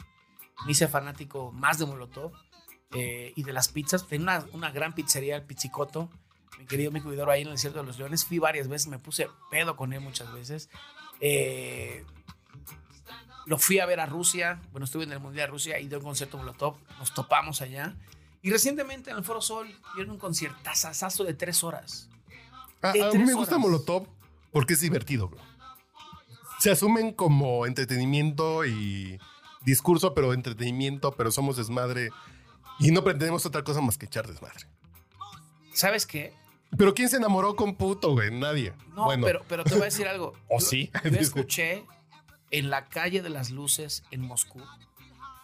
me 0.65 0.71
hice 0.71 0.87
fanático 0.87 1.51
más 1.51 1.81
de 1.81 1.87
Molotov 1.87 2.31
eh, 2.93 3.33
y 3.35 3.43
de 3.43 3.53
las 3.53 3.67
pizzas. 3.67 4.07
Tenía 4.07 4.47
una, 4.53 4.71
gran 4.71 4.95
pizzería, 4.95 5.35
el 5.35 5.43
Pizzicoto. 5.43 6.09
Mi 6.57 6.67
querido 6.67 6.93
Mickey 6.93 7.11
Widobro 7.11 7.33
ahí 7.33 7.43
en 7.43 7.49
el 7.49 7.55
desierto 7.55 7.81
de 7.81 7.87
los 7.87 7.99
leones. 7.99 8.25
Fui 8.25 8.39
varias 8.39 8.69
veces, 8.69 8.87
me 8.87 9.01
puse 9.01 9.29
pedo 9.51 9.75
con 9.75 9.93
él 9.93 10.01
muchas 10.01 10.33
veces. 10.33 10.71
Eh, 11.21 12.05
lo 13.47 13.59
fui 13.59 13.81
a 13.81 13.87
ver 13.87 13.99
a 13.99 14.07
Rusia. 14.07 14.63
Bueno, 14.71 14.85
estuve 14.85 15.03
en 15.03 15.11
el 15.11 15.19
Mundial 15.19 15.49
de 15.49 15.53
Rusia 15.53 15.81
y 15.81 15.89
dio 15.89 15.99
un 15.99 16.05
concierto 16.05 16.39
Molotov. 16.39 16.77
Nos 17.01 17.13
topamos 17.13 17.61
allá. 17.61 17.97
Y 18.47 18.51
recientemente 18.53 19.11
en 19.11 19.17
el 19.17 19.25
Foro 19.25 19.43
Sol 19.43 19.67
dieron 19.97 20.13
un 20.13 20.19
conciertazazazo 20.21 21.25
de 21.25 21.35
tres 21.35 21.65
horas. 21.65 22.09
A, 22.81 22.93
De 22.93 23.03
a 23.03 23.11
mí 23.11 23.19
me 23.19 23.35
gusta 23.35 23.57
horas. 23.57 23.67
Molotov 23.67 24.07
porque 24.53 24.75
es 24.75 24.81
divertido, 24.81 25.27
bro. 25.29 25.41
Se 26.61 26.71
asumen 26.71 27.13
como 27.13 27.67
entretenimiento 27.67 28.65
y 28.65 29.19
discurso, 29.65 30.15
pero 30.15 30.33
entretenimiento, 30.33 31.11
pero 31.17 31.33
somos 31.33 31.57
desmadre. 31.57 32.11
Y 32.79 32.93
no 32.93 33.03
pretendemos 33.03 33.45
otra 33.47 33.65
cosa 33.65 33.81
más 33.81 33.99
que 33.99 34.07
echar 34.07 34.29
desmadre. 34.29 34.69
¿Sabes 35.75 36.07
qué? 36.07 36.33
Pero 36.79 36.95
¿quién 36.95 37.09
se 37.09 37.17
enamoró 37.17 37.57
con 37.57 37.75
puto, 37.75 38.13
güey? 38.13 38.31
Nadie. 38.31 38.75
No, 38.95 39.07
bueno, 39.07 39.27
pero, 39.27 39.45
pero 39.49 39.65
te 39.65 39.71
voy 39.73 39.83
a 39.83 39.85
decir 39.87 40.07
algo. 40.07 40.35
¿O 40.49 40.61
Yo- 40.61 40.65
sí? 40.65 40.93
Yo 41.03 41.11
escuché 41.19 41.85
en 42.53 42.71
la 42.71 42.85
calle 42.89 43.23
de 43.23 43.29
las 43.29 43.51
luces 43.51 44.05
en 44.13 44.21
Moscú 44.21 44.63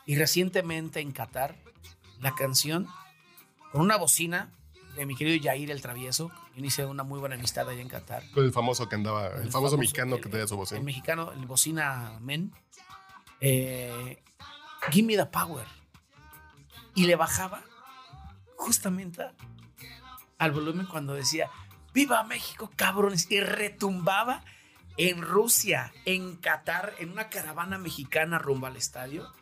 y 0.07 0.15
recientemente 0.15 1.01
en 1.01 1.11
Qatar 1.11 1.57
la 2.23 2.35
canción 2.35 2.89
con 3.73 3.83
una 3.83 3.97
bocina 3.97 4.51
de 4.97 5.07
mi 5.07 5.17
querido 5.17 5.37
Yair 5.37 5.71
el 5.71 5.83
Travieso. 5.83 6.31
Hice 6.57 6.85
una 6.87 7.03
muy 7.03 7.19
buena 7.19 7.35
amistad 7.35 7.69
allá 7.69 7.81
en 7.81 7.89
Qatar. 7.89 8.23
Con 8.33 8.45
el 8.45 8.53
famoso 8.53 8.89
que 8.89 8.95
andaba, 8.95 9.29
el, 9.29 9.51
famoso, 9.51 9.77
mexicano 9.77 10.19
que 10.21 10.29
tenía 10.29 10.47
su 10.47 10.57
voz. 10.57 10.73
El 10.73 10.83
mexicano, 10.83 11.33
el 11.33 11.47
bocina 11.47 12.19
men. 12.21 12.53
Eh, 13.41 14.23
Give 14.91 15.07
me 15.07 15.17
the 15.17 15.27
power. 15.27 15.67
Y 16.95 17.07
le 17.07 17.17
bajaba 17.17 17.63
justamente 18.57 19.23
al 20.39 20.51
volumen 20.53 20.87
cuando 20.87 21.15
decía, 21.15 21.51
¡Viva 21.95 22.23
México, 22.25 22.71
cabrones! 22.77 23.31
Y 23.31 23.41
retumbaba 23.41 24.45
en 24.97 25.23
Rusia, 25.23 25.93
en 26.05 26.37
Qatar, 26.37 26.95
en 26.99 27.11
una 27.11 27.29
caravana 27.29 27.79
mexicana 27.79 28.39
rumbo 28.39 28.67
al 28.67 28.77
estadio. 28.77 29.33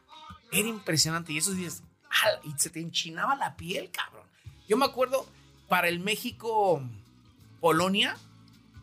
Era 0.52 0.68
impresionante. 0.68 1.32
Y 1.32 1.38
esos 1.38 1.56
días. 1.56 1.82
Y 2.44 2.52
se 2.58 2.70
te 2.70 2.80
enchinaba 2.80 3.36
la 3.36 3.56
piel, 3.56 3.90
cabrón. 3.90 4.24
Yo 4.68 4.76
me 4.76 4.84
acuerdo 4.84 5.26
para 5.68 5.88
el 5.88 6.00
México-Polonia, 6.00 8.16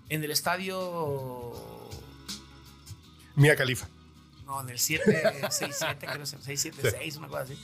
en 0.10 0.24
el 0.24 0.32
estadio. 0.32 1.54
Mía 3.36 3.56
Califa. 3.56 3.88
No, 4.46 4.62
en 4.62 4.70
el 4.70 4.80
767, 4.80 6.06
creo 6.06 6.18
que 6.18 6.24
es 6.24 6.30
676, 6.30 7.14
sí. 7.14 7.20
una 7.20 7.28
cosa 7.28 7.44
así. 7.44 7.60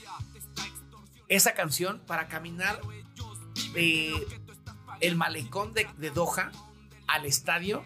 Esa 1.29 1.53
canción 1.53 1.99
para 2.05 2.27
caminar 2.27 2.81
de 3.73 4.13
el 4.99 5.15
malecón 5.15 5.73
de, 5.73 5.87
de 5.97 6.11
Doha 6.11 6.51
al 7.07 7.25
estadio 7.25 7.83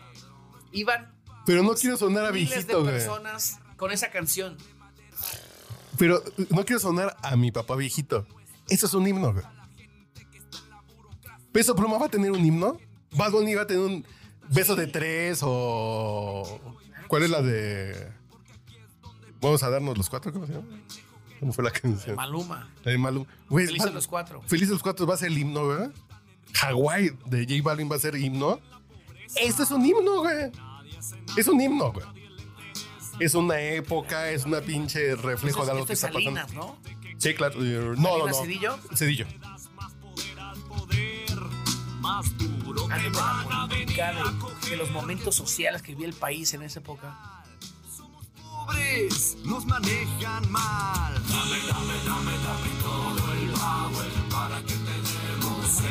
iban. 0.72 1.14
Pero 1.46 1.64
no 1.64 1.76
quiero 1.76 1.98
sonar 1.98 2.26
a 2.26 2.32
miles 2.32 2.68
de 2.68 2.74
güey. 2.74 2.86
personas 2.86 3.60
con 3.78 3.92
esa 3.92 4.10
canción. 4.10 4.58
Pero 5.98 6.24
no 6.50 6.66
quiero 6.66 6.80
sonar 6.80 7.16
a 7.22 7.36
mi 7.36 7.52
papá 7.52 7.76
viejito. 7.76 8.26
Eso 8.70 8.86
es 8.86 8.94
un 8.94 9.08
himno, 9.08 9.34
güey. 9.34 9.46
¿Peso 11.52 11.76
Pluma 11.76 11.98
va 11.98 12.06
a 12.06 12.10
tener 12.10 12.32
un 12.32 12.46
himno? 12.46 12.78
¿Bad 13.16 13.32
Bunny 13.32 13.56
va 13.56 13.64
a 13.64 13.68
tener 13.68 13.84
un 13.84 14.06
beso 14.50 14.76
de 14.76 14.88
tres 14.88 15.40
o... 15.42 16.60
¿Cuál 17.08 17.24
es 17.24 17.30
la 17.30 17.42
de...? 17.42 18.12
Vamos 19.42 19.64
a 19.64 19.70
darnos 19.70 19.98
los 19.98 20.10
cuatro, 20.10 20.34
¿cómo 20.34 20.46
se 20.46 20.54
llama? 20.54 20.68
¿Cómo 21.40 21.54
fue 21.54 21.64
la 21.64 21.72
canción? 21.72 22.16
Maluma. 22.16 22.70
La 22.84 22.92
de 22.92 22.98
Maluma. 22.98 23.28
Güey, 23.50 23.68
Felices 23.68 23.94
los 23.94 24.08
cuatro. 24.08 24.42
Felices 24.46 24.70
los 24.70 24.84
cuatro 24.84 25.08
va 25.08 25.14
a 25.14 25.18
ser 25.18 25.30
el 25.30 25.38
himno, 25.38 25.66
güey. 25.66 25.90
Hawái 26.54 27.12
de 27.26 27.46
J 27.46 27.62
Balvin 27.64 27.90
va 27.90 27.96
a 27.96 28.00
ser 28.00 28.16
himno. 28.16 28.60
Esto 29.36 29.64
es 29.64 29.72
un 29.72 29.86
himno, 29.86 30.20
güey. 30.22 30.52
Es 31.38 31.48
un 31.48 31.62
himno, 31.62 31.92
güey. 31.92 32.06
Es 33.20 33.34
una 33.34 33.60
época, 33.60 34.30
es 34.32 34.46
una 34.46 34.62
pinche 34.62 35.16
reflejo 35.16 35.66
de 35.66 35.72
algo 35.72 35.86
que 35.86 35.94
es 35.94 36.04
está 36.04 36.14
pasando. 36.14 36.42
¿no? 36.54 36.78
Sí, 37.18 37.34
claro. 37.34 37.56
eh, 37.64 37.96
No, 37.98 38.18
no, 38.28 38.34
¿Salinas 38.34 38.38
no. 38.38 38.44
Cedillo? 38.44 38.80
Cedillo. 38.96 39.26
De 44.70 44.78
los 44.78 44.92
momentos 44.92 45.36
sociales 45.36 45.82
que 45.82 45.92
vivía 45.94 46.08
el 46.08 46.14
país 46.14 46.54
en 46.54 46.62
esa 46.64 46.80
época. 46.80 47.18
pobres 48.38 49.38
nos 49.46 49.66
manejan 49.66 50.52
mal. 50.52 51.14
Dame, 51.14 51.58
dame, 51.68 51.94
dame, 52.06 52.32
dame 52.44 52.70
todo 52.82 53.34
el 53.34 53.50
power 53.52 54.08
para 54.30 54.62
que 54.62 54.74
tenemos 54.74 55.82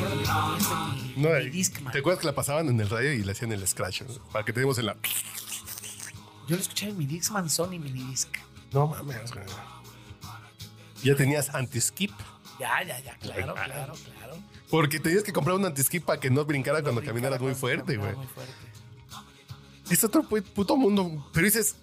el. 1.16 1.22
No, 1.22 1.34
eh, 1.34 1.50
¿Te 1.92 1.98
acuerdas 1.98 2.20
que 2.20 2.26
la 2.26 2.34
pasaban 2.34 2.68
en 2.68 2.78
el 2.80 2.88
radio 2.90 3.12
y 3.12 3.22
le 3.24 3.32
hacían 3.32 3.52
el 3.52 3.66
scratch? 3.66 4.02
eh? 4.02 4.06
Para 4.32 4.44
que 4.44 4.52
tenemos 4.52 4.78
en 4.78 4.86
la. 4.86 4.96
Yo 6.46 6.56
lo 6.56 6.62
escuchaba 6.62 6.90
en 6.92 6.98
mi 6.98 7.06
Dixman 7.06 7.48
Sony 7.50 7.78
Minidisc. 7.78 8.28
No 8.72 8.86
mames, 8.86 9.32
güey. 9.32 9.44
Ya 11.02 11.14
tenías 11.14 11.54
anti-skip. 11.54 12.12
Ya, 12.58 12.82
ya, 12.82 12.98
ya, 13.00 13.16
claro, 13.18 13.54
claro, 13.54 13.94
claro. 14.18 14.36
Porque 14.70 14.98
tenías 14.98 15.22
que 15.22 15.32
comprar 15.32 15.56
un 15.56 15.64
anti-skip 15.64 16.04
para 16.04 16.18
que 16.18 16.30
no 16.30 16.44
brincara 16.44 16.82
cuando 16.82 17.02
caminaras 17.02 17.40
muy 17.40 17.54
fuerte, 17.54 17.96
güey. 17.96 18.14
Muy 18.14 18.26
fuerte. 18.26 18.52
Es 19.90 20.02
otro 20.02 20.22
pu- 20.22 20.42
puto 20.42 20.76
mundo. 20.76 21.28
Pero 21.32 21.44
dices, 21.44 21.76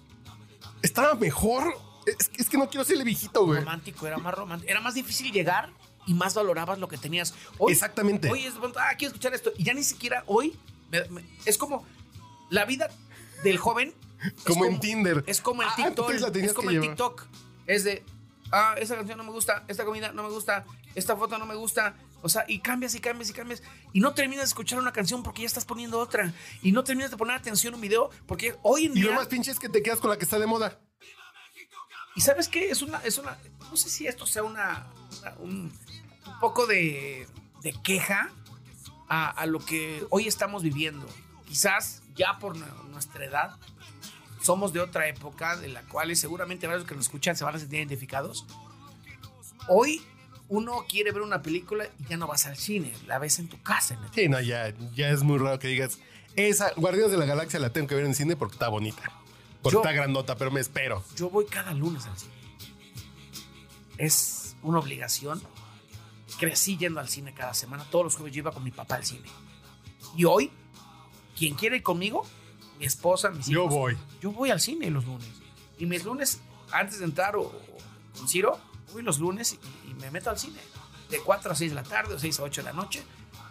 estaba 0.82 1.14
mejor. 1.14 1.74
Es, 2.06 2.30
es 2.36 2.48
que 2.50 2.58
no 2.58 2.68
quiero 2.68 2.84
ser 2.84 2.96
el 2.98 3.04
viejito, 3.04 3.46
güey. 3.46 3.60
Romántico, 3.60 4.06
era 4.06 4.18
más 4.18 4.34
romántico. 4.34 4.70
Era 4.70 4.80
más 4.80 4.94
difícil 4.94 5.32
llegar 5.32 5.70
y 6.06 6.12
más 6.12 6.34
valorabas 6.34 6.78
lo 6.78 6.88
que 6.88 6.98
tenías. 6.98 7.34
Hoy, 7.56 7.72
Exactamente. 7.72 8.30
Hoy 8.30 8.44
es, 8.44 8.54
ah, 8.76 8.90
quiero 8.98 9.12
escuchar 9.12 9.32
esto. 9.32 9.52
Y 9.56 9.64
ya 9.64 9.72
ni 9.72 9.82
siquiera 9.84 10.22
hoy 10.26 10.54
me- 10.90 11.04
me- 11.08 11.24
es 11.46 11.56
como 11.56 11.86
la 12.50 12.64
vida 12.66 12.88
del 13.42 13.56
joven. 13.58 13.94
Es 14.24 14.42
Como 14.44 14.64
en 14.66 14.80
Tinder. 14.80 15.24
Es 15.26 15.40
como 15.40 15.62
el 15.62 15.68
Ah, 15.68 15.74
TikTok. 15.76 16.06
tenías 16.32 16.50
Es 16.50 16.54
como 16.54 16.70
el. 16.70 16.80
TikTok. 16.80 17.26
Es 17.66 17.84
de, 17.84 18.04
ah, 18.52 18.74
esa 18.78 18.96
canción 18.96 19.18
no 19.18 19.24
me 19.24 19.30
gusta, 19.30 19.64
esta 19.68 19.84
comida 19.84 20.12
no 20.12 20.22
me 20.22 20.28
gusta, 20.30 20.64
esta 20.94 21.16
foto 21.16 21.38
no 21.38 21.46
me 21.46 21.54
gusta. 21.54 21.94
O 22.22 22.28
sea, 22.30 22.44
y 22.48 22.60
cambias 22.60 22.94
y 22.94 23.00
cambias 23.00 23.28
y 23.28 23.32
cambias. 23.34 23.62
Y 23.92 24.00
no 24.00 24.14
terminas 24.14 24.44
de 24.44 24.48
escuchar 24.48 24.78
una 24.78 24.92
canción 24.92 25.22
porque 25.22 25.42
ya 25.42 25.46
estás 25.46 25.66
poniendo 25.66 25.98
otra. 25.98 26.32
Y 26.62 26.72
no 26.72 26.82
terminas 26.84 27.10
de 27.10 27.16
poner 27.18 27.36
atención 27.36 27.74
a 27.74 27.76
un 27.76 27.82
video 27.82 28.08
porque 28.26 28.56
hoy 28.62 28.86
en 28.86 28.92
Y 28.92 29.02
día. 29.02 29.10
lo 29.10 29.12
más 29.14 29.26
pinche 29.26 29.50
es 29.50 29.58
que 29.58 29.68
te 29.68 29.82
quedas 29.82 30.00
con 30.00 30.08
la 30.10 30.16
que 30.16 30.24
está 30.24 30.38
de 30.38 30.46
moda. 30.46 30.80
¿Y 32.16 32.20
sabes 32.20 32.48
qué? 32.48 32.70
Es 32.70 32.80
una, 32.80 32.98
es 33.04 33.18
una, 33.18 33.36
no 33.70 33.76
sé 33.76 33.90
si 33.90 34.06
esto 34.06 34.24
sea 34.26 34.42
una, 34.44 34.86
una- 35.20 35.34
un, 35.38 35.72
un 36.26 36.40
poco 36.40 36.66
de, 36.66 37.26
de 37.62 37.72
queja 37.82 38.30
a, 39.08 39.28
a 39.30 39.46
lo 39.46 39.58
que 39.58 40.06
hoy 40.10 40.28
estamos 40.28 40.62
viviendo. 40.62 41.06
Quizás 41.46 42.02
ya 42.14 42.38
por 42.38 42.56
nu- 42.56 42.84
nuestra 42.90 43.24
edad 43.24 43.58
somos 44.44 44.72
de 44.72 44.80
otra 44.80 45.08
época 45.08 45.56
de 45.56 45.68
la 45.68 45.82
cual 45.82 46.14
seguramente 46.16 46.66
varios 46.66 46.84
que 46.86 46.94
nos 46.94 47.06
escuchan 47.06 47.36
se 47.36 47.44
van 47.44 47.54
a 47.56 47.58
sentir 47.58 47.78
identificados. 47.78 48.46
Hoy 49.68 50.02
uno 50.48 50.84
quiere 50.88 51.10
ver 51.12 51.22
una 51.22 51.40
película 51.42 51.86
y 51.98 52.04
ya 52.10 52.16
no 52.18 52.26
vas 52.26 52.44
al 52.46 52.56
cine, 52.56 52.92
la 53.06 53.18
ves 53.18 53.38
en 53.38 53.48
tu 53.48 53.60
casa. 53.62 53.94
en 53.94 54.04
el- 54.04 54.12
Sí, 54.12 54.28
no, 54.28 54.40
ya, 54.40 54.72
ya 54.94 55.08
es 55.08 55.22
muy 55.22 55.38
raro 55.38 55.58
que 55.58 55.68
digas, 55.68 55.98
esa 56.36 56.72
Guardianes 56.76 57.10
de 57.12 57.16
la 57.18 57.24
Galaxia 57.24 57.58
la 57.58 57.70
tengo 57.72 57.86
que 57.86 57.94
ver 57.94 58.04
en 58.04 58.14
cine 58.14 58.36
porque 58.36 58.54
está 58.54 58.68
bonita. 58.68 59.02
Porque 59.62 59.74
Yo- 59.74 59.80
está 59.80 59.92
grandota, 59.92 60.36
pero 60.36 60.50
me 60.50 60.60
espero. 60.60 61.02
Yo 61.16 61.30
voy 61.30 61.46
cada 61.46 61.72
lunes 61.72 62.04
al 62.04 62.18
cine. 62.18 62.32
Es 63.98 64.56
una 64.62 64.78
obligación. 64.80 65.42
Crecí 66.38 66.76
yendo 66.76 67.00
al 67.00 67.08
cine 67.08 67.32
cada 67.32 67.54
semana. 67.54 67.84
Todos 67.90 68.04
los 68.04 68.16
jueves 68.16 68.34
yo 68.34 68.40
iba 68.40 68.52
con 68.52 68.64
mi 68.64 68.70
papá 68.72 68.96
al 68.96 69.04
cine. 69.04 69.28
Y 70.16 70.24
hoy, 70.24 70.50
quien 71.38 71.54
quiere 71.54 71.76
ir 71.76 71.82
conmigo, 71.82 72.26
mi 72.78 72.84
esposa, 72.86 73.30
mis 73.30 73.48
hijos. 73.48 73.64
Yo 73.64 73.68
voy. 73.68 73.96
Yo 74.20 74.32
voy 74.32 74.50
al 74.50 74.60
cine 74.60 74.90
los 74.90 75.04
lunes. 75.04 75.28
Y 75.78 75.86
mis 75.86 76.04
lunes, 76.04 76.40
antes 76.72 76.98
de 76.98 77.04
entrar 77.04 77.36
o, 77.36 77.42
o 77.42 77.76
con 78.16 78.28
Ciro, 78.28 78.58
voy 78.92 79.02
los 79.02 79.18
lunes 79.18 79.52
y, 79.54 79.90
y 79.90 79.94
me 79.94 80.10
meto 80.10 80.30
al 80.30 80.38
cine. 80.38 80.58
De 81.10 81.18
4 81.20 81.52
a 81.52 81.54
6 81.54 81.70
de 81.70 81.74
la 81.74 81.82
tarde 81.82 82.14
o 82.14 82.18
6 82.18 82.40
a 82.40 82.42
8 82.44 82.62
de 82.62 82.64
la 82.64 82.72
noche. 82.72 83.02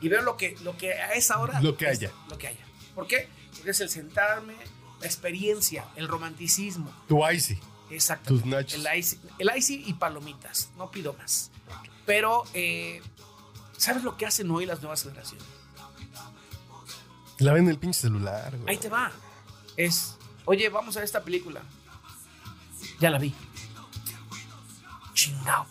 Y 0.02 0.10
veo 0.10 0.22
lo 0.22 0.36
que, 0.38 0.58
lo 0.64 0.76
que 0.78 0.94
a 0.94 1.14
esa 1.14 1.40
hora. 1.40 1.62
Lo 1.62 1.78
que 1.78 1.86
es- 1.86 2.00
haya. 2.00 2.12
Lo 2.30 2.38
que 2.38 2.48
haya. 2.48 2.66
¿Por 2.96 3.08
qué? 3.08 3.30
Porque 3.56 3.72
es 3.72 3.80
el 3.82 3.90
sentarme, 3.90 4.54
la 5.00 5.06
experiencia, 5.06 5.86
el 5.96 6.08
romanticismo. 6.08 6.92
Tu 7.08 7.26
icy. 7.30 7.60
Exacto. 7.90 8.30
Tus 8.30 8.46
nachos. 8.46 8.84
El 8.86 8.98
icy, 8.98 9.20
el 9.40 9.52
icy 9.56 9.84
y 9.86 9.94
palomitas. 9.94 10.70
No 10.78 10.90
pido 10.92 11.14
más. 11.14 11.52
Pero, 12.06 12.44
eh, 12.54 13.02
¿sabes 13.78 14.04
lo 14.04 14.18
que 14.18 14.26
hacen 14.26 14.50
hoy 14.52 14.66
las 14.66 14.82
nuevas 14.82 15.04
generaciones? 15.04 15.46
La 17.40 17.54
ven 17.54 17.64
en 17.66 17.70
el 17.72 17.80
pinche 17.80 18.02
celular, 18.02 18.56
güey. 18.58 18.70
Ahí 18.70 18.78
te 18.78 18.90
va. 18.90 19.12
Es, 19.76 20.18
oye, 20.46 20.70
vamos 20.70 20.96
a 20.96 21.00
ver 21.00 21.06
esta 21.06 21.24
película. 21.24 21.62
Ya 23.00 23.10
la 23.10 23.18
vi. 23.18 23.34
Chingao. 25.14 25.66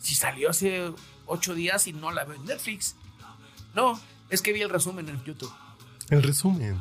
Si 0.00 0.14
salió 0.14 0.50
hace 0.50 0.92
ocho 1.26 1.54
días 1.54 1.86
y 1.86 1.92
no 1.92 2.10
la 2.10 2.24
veo 2.24 2.36
en 2.36 2.44
Netflix. 2.44 2.96
No, 3.74 3.98
es 4.30 4.42
que 4.42 4.52
vi 4.52 4.62
el 4.62 4.70
resumen 4.70 5.08
en 5.08 5.22
YouTube. 5.24 5.52
El 6.10 6.22
resumen. 6.22 6.80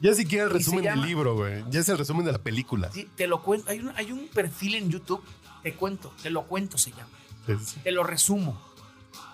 Ya 0.00 0.14
siquiera 0.14 0.44
el 0.44 0.50
resumen 0.50 0.84
del 0.84 1.00
libro, 1.02 1.34
güey. 1.34 1.64
Ya 1.70 1.80
es 1.80 1.88
el 1.88 1.96
resumen 1.96 2.26
de 2.26 2.32
la 2.32 2.38
película. 2.38 2.90
Sí, 2.92 3.08
te 3.16 3.26
lo 3.26 3.42
cuento. 3.42 3.70
Hay 3.70 3.80
un, 3.80 3.92
hay 3.96 4.12
un 4.12 4.28
perfil 4.28 4.74
en 4.74 4.90
YouTube. 4.90 5.22
Te 5.62 5.74
cuento. 5.74 6.12
Te 6.22 6.30
lo 6.30 6.46
cuento 6.46 6.76
se 6.76 6.90
llama. 6.90 7.08
Sí, 7.46 7.54
sí. 7.64 7.80
Te 7.82 7.92
lo 7.92 8.04
resumo. 8.04 8.60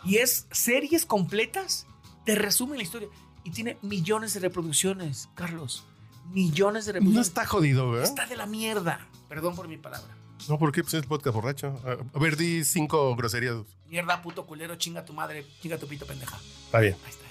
Y 0.04 0.18
es 0.18 0.46
series 0.52 1.04
completas. 1.04 1.86
Te 2.24 2.36
resumen 2.36 2.78
la 2.78 2.84
historia. 2.84 3.08
Y 3.44 3.50
tiene 3.50 3.76
millones 3.82 4.34
de 4.34 4.40
reproducciones, 4.40 5.28
Carlos. 5.34 5.84
Millones 6.30 6.86
de 6.86 6.92
No 6.92 6.94
reproducciones. 6.94 7.26
está 7.28 7.46
jodido, 7.46 7.90
güey. 7.90 8.02
Está 8.02 8.26
de 8.26 8.36
la 8.36 8.46
mierda. 8.46 9.06
Perdón 9.28 9.54
por 9.56 9.68
mi 9.68 9.76
palabra. 9.76 10.16
No, 10.48 10.58
¿por 10.58 10.72
qué? 10.72 10.82
Pues 10.82 10.94
es 10.94 11.02
el 11.02 11.08
podcast 11.08 11.34
borracho. 11.34 11.80
A 12.14 12.18
ver, 12.18 12.36
di 12.36 12.64
cinco 12.64 13.14
groserías. 13.16 13.56
Mierda, 13.86 14.22
puto 14.22 14.46
culero, 14.46 14.74
chinga 14.76 15.04
tu 15.04 15.12
madre, 15.12 15.46
chinga 15.60 15.78
tu 15.78 15.86
pito, 15.86 16.06
pendeja. 16.06 16.38
Está 16.66 16.80
bien. 16.80 16.96
Ahí 17.04 17.10
está, 17.10 17.24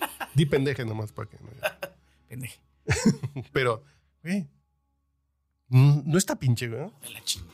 ya. 0.00 0.28
Di 0.34 0.46
pendeje 0.46 0.84
nomás 0.84 1.12
para 1.12 1.28
que 1.28 1.36
no. 1.38 1.50
Pendeje. 2.28 2.60
Pero, 3.52 3.84
güey. 4.22 4.48
No 5.68 6.16
está 6.18 6.36
pinche, 6.36 6.68
güey. 6.68 6.90
De 7.02 7.10
la 7.10 7.22
chinga. 7.22 7.52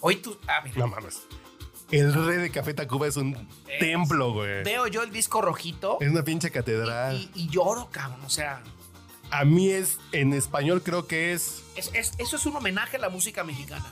Hoy 0.00 0.16
tú. 0.16 0.36
Ah, 0.48 0.60
mira. 0.64 0.76
No 0.78 0.88
mames. 0.88 1.22
El 1.90 2.12
rey 2.12 2.36
de 2.38 2.50
Café 2.50 2.74
Tacuba 2.74 3.06
es 3.06 3.16
un 3.16 3.48
templo, 3.80 4.32
güey. 4.34 4.62
Veo 4.62 4.86
yo 4.88 5.02
el 5.02 5.10
disco 5.10 5.40
rojito 5.40 5.96
Es 6.00 6.10
una 6.10 6.22
pinche 6.22 6.50
catedral. 6.50 7.30
y, 7.34 7.44
y 7.44 7.48
lloro, 7.48 7.88
cabrón. 7.90 8.20
O 8.26 8.30
sea, 8.30 8.62
A 9.30 9.44
mí 9.44 9.70
es, 9.70 9.98
en 10.12 10.32
español 10.34 10.82
creo 10.82 11.06
que 11.06 11.32
es 11.32 11.62
es- 11.76 11.90
es- 11.94 12.12
eso 12.18 12.36
es 12.36 12.46
un 12.46 12.56
homenaje 12.56 12.96
a 12.96 13.00
la 13.00 13.08
música 13.08 13.44
mexicana. 13.44 13.86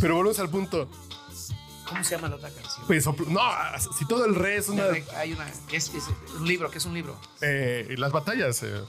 Pero 0.00 0.14
volvemos 0.16 0.38
al 0.38 0.50
punto. 0.50 0.88
¿Cómo 1.88 2.02
se 2.04 2.16
llama 2.16 2.28
la 2.28 2.36
otra 2.36 2.50
canción? 2.50 3.14
Pl- 3.16 3.32
no, 3.32 3.40
si 3.96 4.04
todo 4.06 4.24
el 4.26 4.34
re 4.34 4.56
es 4.56 4.68
una. 4.68 4.84
Hay 5.16 5.32
una. 5.32 5.48
Es, 5.72 5.88
es 5.94 6.04
un 6.38 6.46
libro, 6.46 6.70
que 6.70 6.78
es 6.78 6.84
un 6.84 6.94
libro. 6.94 7.18
eh, 7.40 7.94
las 7.96 8.12
batallas. 8.12 8.62
eh. 8.62 8.80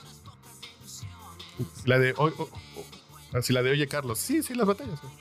La 1.86 2.00
de. 2.00 2.14
hoy- 2.18 2.34
oh, 2.38 2.50
oh, 2.76 2.84
así 3.34 3.54
la 3.54 3.62
de 3.64 3.72
Oye 3.72 3.88
Carlos. 3.88 4.20
Sí, 4.20 4.44
sí, 4.44 4.54
las 4.56 4.68
batallas. 4.68 5.00
güey. 5.02 5.14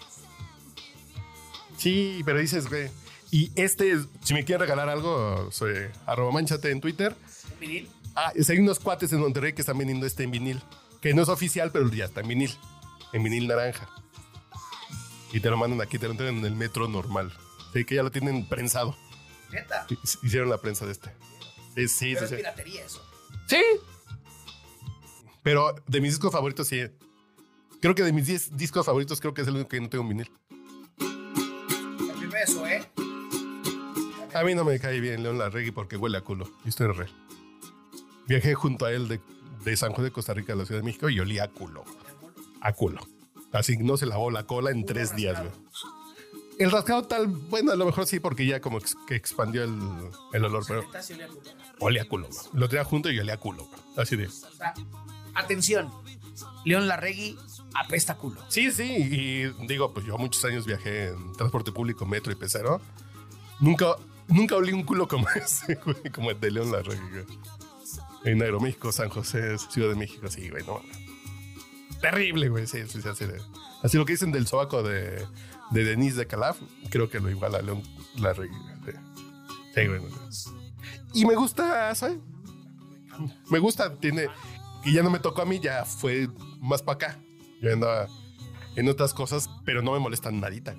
Sí, 1.76 2.22
pero 2.24 2.38
dices, 2.38 2.68
güey. 2.68 2.90
Y 3.30 3.50
este, 3.56 3.98
si 4.22 4.34
me 4.34 4.44
quieren 4.44 4.60
regalar 4.60 4.88
algo, 4.88 5.50
soy 5.50 5.74
arroba 6.06 6.32
manchate 6.32 6.70
en 6.70 6.80
Twitter. 6.80 7.14
¿Un 7.54 7.60
vinil? 7.60 7.88
Ah, 8.14 8.32
hay 8.48 8.58
unos 8.58 8.78
cuates 8.78 9.12
en 9.12 9.20
Monterrey 9.20 9.52
que 9.52 9.62
están 9.62 9.76
vendiendo 9.76 10.06
este 10.06 10.22
en 10.22 10.30
vinil. 10.30 10.62
Que 11.02 11.12
no 11.12 11.22
es 11.22 11.28
oficial, 11.28 11.70
pero 11.72 11.90
ya 11.90 12.06
está 12.06 12.20
en 12.20 12.28
vinil. 12.28 12.56
En 13.12 13.22
vinil 13.22 13.46
naranja. 13.46 13.88
Y 15.32 15.40
te 15.40 15.50
lo 15.50 15.56
mandan 15.56 15.80
aquí, 15.82 15.98
te 15.98 16.06
lo 16.06 16.12
entregan 16.12 16.38
en 16.38 16.46
el 16.46 16.54
metro 16.54 16.88
normal. 16.88 17.32
Sí, 17.72 17.84
que 17.84 17.96
ya 17.96 18.02
lo 18.02 18.10
tienen 18.10 18.48
prensado. 18.48 18.96
Neta. 19.52 19.86
Hicieron 20.22 20.48
la 20.48 20.58
prensa 20.58 20.86
de 20.86 20.92
este. 20.92 21.10
Sí, 21.74 21.88
sí, 21.88 22.14
Pero 22.14 22.18
sí. 22.20 22.24
es 22.24 22.30
sí. 22.30 22.36
piratería 22.36 22.84
eso. 22.84 23.04
Sí. 23.48 23.62
Pero 25.42 25.74
de 25.86 26.00
mis 26.00 26.12
discos 26.12 26.32
favoritos, 26.32 26.66
sí. 26.68 26.86
Creo 27.86 27.94
que 27.94 28.02
de 28.02 28.12
mis 28.12 28.26
10 28.26 28.56
discos 28.56 28.84
favoritos, 28.84 29.20
creo 29.20 29.32
que 29.32 29.42
es 29.42 29.46
el 29.46 29.54
único 29.54 29.68
que 29.68 29.80
no 29.80 29.88
tengo 29.88 30.02
en 30.02 30.08
vinil. 30.08 30.30
El 32.20 32.26
beso, 32.26 32.66
¿eh? 32.66 32.84
A 34.34 34.42
mí 34.42 34.56
no 34.56 34.64
me 34.64 34.80
cae 34.80 34.98
bien 34.98 35.22
León 35.22 35.38
Larregui 35.38 35.70
porque 35.70 35.96
huele 35.96 36.18
a 36.18 36.22
culo. 36.22 36.50
Y 36.64 36.70
estoy 36.70 36.88
re. 36.88 37.06
Viajé 38.26 38.54
junto 38.56 38.86
a 38.86 38.90
él 38.90 39.06
de, 39.06 39.20
de 39.64 39.76
San 39.76 39.92
Juan 39.92 40.04
de 40.04 40.10
Costa 40.10 40.34
Rica 40.34 40.54
a 40.54 40.56
la 40.56 40.66
Ciudad 40.66 40.80
de 40.80 40.84
México 40.84 41.08
y 41.08 41.20
olía 41.20 41.44
a 41.44 41.48
culo. 41.48 41.84
A 42.60 42.72
culo. 42.72 43.06
Así 43.52 43.76
no 43.76 43.96
se 43.96 44.06
lavó 44.06 44.32
la 44.32 44.48
cola 44.48 44.72
en 44.72 44.84
tres 44.84 45.14
días, 45.14 45.38
güey. 45.38 45.52
El 46.58 46.72
rascado 46.72 47.04
tal, 47.04 47.28
bueno, 47.28 47.70
a 47.70 47.76
lo 47.76 47.86
mejor 47.86 48.08
sí, 48.08 48.18
porque 48.18 48.46
ya 48.46 48.60
como 48.60 48.80
que 49.06 49.14
expandió 49.14 49.62
el, 49.62 49.78
el 50.32 50.44
olor, 50.44 50.64
pero 50.66 50.80
olía 50.80 51.26
a 51.26 51.28
culo. 51.28 51.46
olía 51.78 52.02
a 52.02 52.04
culo. 52.06 52.26
güey. 52.26 52.40
Lo 52.52 52.68
traía 52.68 52.84
junto 52.84 53.12
y 53.12 53.18
olía 53.20 53.34
a 53.34 53.38
culo. 53.38 53.64
güey. 53.64 53.80
Así 53.96 54.16
de. 54.16 54.26
O 54.26 54.30
sea, 54.30 54.74
atención. 55.36 55.88
León 56.64 56.88
Larregui 56.88 57.38
apesta 57.74 58.16
culo. 58.16 58.40
Sí, 58.48 58.70
sí, 58.70 58.84
y 58.84 59.66
digo, 59.66 59.92
pues 59.92 60.06
yo 60.06 60.16
muchos 60.18 60.44
años 60.44 60.66
viajé 60.66 61.08
en 61.08 61.32
transporte 61.32 61.72
público, 61.72 62.06
metro 62.06 62.32
y 62.32 62.36
pecero. 62.36 62.80
Nunca, 63.60 63.96
nunca 64.28 64.56
olí 64.56 64.72
un 64.72 64.82
culo 64.84 65.08
como 65.08 65.28
ese, 65.34 65.76
güey, 65.76 66.10
como 66.14 66.30
el 66.30 66.40
de 66.40 66.50
León 66.50 66.70
güey. 66.70 67.24
En 68.24 68.42
Aeroméxico, 68.42 68.90
San 68.92 69.08
José, 69.08 69.56
Ciudad 69.58 69.90
de 69.90 69.94
México, 69.96 70.28
sí, 70.28 70.48
güey, 70.50 70.64
no. 70.66 70.80
Terrible, 72.00 72.48
güey, 72.48 72.66
sí, 72.66 72.82
sí, 72.88 73.00
sí, 73.00 73.08
así 73.08 73.24
de. 73.24 73.40
Así 73.82 73.96
lo 73.96 74.04
que 74.04 74.12
dicen 74.14 74.32
del 74.32 74.46
sobaco 74.46 74.82
de, 74.82 75.24
de 75.70 75.84
Denise 75.84 76.16
de 76.16 76.26
Calaf, 76.26 76.58
creo 76.90 77.08
que 77.08 77.20
lo 77.20 77.30
iguala 77.30 77.58
a 77.58 77.62
León 77.62 77.82
güey, 78.18 78.50
Sí, 79.74 79.82
sí 79.82 79.86
güey. 79.86 80.00
no. 80.00 80.08
Y 81.14 81.24
me 81.24 81.34
gusta, 81.34 81.94
¿sabes? 81.94 82.18
Me 83.48 83.58
gusta, 83.58 83.94
tiene. 83.94 84.28
Y 84.84 84.92
ya 84.92 85.02
no 85.02 85.10
me 85.10 85.18
tocó 85.18 85.42
a 85.42 85.46
mí, 85.46 85.58
ya 85.60 85.84
fue 85.84 86.28
más 86.60 86.82
para 86.82 86.96
acá. 86.96 87.20
Yo 87.60 87.72
andaba 87.72 88.08
en 88.76 88.88
otras 88.88 89.14
cosas, 89.14 89.48
pero 89.64 89.82
no 89.82 89.92
me 89.92 89.98
molestan 89.98 90.40
nadita. 90.40 90.74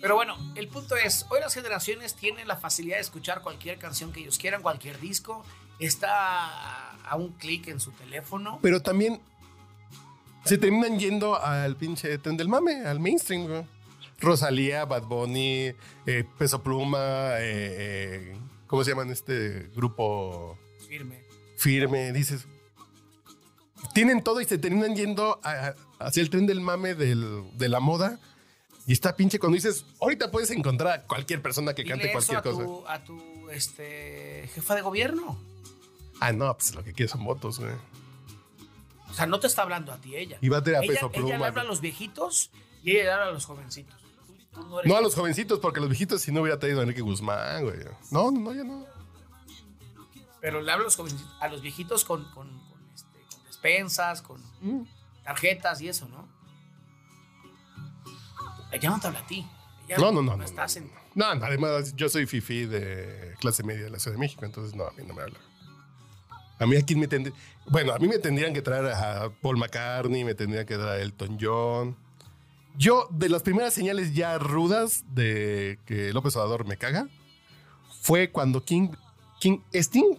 Pero 0.00 0.16
bueno, 0.16 0.36
el 0.54 0.68
punto 0.68 0.96
es, 0.96 1.26
hoy 1.30 1.40
las 1.40 1.54
generaciones 1.54 2.14
tienen 2.14 2.46
la 2.46 2.56
facilidad 2.56 2.96
de 2.96 3.02
escuchar 3.02 3.40
cualquier 3.42 3.78
canción 3.78 4.12
que 4.12 4.20
ellos 4.20 4.38
quieran, 4.38 4.60
cualquier 4.60 5.00
disco. 5.00 5.44
Está 5.78 6.90
a 6.90 7.16
un 7.16 7.32
clic 7.32 7.68
en 7.68 7.80
su 7.80 7.90
teléfono. 7.92 8.58
Pero 8.62 8.80
también 8.80 9.20
se 10.44 10.58
terminan 10.58 10.98
yendo 10.98 11.40
al 11.42 11.76
pinche 11.76 12.18
tren 12.18 12.36
del 12.36 12.48
mame, 12.48 12.84
al 12.84 13.00
mainstream, 13.00 13.46
güey. 13.46 13.64
Rosalía, 14.20 14.84
Bad 14.84 15.04
Bunny, 15.04 15.72
eh, 16.06 16.24
Peso 16.38 16.62
Pluma, 16.62 17.38
eh, 17.38 18.30
eh, 18.30 18.36
¿cómo 18.66 18.84
se 18.84 18.90
llaman 18.90 19.10
este 19.10 19.70
grupo 19.74 20.58
Firme. 20.86 21.24
firme? 21.56 22.12
Dices, 22.12 22.46
tienen 23.92 24.22
todo 24.22 24.40
y 24.40 24.44
se 24.44 24.58
terminan 24.58 24.94
yendo 24.96 25.40
a- 25.42 25.74
hacia 25.98 26.22
el 26.22 26.30
tren 26.30 26.46
del 26.46 26.60
mame 26.60 26.94
del- 26.94 27.44
de 27.56 27.68
la 27.68 27.80
moda. 27.80 28.18
Y 28.86 28.92
está 28.92 29.16
pinche 29.16 29.38
cuando 29.38 29.54
dices, 29.54 29.86
ahorita 30.00 30.30
puedes 30.30 30.50
encontrar 30.50 30.92
a 31.00 31.02
cualquier 31.04 31.40
persona 31.40 31.74
que 31.74 31.82
Dile 31.82 31.94
cante 31.94 32.06
eso 32.08 32.32
cualquier 32.32 32.38
a 32.38 32.42
cosa. 32.42 32.64
tu, 32.64 32.86
a 32.88 33.04
tu 33.04 33.50
este, 33.50 34.48
jefa 34.54 34.74
de 34.74 34.82
gobierno. 34.82 35.38
Ah, 36.20 36.32
no, 36.32 36.54
pues 36.56 36.74
lo 36.74 36.84
que 36.84 36.92
quieres 36.92 37.10
son 37.12 37.24
votos, 37.24 37.58
güey. 37.60 37.72
O 39.08 39.14
sea, 39.14 39.26
no 39.26 39.38
te 39.40 39.46
está 39.46 39.62
hablando 39.62 39.92
a 39.92 39.96
ti 39.98 40.16
ella. 40.16 40.38
Y 40.40 40.48
va 40.48 40.58
a 40.58 40.62
tener 40.62 40.80
a 40.80 40.84
ella, 40.84 40.92
Peso 40.94 41.10
ella 41.12 41.22
le 41.22 41.28
Pluma. 41.30 41.46
habla 41.46 41.62
a 41.62 41.64
los 41.64 41.80
viejitos 41.80 42.50
y 42.82 42.92
ella 42.92 43.04
le 43.04 43.12
habla 43.12 43.26
a 43.26 43.32
los 43.32 43.46
jovencitos. 43.46 43.94
Tú- 44.52 44.60
tú 44.60 44.80
no 44.88 44.96
a 44.96 45.00
los 45.00 45.14
jovencitos, 45.14 45.58
porque 45.60 45.80
los 45.80 45.88
viejitos 45.88 46.20
si 46.22 46.30
no 46.32 46.42
hubiera 46.42 46.58
traído 46.58 46.80
a 46.80 46.82
Enrique 46.82 47.00
Guzmán, 47.00 47.64
güey. 47.64 47.78
No, 48.10 48.30
no, 48.30 48.40
no, 48.40 48.52
ya 48.52 48.64
no. 48.64 48.84
Pero 50.40 50.60
le 50.60 50.70
habla 50.72 50.82
a 50.82 50.84
los 50.86 50.96
jovencitos, 50.96 51.26
a 51.40 51.48
los 51.48 51.62
viejitos 51.62 52.04
con, 52.04 52.24
con, 52.32 52.50
este, 53.64 54.22
con 54.22 54.22
despensas, 54.22 54.22
con 54.22 54.40
Mm. 54.60 54.86
tarjetas 55.24 55.80
y 55.80 55.88
eso, 55.88 56.08
¿no? 56.08 56.28
Ella 58.72 58.90
no 58.90 59.00
te 59.00 59.06
habla 59.06 59.20
a 59.20 59.26
ti. 59.26 59.46
Ella 59.86 59.98
No, 59.98 60.12
no, 60.12 60.22
no, 60.22 60.36
no, 60.36 60.44
estás 60.44 60.76
en- 60.76 60.90
No, 61.14 61.26
además 61.26 61.94
yo 61.94 62.08
soy 62.08 62.26
fifi 62.26 62.66
de 62.66 63.34
clase 63.40 63.62
media 63.62 63.84
de 63.84 63.90
la 63.90 63.98
Ciudad 63.98 64.16
de 64.16 64.20
México, 64.20 64.44
entonces 64.44 64.74
no, 64.74 64.84
a 64.84 64.90
mí 64.92 65.02
no 65.06 65.14
me 65.14 65.22
habla. 65.22 65.38
A 66.58 66.66
mí 66.66 66.76
aquí 66.76 66.94
me 66.96 67.06
tendrían... 67.08 67.36
Bueno, 67.66 67.92
a 67.92 67.98
mí 67.98 68.08
me 68.08 68.18
tendrían 68.18 68.52
que 68.54 68.62
traer 68.62 68.86
a 68.86 69.30
Paul 69.42 69.56
McCartney, 69.58 70.24
me 70.24 70.34
tendrían 70.34 70.66
que 70.66 70.76
traer 70.76 71.00
a 71.00 71.02
Elton 71.02 71.38
John. 71.40 71.96
Yo, 72.76 73.06
de 73.10 73.28
las 73.28 73.42
primeras 73.42 73.74
señales 73.74 74.14
ya 74.14 74.38
rudas 74.38 75.04
de 75.14 75.78
que 75.86 76.12
López 76.12 76.34
Obrador 76.36 76.66
me 76.66 76.76
caga, 76.76 77.08
fue 78.02 78.30
cuando 78.30 78.64
King, 78.64 78.88
King 79.40 79.58
Sting, 79.72 80.16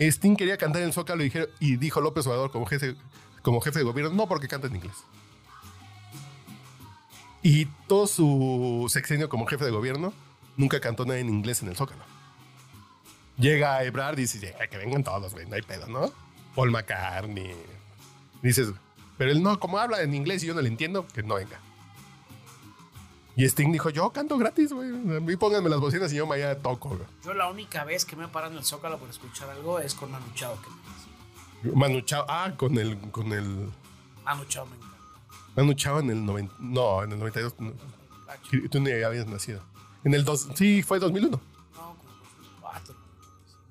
Sting 0.00 0.34
quería 0.34 0.56
cantar 0.56 0.80
en 0.82 0.88
el 0.88 0.94
Zócalo 0.94 1.22
y, 1.24 1.76
dijo 1.76 2.00
López 2.00 2.26
Obrador 2.26 2.50
como 2.50 2.64
jefe, 2.66 2.96
como 3.42 3.60
jefe 3.60 3.80
de 3.80 3.84
gobierno, 3.84 4.14
no 4.14 4.26
porque 4.26 4.48
canta 4.48 4.66
en 4.66 4.76
inglés. 4.76 4.96
Y 7.42 7.66
todo 7.86 8.06
su 8.06 8.86
sexenio 8.88 9.28
como 9.28 9.46
jefe 9.46 9.64
de 9.64 9.70
gobierno, 9.70 10.12
nunca 10.56 10.80
cantó 10.80 11.04
nada 11.04 11.18
en 11.18 11.28
inglés 11.28 11.62
en 11.62 11.68
el 11.68 11.76
Zócalo. 11.76 12.02
Llega 13.36 13.82
Ebrard 13.84 14.18
y 14.18 14.22
dice, 14.22 14.54
"Ya, 14.58 14.66
que 14.66 14.76
vengan 14.78 15.04
todos, 15.04 15.32
güey, 15.32 15.46
no 15.46 15.54
hay 15.54 15.62
pedo, 15.62 15.86
¿no? 15.86 16.12
Paul 16.54 16.70
McCartney. 16.70 17.54
Dices, 18.42 18.72
pero 19.18 19.30
él 19.30 19.42
no, 19.42 19.60
como 19.60 19.78
habla 19.78 20.02
en 20.02 20.14
inglés 20.14 20.42
y 20.42 20.46
yo 20.46 20.54
no 20.54 20.62
le 20.62 20.68
entiendo, 20.68 21.06
que 21.08 21.22
no 21.22 21.34
venga. 21.34 21.60
Y 23.40 23.46
Sting 23.46 23.72
dijo, 23.72 23.88
yo 23.88 24.10
canto 24.10 24.36
gratis, 24.36 24.70
güey. 24.70 24.90
A 24.90 25.20
mí 25.20 25.34
pónganme 25.34 25.70
las 25.70 25.80
bocinas 25.80 26.12
y 26.12 26.16
yo 26.16 26.26
mañana 26.26 26.56
toco, 26.56 26.90
güey. 26.90 27.00
Yo 27.24 27.32
la 27.32 27.48
única 27.48 27.84
vez 27.84 28.04
que 28.04 28.14
me 28.14 28.26
he 28.26 28.28
parado 28.28 28.52
en 28.52 28.58
el 28.58 28.64
Zócalo 28.64 28.98
por 28.98 29.08
escuchar 29.08 29.48
algo 29.48 29.78
es 29.78 29.94
con 29.94 30.10
Manu 30.10 30.26
Chao. 30.34 30.58
Que 31.62 31.70
Manu 31.70 32.02
Chao, 32.02 32.26
ah, 32.28 32.52
con 32.54 32.76
el, 32.76 32.98
con 33.10 33.32
el, 33.32 33.70
Manu 34.26 34.44
Chao 34.44 34.66
me 34.66 34.76
encanta. 34.76 34.96
Manu 35.56 35.72
Chao 35.72 36.00
en 36.00 36.10
el 36.10 36.26
90, 36.26 36.54
no, 36.58 37.02
en 37.02 37.12
el 37.12 37.18
92. 37.18 37.54
no. 37.60 37.72
Y 38.52 38.68
Tú 38.68 38.78
ni 38.78 38.90
habías 38.90 39.26
nacido. 39.26 39.62
En 40.04 40.12
el 40.12 40.22
2, 40.22 40.48
sí, 40.54 40.82
fue 40.82 40.98
2001. 40.98 41.40
Cuatro. 42.60 42.94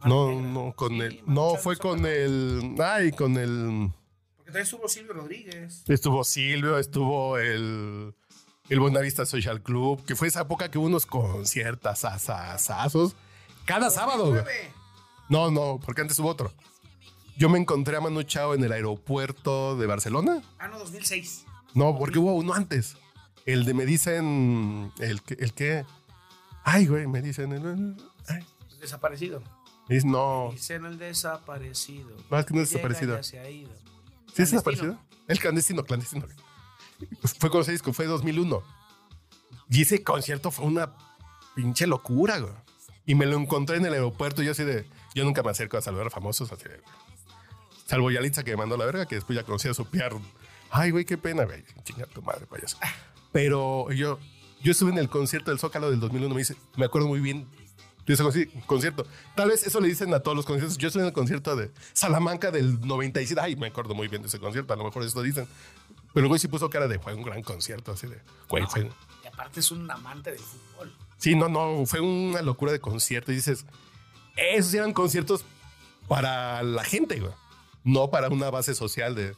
No, 0.03 0.31
no, 0.41 0.73
con 0.75 0.93
el, 0.95 1.21
no, 1.27 1.57
fue 1.57 1.77
con 1.77 2.07
el, 2.07 2.75
ay, 2.83 3.11
con 3.11 3.37
el, 3.37 3.91
Porque 4.35 4.51
también 4.51 4.63
estuvo 4.63 4.87
Silvio 4.87 5.13
Rodríguez. 5.13 5.83
estuvo 5.87 6.23
Silvio, 6.23 6.79
estuvo 6.79 7.37
el, 7.37 8.15
el 8.69 8.79
Buenavista 8.79 9.25
Social 9.25 9.61
Club, 9.61 10.03
que 10.05 10.15
fue 10.15 10.27
esa 10.27 10.41
época 10.41 10.69
que 10.69 10.77
hubo 10.77 10.85
unos 10.87 11.05
conciertos 11.05 12.05
asazos 12.05 13.15
cada 13.65 13.89
sábado, 13.89 14.27
güey. 14.29 14.37
2009. 14.43 14.71
No, 15.29 15.51
no, 15.51 15.79
porque 15.83 16.01
antes 16.01 16.17
hubo 16.19 16.29
otro. 16.29 16.51
Yo 17.37 17.49
me 17.49 17.59
encontré 17.59 17.95
a 17.95 18.01
Manu 18.01 18.23
Chao 18.23 18.53
en 18.53 18.63
el 18.63 18.71
aeropuerto 18.71 19.77
de 19.77 19.85
Barcelona. 19.87 20.41
Ah, 20.57 20.67
no, 20.67 20.79
2006. 20.79 21.45
No, 21.73 21.97
porque 21.97 22.19
hubo 22.19 22.33
uno 22.33 22.53
antes. 22.53 22.97
El 23.45 23.63
de 23.65 23.73
me 23.73 23.85
dicen, 23.85 24.91
el 24.99 25.21
que, 25.21 25.35
el 25.35 25.53
que, 25.53 25.85
ay, 26.63 26.87
güey, 26.87 27.07
me 27.07 27.21
dicen, 27.21 27.51
el, 27.53 27.95
ay, 28.27 28.45
Desaparecido. 28.81 29.41
es 29.87 30.03
no, 30.05 30.49
Dicen 30.51 30.85
el 30.85 30.97
desaparecido. 30.97 32.15
No, 32.29 32.39
es 32.39 32.45
que 32.45 32.53
no 32.53 32.61
es 32.61 32.69
Llega, 32.71 32.87
desaparecido. 32.87 33.15
ya 33.17 33.23
se 33.23 33.39
ha 33.39 33.49
ido. 33.49 33.71
¿Sí 34.33 34.41
es 34.43 34.51
desaparecido? 34.51 34.97
El 35.27 35.39
clandestino, 35.39 35.83
clandestino. 35.83 36.25
Fue 37.39 37.49
con 37.49 37.61
ese 37.61 37.71
disco, 37.71 37.93
fue 37.93 38.05
2001. 38.05 38.61
Y 39.69 39.81
ese 39.83 40.03
concierto 40.03 40.51
fue 40.51 40.65
una 40.65 40.93
pinche 41.55 41.87
locura, 41.87 42.39
güey. 42.39 42.53
Y 43.05 43.15
me 43.15 43.25
lo 43.25 43.37
encontré 43.37 43.77
en 43.77 43.85
el 43.85 43.93
aeropuerto. 43.93 44.41
y 44.41 44.45
Yo 44.45 44.51
así 44.51 44.63
de. 44.63 44.87
Yo 45.15 45.23
nunca 45.23 45.41
me 45.43 45.51
acerco 45.51 45.77
a 45.77 45.81
saludar 45.81 46.07
a 46.07 46.09
famosos. 46.09 46.51
Así 46.51 46.63
de, 46.65 46.81
salvo 47.85 48.11
Yalitza 48.11 48.43
que 48.43 48.51
me 48.51 48.57
mandó 48.57 48.77
la 48.77 48.85
verga, 48.85 49.05
que 49.05 49.15
después 49.15 49.35
ya 49.37 49.43
conocí 49.43 49.67
a 49.67 49.73
su 49.73 49.85
PR. 49.85 50.15
Ay, 50.71 50.91
güey, 50.91 51.05
qué 51.05 51.17
pena, 51.17 51.45
güey. 51.45 51.63
Chinga 51.83 52.05
tu 52.05 52.21
madre, 52.21 52.45
payaso. 52.45 52.77
Pero 53.31 53.91
yo, 53.91 54.19
yo 54.61 54.71
estuve 54.71 54.91
en 54.91 54.97
el 54.99 55.09
concierto 55.09 55.49
del 55.51 55.59
Zócalo 55.59 55.89
del 55.89 55.99
2001. 55.99 56.33
Me 56.35 56.39
dice, 56.41 56.55
me 56.77 56.85
acuerdo 56.85 57.07
muy 57.07 57.19
bien 57.19 57.47
de 58.05 58.13
ese 58.13 58.23
conci- 58.23 58.65
concierto. 58.65 59.05
Tal 59.35 59.49
vez 59.49 59.65
eso 59.65 59.79
le 59.79 59.87
dicen 59.87 60.13
a 60.13 60.19
todos 60.19 60.35
los 60.37 60.45
conciertos. 60.45 60.77
Yo 60.77 60.87
estuve 60.87 61.03
en 61.03 61.07
el 61.07 61.13
concierto 61.13 61.55
de 61.55 61.71
Salamanca 61.93 62.51
del 62.51 62.79
97. 62.81 63.39
Ay, 63.41 63.55
me 63.55 63.67
acuerdo 63.67 63.95
muy 63.95 64.07
bien 64.07 64.21
de 64.21 64.27
ese 64.27 64.39
concierto. 64.39 64.73
A 64.73 64.77
lo 64.77 64.83
mejor 64.83 65.03
eso 65.03 65.21
dicen. 65.23 65.47
Pero 66.13 66.25
el 66.25 66.27
güey 66.27 66.39
sí 66.39 66.47
puso 66.47 66.69
cara 66.69 66.87
de, 66.87 66.99
fue 66.99 67.13
un 67.13 67.23
gran 67.23 67.41
concierto. 67.43 67.91
Así 67.91 68.07
de, 68.07 68.19
güey, 68.47 68.65
fue. 68.67 68.89
Y 69.23 69.27
aparte 69.27 69.59
es 69.59 69.71
un 69.71 69.89
amante 69.89 70.31
del 70.31 70.39
fútbol. 70.39 70.93
Sí, 71.17 71.35
no, 71.35 71.49
no, 71.49 71.85
fue 71.85 71.99
una 71.99 72.41
locura 72.41 72.71
de 72.71 72.79
concierto. 72.79 73.31
Y 73.31 73.35
dices, 73.35 73.65
esos 74.35 74.73
eran 74.73 74.93
conciertos 74.93 75.43
para 76.07 76.63
la 76.63 76.83
gente, 76.83 77.19
güey. 77.19 77.33
No 77.83 78.09
para 78.09 78.29
una 78.29 78.49
base 78.49 78.75
social 78.75 79.15
de 79.15 79.35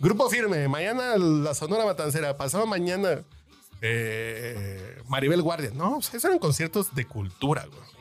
grupo 0.00 0.28
firme. 0.30 0.68
Mañana 0.68 1.16
la 1.16 1.54
Sonora 1.54 1.84
Matancera, 1.84 2.36
pasado 2.36 2.66
mañana 2.66 3.22
eh, 3.80 5.02
Maribel 5.08 5.42
Guardia. 5.42 5.70
No, 5.74 5.98
o 5.98 6.02
sea, 6.02 6.18
esos 6.18 6.24
eran 6.24 6.38
conciertos 6.38 6.94
de 6.94 7.06
cultura, 7.06 7.66
güey. 7.66 7.92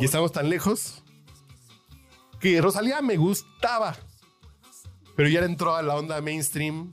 Y 0.00 0.04
estamos 0.04 0.32
tan 0.32 0.50
lejos 0.50 1.02
que 2.40 2.60
Rosalía 2.60 3.00
me 3.00 3.16
gustaba. 3.16 3.96
Pero 5.16 5.28
ya 5.28 5.40
entró 5.40 5.76
a 5.76 5.82
la 5.82 5.94
onda 5.94 6.20
mainstream 6.20 6.92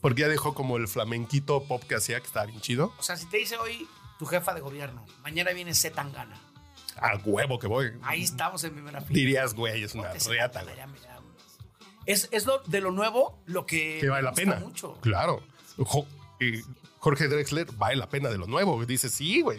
porque 0.00 0.22
ya 0.22 0.28
dejó 0.28 0.54
como 0.54 0.76
el 0.76 0.88
flamenquito 0.88 1.62
pop 1.64 1.82
que 1.84 1.94
hacía, 1.94 2.18
que 2.20 2.26
estaba 2.26 2.46
bien 2.46 2.60
chido. 2.60 2.92
O 2.98 3.02
sea, 3.02 3.16
si 3.16 3.26
te 3.26 3.36
dice 3.36 3.56
hoy 3.56 3.86
tu 4.18 4.26
jefa 4.26 4.52
de 4.54 4.60
gobierno, 4.60 5.04
mañana 5.22 5.52
viene 5.52 5.74
Z 5.74 5.94
Tangana. 5.94 6.40
A 6.96 7.16
huevo 7.24 7.58
que 7.58 7.66
voy. 7.68 7.92
Ahí 8.02 8.22
estamos 8.22 8.62
en 8.64 8.72
primera 8.74 9.00
fila. 9.00 9.14
Dirías, 9.14 9.54
güey, 9.54 9.82
es 9.82 9.94
una 9.94 10.12
reata, 10.12 10.60
Zetangana, 10.60 10.92
Es, 12.04 12.28
es 12.32 12.44
lo, 12.46 12.58
de 12.66 12.80
lo 12.80 12.90
nuevo 12.90 13.38
lo 13.46 13.64
que, 13.64 13.98
Que 14.00 14.08
vale 14.08 14.24
la 14.24 14.32
pena. 14.32 14.56
mucho. 14.56 14.98
Claro. 15.00 15.42
Jo- 15.78 16.06
eh, 16.40 16.62
Jorge 16.98 17.28
Drexler 17.28 17.70
vale 17.72 17.96
la 17.96 18.08
pena 18.08 18.28
de 18.28 18.38
lo 18.38 18.46
nuevo. 18.46 18.84
Dice, 18.84 19.08
sí, 19.08 19.40
güey. 19.40 19.58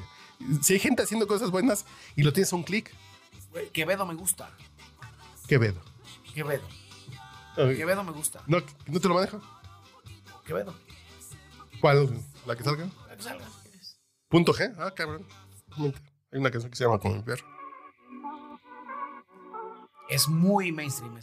Si 0.62 0.74
hay 0.74 0.80
gente 0.80 1.04
haciendo 1.04 1.26
cosas 1.26 1.52
buenas 1.52 1.86
y 2.16 2.24
lo 2.24 2.34
tienes 2.34 2.52
a 2.54 2.56
un 2.58 2.64
clic, 2.64 2.94
Quevedo 3.72 4.06
me 4.06 4.14
gusta. 4.16 4.50
Quevedo. 5.48 5.82
Quevedo. 6.34 6.64
Quevedo 7.56 8.04
me 8.04 8.12
gusta. 8.12 8.42
¿No, 8.48 8.58
¿No 8.88 9.00
te 9.00 9.08
lo 9.08 9.16
manejo? 9.16 9.40
Quevedo. 10.46 10.74
¿Cuál? 11.80 12.10
¿La 12.46 12.56
que 12.56 12.64
salga? 12.64 12.88
La 13.08 13.16
que 13.16 13.24
salga, 13.24 13.46
si 13.46 13.70
quieres. 13.70 14.00
Punto 14.28 14.54
G. 14.54 14.74
Ah, 14.78 14.92
cabrón. 14.96 15.26
Hay 15.78 16.40
una 16.40 16.52
canción 16.52 16.70
que 16.70 16.78
se 16.78 16.84
llama 16.84 17.00
Como 17.00 17.16
mi 17.16 17.22
perro. 17.22 17.46
Es 20.10 20.28
muy 20.28 20.72
mainstream. 20.72 21.20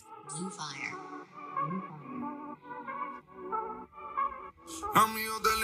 Amigos 4.94 5.42
la 5.42 5.49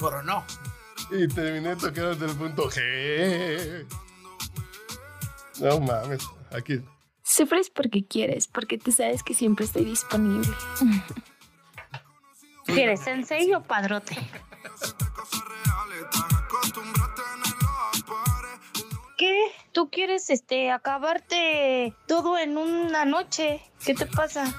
coronó. 0.00 0.44
Y 1.10 1.28
terminé 1.28 1.76
tocando 1.76 2.14
del 2.14 2.34
punto 2.36 2.70
G. 2.70 3.86
No 5.60 5.80
mames. 5.80 6.26
Aquí. 6.56 6.82
Sufres 7.22 7.70
porque 7.70 8.04
quieres, 8.04 8.48
porque 8.48 8.78
tú 8.78 8.90
sabes 8.90 9.22
que 9.22 9.34
siempre 9.34 9.64
estoy 9.64 9.84
disponible. 9.84 10.48
¿Quieres 12.64 13.00
sensei 13.00 13.52
o 13.54 13.62
padrote? 13.62 14.16
¿Qué? 19.18 19.52
¿Tú 19.72 19.90
quieres 19.90 20.30
este 20.30 20.70
acabarte 20.70 21.94
todo 22.06 22.38
en 22.38 22.56
una 22.56 23.04
noche? 23.04 23.60
¿Qué 23.84 23.94
te 23.94 24.06
pasa? 24.06 24.52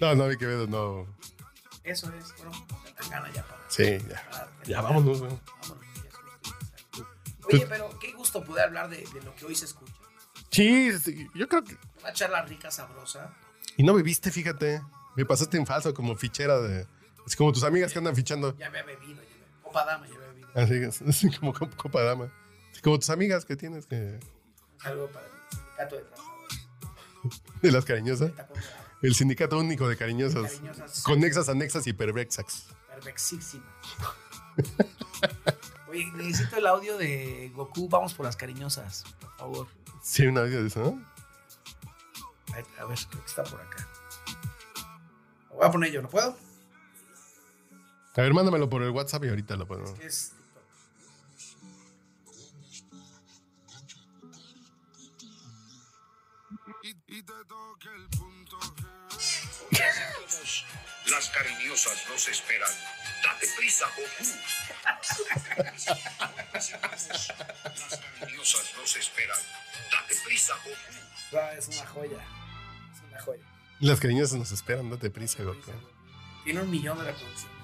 No, 0.00 0.14
no, 0.14 0.28
vi 0.28 0.36
Quevedo, 0.36 0.66
no. 0.66 1.06
Eso 1.84 2.12
es. 2.14 2.34
Bueno, 2.36 2.52
Tangana 2.96 3.30
ya 3.32 3.42
para. 3.44 3.60
Sí, 3.68 3.98
ya. 4.08 4.50
Ya 4.64 4.80
vámonos, 4.80 5.20
güey. 5.20 5.32
Oye, 7.52 7.66
pero 7.68 7.98
qué 7.98 8.12
gusto 8.12 8.42
poder 8.42 8.64
hablar 8.64 8.88
de, 8.88 8.96
de 8.96 9.22
lo 9.22 9.34
que 9.36 9.44
hoy 9.44 9.54
se 9.54 9.66
escucha. 9.66 9.92
Sí, 10.50 10.90
yo 11.34 11.48
creo 11.48 11.64
que. 11.64 11.76
Una 12.00 12.12
charla 12.12 12.42
rica, 12.42 12.70
sabrosa. 12.70 13.34
Y 13.76 13.82
no 13.82 13.94
bebiste, 13.94 14.30
fíjate. 14.30 14.82
Me 15.16 15.24
pasaste 15.24 15.56
en 15.56 15.66
falso 15.66 15.92
como 15.92 16.16
fichera 16.16 16.60
de. 16.60 16.86
Es 17.26 17.36
como 17.36 17.52
tus 17.52 17.64
amigas 17.64 17.92
que 17.92 17.98
andan 17.98 18.14
fichando. 18.14 18.56
Ya 18.56 18.70
me 18.70 18.78
había 18.80 18.96
bebido, 18.96 19.22
ya 19.22 19.28
me... 19.36 19.62
Copa 19.62 19.84
dama, 19.84 20.06
ya 20.06 20.14
me 20.18 20.24
había 20.24 20.46
bebido. 20.46 20.50
Así, 20.54 20.74
es, 20.74 21.02
así 21.08 21.36
como 21.38 21.52
copa, 21.52 22.02
dama. 22.02 22.32
Como 22.82 22.98
tus 22.98 23.10
amigas 23.10 23.44
que 23.44 23.56
tienes 23.56 23.86
que. 23.86 24.20
Algo 24.82 25.08
para 25.08 25.26
el 25.26 25.32
sindicato 25.50 25.96
de 25.96 26.02
trabajadores. 26.02 26.62
De 27.62 27.72
las 27.72 27.84
cariñosas. 27.84 28.32
El 29.04 29.14
sindicato 29.14 29.58
único 29.58 29.86
de 29.86 29.98
cariñosas. 29.98 30.52
Cariñosas. 30.54 31.02
Conexas, 31.02 31.48
anexas 31.50 31.86
y 31.86 31.92
pervexas. 31.92 32.68
Perfectísima. 32.88 33.62
Oye, 35.88 36.10
necesito 36.16 36.56
el 36.56 36.66
audio 36.66 36.96
de 36.96 37.52
Goku. 37.54 37.86
Vamos 37.90 38.14
por 38.14 38.24
las 38.24 38.34
cariñosas, 38.34 39.04
por 39.20 39.36
favor. 39.36 39.66
Sí, 40.02 40.26
un 40.26 40.38
audio 40.38 40.62
de 40.62 40.68
eso, 40.68 40.80
¿no? 40.80 41.04
Ay, 42.54 42.64
A 42.80 42.86
ver, 42.86 42.98
creo 43.10 43.22
que 43.22 43.28
está 43.28 43.44
por 43.44 43.60
acá. 43.60 43.86
Lo 45.50 45.56
voy 45.56 45.66
a 45.66 45.70
poner 45.70 45.92
yo, 45.92 46.00
¿lo 46.00 46.08
puedo? 46.08 46.38
A 48.16 48.20
ver, 48.22 48.32
mándamelo 48.32 48.70
por 48.70 48.82
el 48.82 48.90
WhatsApp 48.90 49.24
y 49.24 49.28
ahorita 49.28 49.56
lo 49.56 49.66
ponemos. 49.66 49.98
Es 50.00 50.32
Las 61.10 61.28
cariñosas 61.30 62.06
nos 62.08 62.28
esperan. 62.28 62.70
Date 63.22 63.46
prisa, 63.56 63.86
Goku. 63.96 64.24
Las 66.52 66.70
cariñosas 68.20 68.74
nos 68.76 68.96
esperan. 68.96 69.38
Date 69.90 70.14
prisa, 70.24 70.54
Goku. 70.64 70.76
Ah, 71.36 71.52
es 71.58 71.68
una 71.68 71.86
joya. 71.86 72.18
Es 72.92 73.00
una 73.10 73.20
joya. 73.20 73.42
Las 73.80 74.00
cariñosas 74.00 74.38
nos 74.38 74.52
esperan, 74.52 74.90
date 74.90 75.10
prisa, 75.10 75.42
Goku. 75.42 75.72
Tiene 76.44 76.60
un 76.60 76.70
millón 76.70 76.98
de 76.98 77.04
reproducciones. 77.04 77.58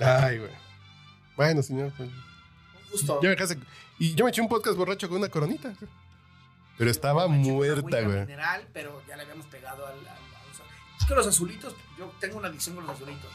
Ay, 0.00 0.38
güey. 0.38 0.52
Bueno, 1.36 1.62
señor. 1.62 1.92
pues, 1.96 2.10
gusto. 2.90 3.20
Ya 3.22 3.28
me 3.30 3.36
Y 3.98 4.14
yo 4.14 4.24
me 4.24 4.30
eché 4.30 4.40
un 4.40 4.48
podcast 4.48 4.76
borracho 4.76 5.08
con 5.08 5.18
una 5.18 5.28
coronita. 5.28 5.72
Pero 6.80 6.90
estaba 6.90 7.28
muerta, 7.28 8.00
güey. 8.00 8.20
mineral, 8.20 8.66
pero 8.72 9.02
ya 9.06 9.14
le 9.16 9.24
habíamos 9.24 9.44
pegado 9.46 9.86
al. 9.86 9.98
al- 9.98 10.08
al- 10.08 10.18
es 10.98 11.04
que 11.06 11.14
los 11.14 11.26
azulitos, 11.26 11.74
yo 11.98 12.10
tengo 12.20 12.38
una 12.38 12.48
adicción 12.48 12.74
con 12.74 12.86
los 12.86 12.96
azulitos. 12.96 13.30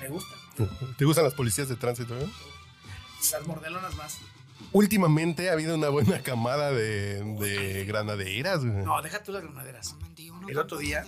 Me 0.00 0.08
gustan. 0.08 0.38
¿Te 0.98 1.04
gustan 1.06 1.24
las 1.24 1.32
policías 1.32 1.70
de 1.70 1.76
tránsito, 1.76 2.14
güey? 2.14 2.30
Las 3.32 3.46
mordelonas 3.46 3.94
más. 3.96 4.18
Últimamente 4.72 5.48
ha 5.48 5.54
habido 5.54 5.74
una 5.74 5.88
buena 5.88 6.22
camada 6.22 6.70
de, 6.70 7.24
de 7.24 7.84
granaderas, 7.86 8.62
güey. 8.62 8.84
No, 8.84 9.00
deja 9.00 9.22
tú 9.22 9.32
las 9.32 9.42
granaderas. 9.42 9.96
El 10.48 10.58
otro 10.58 10.76
día. 10.76 11.02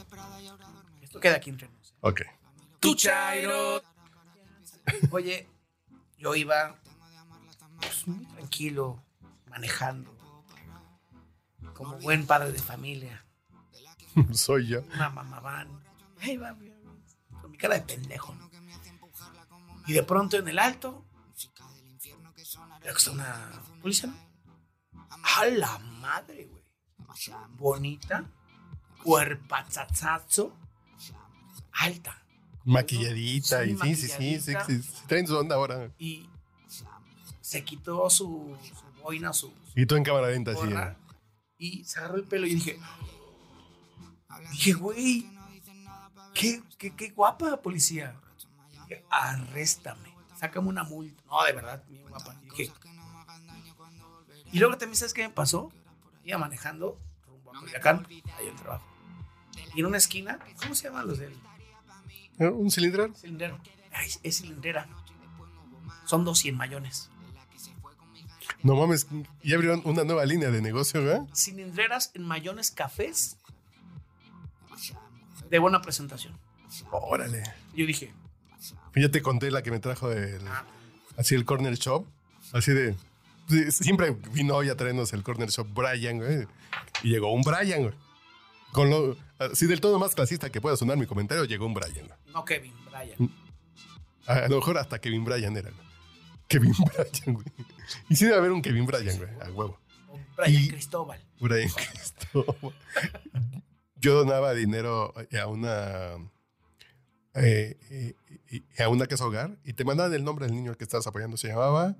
Esto 1.02 1.20
queda 1.20 1.36
aquí 1.36 1.50
entre 1.50 1.68
nosotros. 1.68 1.94
Ok. 2.00 2.22
Tu 2.80 2.94
chairo. 2.94 3.82
Oye, 5.10 5.48
yo 6.16 6.34
iba 6.34 6.76
pues, 7.78 8.06
muy 8.06 8.24
tranquilo, 8.24 9.02
manejando. 9.50 10.16
Como 11.78 11.96
buen 12.00 12.26
padre 12.26 12.50
de 12.50 12.58
familia. 12.58 13.24
Soy 14.32 14.66
yo. 14.66 14.82
Una 14.94 15.10
mamá 15.10 15.38
van. 15.38 15.68
Ahí 16.20 16.36
va, 16.36 16.56
con 17.40 17.52
mi 17.52 17.56
cara 17.56 17.76
de 17.76 17.82
pendejo. 17.82 18.34
¿no? 18.34 18.50
Y 19.86 19.92
de 19.92 20.02
pronto 20.02 20.36
en 20.36 20.48
el 20.48 20.58
alto. 20.58 21.04
Veo 22.82 22.92
que 22.92 22.98
está 22.98 23.12
una 23.12 23.62
policía. 23.80 24.08
¿no? 24.08 25.06
A 25.22 25.46
la 25.46 25.78
madre, 25.78 26.46
güey. 26.46 26.64
Bonita. 27.56 28.24
Cuerpazazazo. 29.04 30.56
Alta. 31.70 32.20
Maquilladita. 32.64 33.62
Sí, 33.62 33.70
y 33.70 33.76
sí, 33.76 33.94
sí, 33.94 34.08
sí, 34.08 34.40
sí, 34.40 34.56
sí, 34.66 34.82
sí, 34.82 34.92
Traen 35.06 35.28
su 35.28 35.38
onda 35.38 35.54
ahora. 35.54 35.92
Y 35.96 36.28
se 37.40 37.62
quitó 37.62 38.10
su, 38.10 38.58
boina, 39.00 39.32
su, 39.32 39.52
Y 39.76 39.86
tú 39.86 39.94
en 39.94 40.02
cámara 40.02 40.30
lenta, 40.30 40.50
así. 40.50 40.68
Y 41.58 41.84
se 41.84 41.98
agarró 41.98 42.16
el 42.16 42.24
pelo 42.24 42.46
y 42.46 42.54
dije, 42.54 42.78
dije, 44.52 44.72
güey, 44.72 45.26
qué, 46.34 46.62
qué, 46.78 46.94
qué 46.94 47.10
guapa 47.10 47.60
policía. 47.60 48.18
Dije, 48.88 49.04
arréstame, 49.10 50.14
sácame 50.36 50.68
una 50.68 50.84
multa. 50.84 51.22
No, 51.26 51.44
de 51.44 51.52
verdad, 51.52 51.84
bien 51.88 52.08
guapa. 52.08 52.40
Y 52.42 52.50
dije, 52.50 52.72
y 54.52 54.58
luego 54.58 54.78
también, 54.78 54.96
¿sabes 54.96 55.12
qué 55.12 55.22
me 55.22 55.34
pasó? 55.34 55.72
Iba 56.24 56.38
manejando 56.38 56.98
rumbo 57.26 57.54
a 57.54 57.58
Culiacán, 57.58 58.06
ahí 58.08 58.46
el 58.46 58.54
trabajo. 58.54 58.86
Y 59.74 59.80
en 59.80 59.86
una 59.86 59.98
esquina, 59.98 60.38
¿cómo 60.62 60.74
se 60.74 60.84
llaman 60.84 61.06
los 61.06 61.18
del 61.18 61.36
¿Eh? 62.38 62.46
¿Un 62.46 62.70
cilindrero? 62.70 63.12
Cilindrero. 63.14 63.60
Ay, 63.92 64.08
es 64.22 64.38
cilindrera. 64.38 64.88
Son 66.06 66.24
200 66.24 66.56
mayones. 66.56 67.10
No 68.62 68.74
mames, 68.74 69.06
ya 69.42 69.56
abrieron 69.56 69.82
una 69.84 70.04
nueva 70.04 70.24
línea 70.26 70.50
de 70.50 70.60
negocio, 70.60 71.04
¿verdad? 71.04 71.26
Cilindreras 71.34 72.10
en 72.14 72.24
mayones 72.24 72.70
cafés. 72.70 73.36
De 75.48 75.58
buena 75.58 75.80
presentación. 75.80 76.38
Órale. 76.90 77.42
Yo 77.74 77.86
dije, 77.86 78.12
Ya 78.94 79.10
te 79.10 79.22
conté 79.22 79.50
la 79.50 79.62
que 79.62 79.70
me 79.70 79.78
trajo 79.78 80.10
el, 80.12 80.40
así 81.16 81.34
el 81.34 81.44
corner 81.44 81.74
shop. 81.74 82.04
Así 82.52 82.72
de. 82.72 82.94
Siempre 83.70 84.14
vino 84.32 84.56
hoy 84.56 84.68
a 84.68 84.76
traernos 84.76 85.12
el 85.12 85.22
corner 85.22 85.48
shop 85.48 85.68
Brian, 85.72 86.18
güey. 86.18 86.46
Y 87.02 87.10
llegó 87.10 87.32
un 87.32 87.42
Brian, 87.42 87.82
güey. 87.82 87.94
Con 88.72 88.90
lo, 88.90 89.16
así 89.38 89.66
del 89.66 89.80
todo 89.80 89.98
más 89.98 90.14
clasista 90.14 90.50
que 90.50 90.60
pueda 90.60 90.76
sonar 90.76 90.98
mi 90.98 91.06
comentario, 91.06 91.44
llegó 91.44 91.64
un 91.64 91.74
Brian. 91.74 92.06
güey. 92.06 92.18
no 92.34 92.44
Kevin, 92.44 92.74
Brian. 92.90 93.32
A, 94.26 94.48
lo 94.48 94.56
mejor 94.56 94.76
hasta 94.76 95.00
Kevin 95.00 95.24
Bryan 95.24 95.56
era, 95.56 95.70
güey. 95.70 95.87
Kevin 96.48 96.72
Bryan, 96.96 97.34
güey. 97.34 97.46
Y 98.08 98.16
sí 98.16 98.24
debe 98.24 98.36
haber 98.38 98.52
un 98.52 98.62
Kevin 98.62 98.86
Bryan, 98.86 99.16
güey, 99.18 99.30
a 99.40 99.50
huevo. 99.52 99.78
Brian 100.36 100.62
Y- 100.64 100.68
Cristóbal. 100.68 101.20
Brian 101.40 101.68
Cristóbal. 101.70 102.74
Yo 103.96 104.14
donaba 104.14 104.54
dinero 104.54 105.12
a 105.40 105.46
una 105.46 106.14
eh, 107.34 107.76
eh, 107.90 108.14
eh, 108.50 108.82
a 108.84 108.88
una 108.88 109.06
casa 109.06 109.24
hogar 109.26 109.58
y 109.64 109.72
te 109.72 109.84
mandaban 109.84 110.12
el 110.14 110.24
nombre 110.24 110.46
del 110.46 110.54
niño 110.54 110.74
que 110.76 110.84
estabas 110.84 111.06
apoyando. 111.06 111.36
Se 111.36 111.48
llamaba 111.48 111.96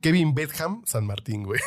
Kevin 0.00 0.34
Betham 0.34 0.82
San 0.86 1.06
Martín, 1.06 1.42
güey. 1.44 1.60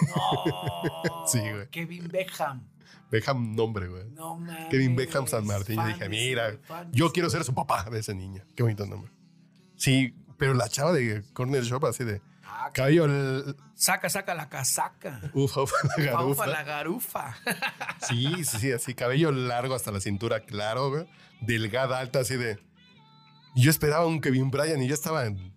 sí, 1.27 1.39
güey. 1.39 1.69
Kevin 1.69 2.07
Beckham. 2.07 2.69
Beckham 3.11 3.55
nombre, 3.55 3.87
güey. 3.87 4.09
No 4.11 4.37
mames. 4.37 4.69
Kevin 4.69 4.95
Beckham 4.95 5.27
San 5.27 5.45
Martín. 5.45 5.75
Yo 5.77 5.87
dije, 5.87 6.09
mira, 6.09 6.57
yo 6.91 7.11
quiero 7.11 7.29
ser 7.29 7.43
su 7.43 7.53
papá 7.53 7.89
de 7.89 7.99
ese 7.99 8.13
niño. 8.15 8.43
Qué 8.55 8.63
bonito 8.63 8.85
nombre. 8.85 9.11
Sí, 9.75 10.13
pero 10.37 10.53
la 10.53 10.67
chava 10.69 10.91
de 10.93 11.23
Corner 11.33 11.63
Shop 11.63 11.85
así 11.85 12.03
de 12.03 12.21
cabello 12.73 13.05
el- 13.05 13.55
Saca, 13.75 14.09
saca 14.09 14.33
la 14.33 14.49
casaca. 14.49 15.21
ufa, 15.33 15.61
ufa, 15.61 15.75
la 15.97 16.03
garufa. 16.03 16.47
la 16.47 16.63
garufa. 16.63 17.35
Sí, 18.07 18.43
sí, 18.43 18.57
sí, 18.59 18.71
así, 18.71 18.93
cabello 18.95 19.31
largo 19.31 19.75
hasta 19.75 19.91
la 19.91 19.99
cintura, 19.99 20.39
claro, 20.41 20.89
güey. 20.89 21.05
Delgada, 21.41 21.99
alta, 21.99 22.19
así 22.19 22.35
de. 22.35 22.59
Yo 23.55 23.69
esperaba 23.69 24.05
un 24.07 24.19
Kevin 24.21 24.49
Bryan 24.51 24.81
y 24.81 24.87
yo 24.87 24.93
estaba 24.95 25.25
en, 25.25 25.53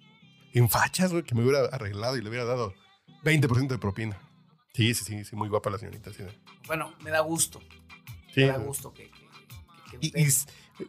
en 0.53 0.68
fachas, 0.68 1.12
güey, 1.12 1.22
que 1.22 1.35
me 1.35 1.43
hubiera 1.43 1.66
arreglado 1.66 2.16
y 2.16 2.22
le 2.22 2.28
hubiera 2.28 2.45
dado 2.45 2.74
20% 3.24 3.68
de 3.68 3.78
propina. 3.78 4.18
Sí, 4.74 4.93
sí, 4.95 5.05
sí, 5.05 5.24
sí, 5.24 5.35
muy 5.37 5.49
guapa 5.49 5.70
la 5.70 5.78
señorita, 5.78 6.12
sí. 6.12 6.22
Bueno, 6.66 6.95
me 7.03 7.11
da 7.11 7.20
gusto. 7.20 7.61
Sí, 8.35 8.41
me 8.43 8.47
da 8.49 8.55
güey. 8.55 8.66
gusto 8.66 8.93
que, 8.93 9.11
que- 9.11 9.99
que- 9.99 10.11
que 10.12 10.20
Y, 10.20 10.22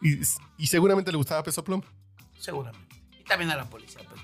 y- 0.02 0.10
y- 0.20 0.22
y 0.58 0.66
seguramente 0.66 1.10
le 1.10 1.16
gustaba 1.18 1.42
Peso 1.42 1.64
Plum. 1.64 1.82
Seguramente. 2.38 2.91
Y 3.22 3.28
también 3.28 3.50
a 3.50 3.56
la 3.56 3.64
policía. 3.70 4.02
Pero... 4.08 4.20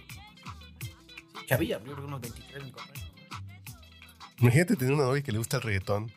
Sí, 0.82 1.46
chavilla, 1.46 1.78
yo 1.78 1.84
creo 1.84 1.96
que 1.96 2.03
unos 2.03 2.20
23 2.20 2.64
me 2.64 2.72
compré. 2.72 3.01
Imagínate 4.40 4.76
tener 4.76 4.94
una 4.94 5.05
novia 5.05 5.22
que 5.22 5.32
le 5.32 5.38
gusta 5.38 5.57
el 5.59 5.62
reggaetón. 5.62 6.12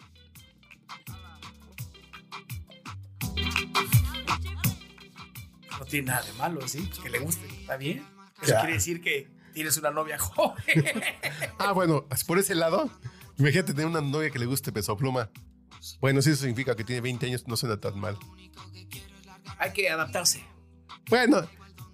No 5.80 5.86
tiene 5.86 6.08
nada 6.08 6.22
de 6.24 6.34
malo, 6.34 6.68
¿sí? 6.68 6.90
Que 7.02 7.10
le 7.10 7.20
guste. 7.20 7.46
¿Está 7.48 7.78
bien? 7.78 8.06
Eso 8.42 8.52
Ya. 8.52 8.60
quiere 8.62 8.74
decir 8.76 9.02
que 9.02 9.28
tienes 9.54 9.78
una 9.78 9.92
novia 9.92 10.18
joven. 10.20 10.64
Ah, 11.60 11.74
bueno, 11.74 12.08
por 12.26 12.40
ese 12.40 12.56
lado, 12.56 12.90
imagínate 13.38 13.74
tener 13.74 13.86
una 13.86 14.02
novia 14.02 14.32
que 14.32 14.40
le 14.40 14.48
guste 14.48 14.72
Peso 14.72 14.98
Pluma. 14.98 15.30
Bueno, 16.00 16.22
si 16.24 16.32
eso 16.32 16.42
significa 16.42 16.76
que 16.76 16.84
tiene 16.84 17.02
20 17.02 17.28
años, 17.28 17.48
no 17.48 17.56
suena 17.56 17.80
tan 17.80 18.00
mal. 18.00 18.18
Hay 19.60 19.72
que 19.74 19.88
adaptarse. 19.90 20.44
Bueno, 21.08 21.48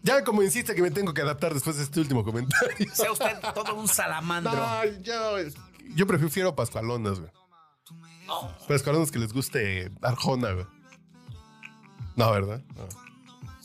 ya 0.07 0.23
como 0.23 0.41
insiste 0.41 0.73
que 0.73 0.81
me 0.81 0.91
tengo 0.91 1.13
que 1.13 1.21
adaptar 1.21 1.53
después 1.53 1.75
de 1.77 1.83
este 1.83 1.99
último 1.99 2.23
comentario. 2.23 2.87
Sea 2.93 3.11
usted 3.11 3.39
todo 3.53 3.75
un 3.75 3.87
salamandro. 3.87 4.53
No, 4.55 4.83
yo, 5.01 5.37
yo 5.95 6.07
prefiero 6.07 6.55
pascualonas, 6.55 7.19
güey. 7.19 7.31
Pascualonas 8.67 9.11
que 9.11 9.19
les 9.19 9.33
guste 9.33 9.91
Arjona, 10.01 10.51
güey. 10.53 10.65
No, 12.15 12.31
¿verdad? 12.31 12.63
No. 12.75 12.87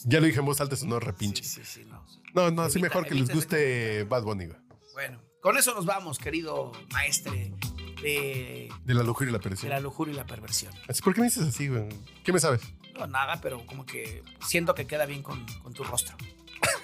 Ya 0.04 0.20
lo 0.20 0.26
dije 0.26 0.40
en 0.40 0.44
voz 0.46 0.60
alta, 0.60 0.74
eso 0.74 0.86
no 0.86 0.98
repinche. 1.00 1.44
Sí, 1.44 1.62
sí, 1.64 1.84
no. 1.84 2.04
No, 2.34 2.50
no, 2.50 2.62
así 2.62 2.80
mejor 2.80 3.06
que 3.06 3.14
les 3.14 3.32
guste 3.32 4.04
Bad 4.04 4.22
Bunny, 4.24 4.46
güey. 4.46 4.58
Bueno, 4.94 5.20
con 5.40 5.56
eso 5.56 5.74
nos 5.74 5.86
vamos, 5.86 6.18
querido 6.18 6.72
maestre 6.92 7.54
de, 8.02 8.68
De 8.84 8.94
la 8.94 9.02
lujuria 9.04 9.30
y 9.30 9.32
la 9.32 9.38
de 9.38 9.42
perdición. 9.44 9.70
la 9.70 9.80
lujuria 9.80 10.12
y 10.12 10.16
la 10.16 10.26
perversión. 10.26 10.72
¿Por 11.04 11.14
qué 11.14 11.20
me 11.20 11.26
dices 11.28 11.46
así, 11.46 11.68
güey? 11.68 11.88
¿Qué 12.24 12.32
me 12.32 12.40
sabes? 12.40 12.62
No, 12.98 13.06
nada, 13.06 13.40
pero 13.40 13.64
como 13.66 13.86
que 13.86 14.22
siento 14.46 14.74
que 14.74 14.86
queda 14.86 15.06
bien 15.06 15.22
con, 15.22 15.46
con 15.62 15.72
tu 15.72 15.82
rostro. 15.84 16.16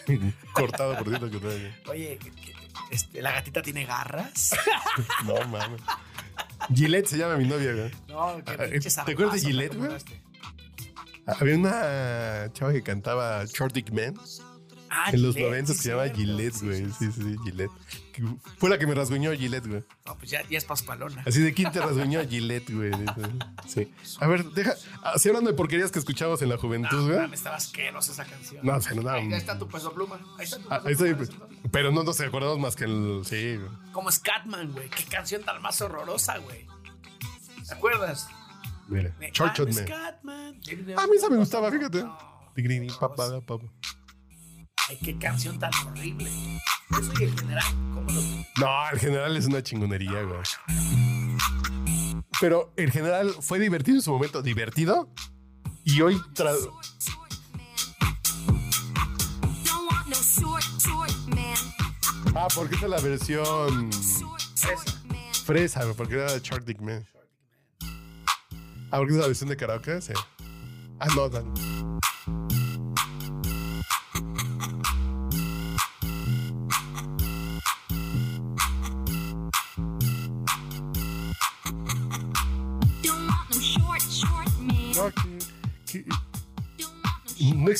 Cortado 0.52 0.96
por 0.96 1.10
dentro 1.10 1.30
que 1.30 1.38
traigo. 1.38 1.68
Oye, 1.88 2.18
este, 2.90 3.22
¿la 3.22 3.32
gatita 3.32 3.62
tiene 3.62 3.84
garras? 3.84 4.54
No, 5.24 5.34
mames. 5.48 5.80
Gillette 6.74 7.06
se 7.06 7.16
llama 7.18 7.36
mi 7.36 7.46
novia, 7.46 7.72
güey. 7.72 7.90
No, 8.08 8.42
que 8.44 8.52
Ah, 8.52 8.56
pinche 8.70 8.90
¿Te 8.90 9.12
acuerdas 9.12 9.34
de 9.34 9.40
Gillette, 9.40 9.72
¿te 9.72 9.78
güey? 9.78 9.90
Había 11.26 11.54
una 11.56 12.50
chava 12.52 12.72
que 12.72 12.82
cantaba 12.82 13.44
Short 13.44 13.74
Dick 13.74 13.90
Man. 13.90 14.14
Ah, 14.90 15.10
en 15.12 15.22
los 15.22 15.34
Gillette, 15.34 15.50
90 15.50 15.72
sí, 15.74 15.78
se 15.80 15.88
llamaba. 15.90 16.08
Gillette, 16.08 16.62
güey. 16.62 16.84
Sí, 16.86 16.92
sí, 16.98 17.12
sí, 17.12 17.36
Gillette. 17.44 17.70
Fue 18.58 18.68
la 18.68 18.78
que 18.78 18.86
me 18.86 18.94
rasguñó 18.94 19.32
Gillette, 19.32 19.66
güey. 19.66 19.84
No, 20.06 20.16
pues 20.18 20.30
ya, 20.30 20.42
ya 20.48 20.58
es 20.58 20.64
paspalona. 20.64 21.22
Así 21.26 21.40
de 21.40 21.52
quién 21.54 21.70
te 21.70 21.80
rasguñó 21.80 22.20
Gillette, 22.28 22.70
güey. 22.70 22.90
Sí. 23.66 23.92
A 24.20 24.26
ver, 24.26 24.44
deja. 24.46 24.74
Así 25.02 25.28
hablando 25.28 25.50
de 25.50 25.56
porquerías 25.56 25.90
que 25.92 25.98
escuchábamos 26.00 26.42
en 26.42 26.48
la 26.48 26.56
juventud, 26.56 26.96
No, 27.08 27.14
güey. 27.14 27.28
me 27.28 27.36
estaba 27.36 27.56
asquerosa 27.56 28.12
esa 28.12 28.24
canción. 28.24 28.64
No, 28.66 28.80
se 28.80 28.94
nos 28.94 29.04
da 29.04 29.14
Ahí 29.14 29.32
está 29.32 29.58
tu 29.58 29.68
peso 29.68 29.92
pluma. 29.92 30.18
Ahí 30.38 30.44
está 30.44 30.58
tu 30.58 30.66
Ah, 30.70 30.82
peso 30.82 31.04
ahí 31.04 31.14
pluma. 31.14 31.24
estoy- 31.30 31.70
pero 31.70 31.92
no 31.92 32.02
nos 32.02 32.20
acordamos 32.20 32.58
más 32.58 32.74
que 32.74 32.84
el. 32.84 33.22
Sí, 33.24 33.56
güey. 33.56 33.70
Como 33.92 34.10
Scatman, 34.10 34.72
güey. 34.72 34.88
Qué 34.90 35.04
canción 35.04 35.42
tan 35.44 35.62
más 35.62 35.80
horrorosa, 35.80 36.38
güey. 36.38 36.66
¿Te 37.68 37.74
acuerdas? 37.74 38.28
Mira, 38.88 39.14
Man. 39.20 39.30
Scatman. 39.74 40.60
A 40.96 41.06
mí 41.06 41.16
esa 41.16 41.28
me 41.28 41.36
gustaba, 41.36 41.70
fíjate. 41.70 42.04
Tigrini, 42.54 42.88
papá, 42.88 43.40
papá. 43.46 43.64
Ay, 44.88 44.98
qué 45.04 45.18
canción 45.18 45.58
tan 45.58 45.70
horrible. 45.86 46.30
Eso 46.90 47.12
y 47.20 47.24
en 47.24 47.36
general, 47.38 47.64
¿cómo 47.94 48.10
lo 48.10 48.20
No, 48.58 48.90
el 48.92 48.98
general 48.98 49.36
es 49.36 49.46
una 49.46 49.62
chingonería, 49.62 50.22
güey. 50.22 50.40
Pero 52.40 52.72
el 52.76 52.90
general 52.90 53.34
fue 53.40 53.58
divertido 53.58 53.96
en 53.98 54.02
su 54.02 54.12
momento, 54.12 54.42
divertido. 54.42 55.12
Y 55.84 56.00
hoy 56.00 56.16
tra- 56.34 56.54
Ah, 62.34 62.46
porque 62.54 62.74
esta 62.74 62.86
es 62.86 62.90
la 62.90 63.00
versión 63.00 63.90
fresa, 65.44 65.82
güey, 65.84 65.96
porque 65.96 66.14
era 66.14 66.38
Shark 66.38 66.64
Dick 66.64 66.80
Man. 66.80 67.04
Ah, 68.90 68.98
porque 68.98 69.12
es 69.14 69.18
la 69.18 69.26
versión 69.26 69.48
de 69.48 69.56
karaoke, 69.56 70.00
sí. 70.00 70.12
Ah, 71.00 71.06
no, 71.16 71.28
no. 71.28 71.77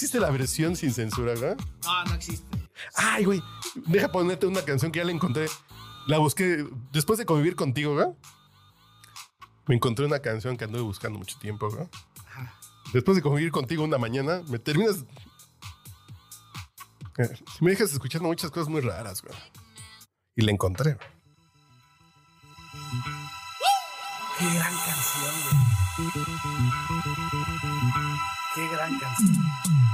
Existe 0.09 0.21
la 0.21 0.31
versión 0.31 0.75
sin 0.75 0.95
censura, 0.95 1.35
¿verdad? 1.35 1.59
No, 1.85 2.05
no 2.07 2.15
existe. 2.15 2.47
Ay, 2.95 3.27
güey, 3.27 3.43
deja 3.87 4.11
ponerte 4.11 4.47
una 4.47 4.63
canción 4.63 4.91
que 4.91 5.01
ya 5.01 5.05
la 5.05 5.13
encontré. 5.13 5.49
La 6.07 6.17
busqué 6.17 6.67
después 6.93 7.19
de 7.19 7.27
convivir 7.27 7.55
contigo, 7.57 7.95
¿verdad? 7.95 8.15
Me 9.67 9.75
encontré 9.75 10.07
una 10.07 10.21
canción 10.21 10.57
que 10.57 10.65
anduve 10.65 10.81
buscando 10.81 11.19
mucho 11.19 11.39
tiempo, 11.39 11.71
¿verdad? 11.71 11.91
Después 12.95 13.17
de 13.17 13.23
convivir 13.23 13.51
contigo 13.53 13.85
una 13.85 13.99
mañana, 13.99 14.41
me 14.49 14.59
terminas. 14.59 15.05
Eh, 17.19 17.29
Me 17.61 17.73
dejas 17.73 17.93
escuchando 17.93 18.29
muchas 18.29 18.51
cosas 18.51 18.71
muy 18.71 18.81
raras, 18.81 19.21
güey. 19.21 19.35
Y 20.37 20.43
la 20.43 20.53
encontré, 20.53 20.95
güey. 20.95 21.07
Qué 24.39 24.47
gran 24.55 24.73
canción, 24.73 25.35
güey. 25.45 26.27
Qué 28.55 28.69
gran 28.69 28.99
canción. 28.99 29.88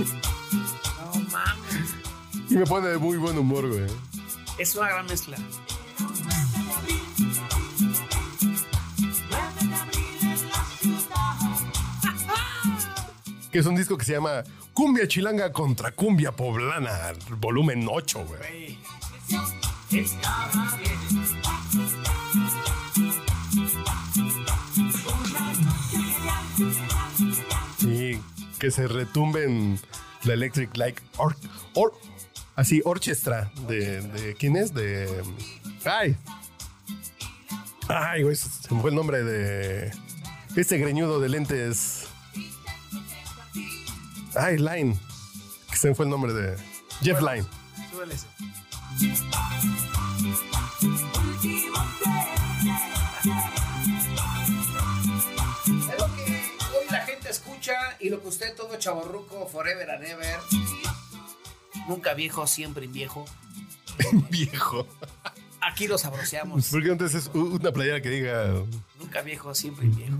No 0.00 1.20
mames. 1.30 1.94
Y 2.48 2.54
me 2.54 2.66
pone 2.66 2.88
de 2.88 2.98
muy 2.98 3.16
buen 3.18 3.36
humor, 3.38 3.68
güey. 3.68 3.86
Es 4.58 4.74
una 4.76 4.88
gran 4.88 5.06
mezcla. 5.06 5.36
Que 13.50 13.58
es 13.58 13.66
un 13.66 13.74
disco 13.74 13.98
que 13.98 14.04
se 14.04 14.12
llama 14.12 14.44
Cumbia 14.72 15.08
Chilanga 15.08 15.52
contra 15.52 15.90
Cumbia 15.90 16.32
Poblana, 16.32 17.12
volumen 17.38 17.86
8, 17.90 18.24
güey. 18.24 18.78
Que 28.60 28.70
se 28.70 28.86
retumben 28.86 29.80
la 30.24 30.34
Electric 30.34 30.76
Light 30.76 31.00
or, 31.16 31.34
or- 31.74 31.94
así 32.54 32.80
orchestra 32.84 33.50
de, 33.66 34.00
de 34.02 34.34
quién 34.34 34.54
es 34.56 34.72
de 34.74 35.22
ay. 35.84 36.16
Ay 37.88 38.22
güey 38.22 38.36
se 38.36 38.72
me 38.74 38.80
fue 38.82 38.90
el 38.90 38.96
nombre 38.96 39.24
de 39.24 39.90
este 40.56 40.78
greñudo 40.78 41.18
de 41.20 41.28
lentes. 41.30 42.06
Ay 44.36 44.58
Line 44.58 44.96
que 45.70 45.76
se 45.76 45.88
me 45.88 45.94
fue 45.94 46.04
el 46.04 46.10
nombre 46.10 46.32
de 46.32 46.56
Jeff 47.02 47.20
Line 47.20 47.46
y 58.10 58.12
lo 58.12 58.20
que 58.20 58.28
usted 58.28 58.56
todo 58.56 58.76
chaborruco, 58.76 59.46
forever 59.46 59.88
and 59.88 60.04
ever. 60.04 60.40
Nunca 61.86 62.12
viejo, 62.14 62.44
siempre 62.44 62.88
viejo. 62.88 63.24
viejo 64.30 64.84
Aquí 65.60 65.86
lo 65.86 65.96
sabroseamos. 65.96 66.68
¿por 66.70 66.82
qué 66.82 66.90
entonces 66.90 67.26
es 67.26 67.30
una 67.34 67.70
playera 67.70 68.00
que 68.02 68.08
diga 68.08 68.46
Nunca 68.98 69.22
viejo, 69.22 69.54
siempre 69.54 69.86
viejo. 69.86 70.18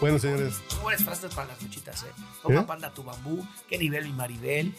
bueno 0.00 0.18
señores 0.18 0.54
Muy 0.70 0.82
buenas 0.84 1.04
frases 1.04 1.34
para 1.34 1.48
las 1.48 1.60
muchitas, 1.60 2.02
¿eh? 2.04 2.12
Toma 2.42 2.60
¿Eh? 2.60 2.64
panda 2.64 2.94
tu 2.94 3.02
bambú. 3.02 3.46
¿Qué 3.68 3.76
nivel 3.76 4.06
mi 4.06 4.12
Maribel? 4.12 4.74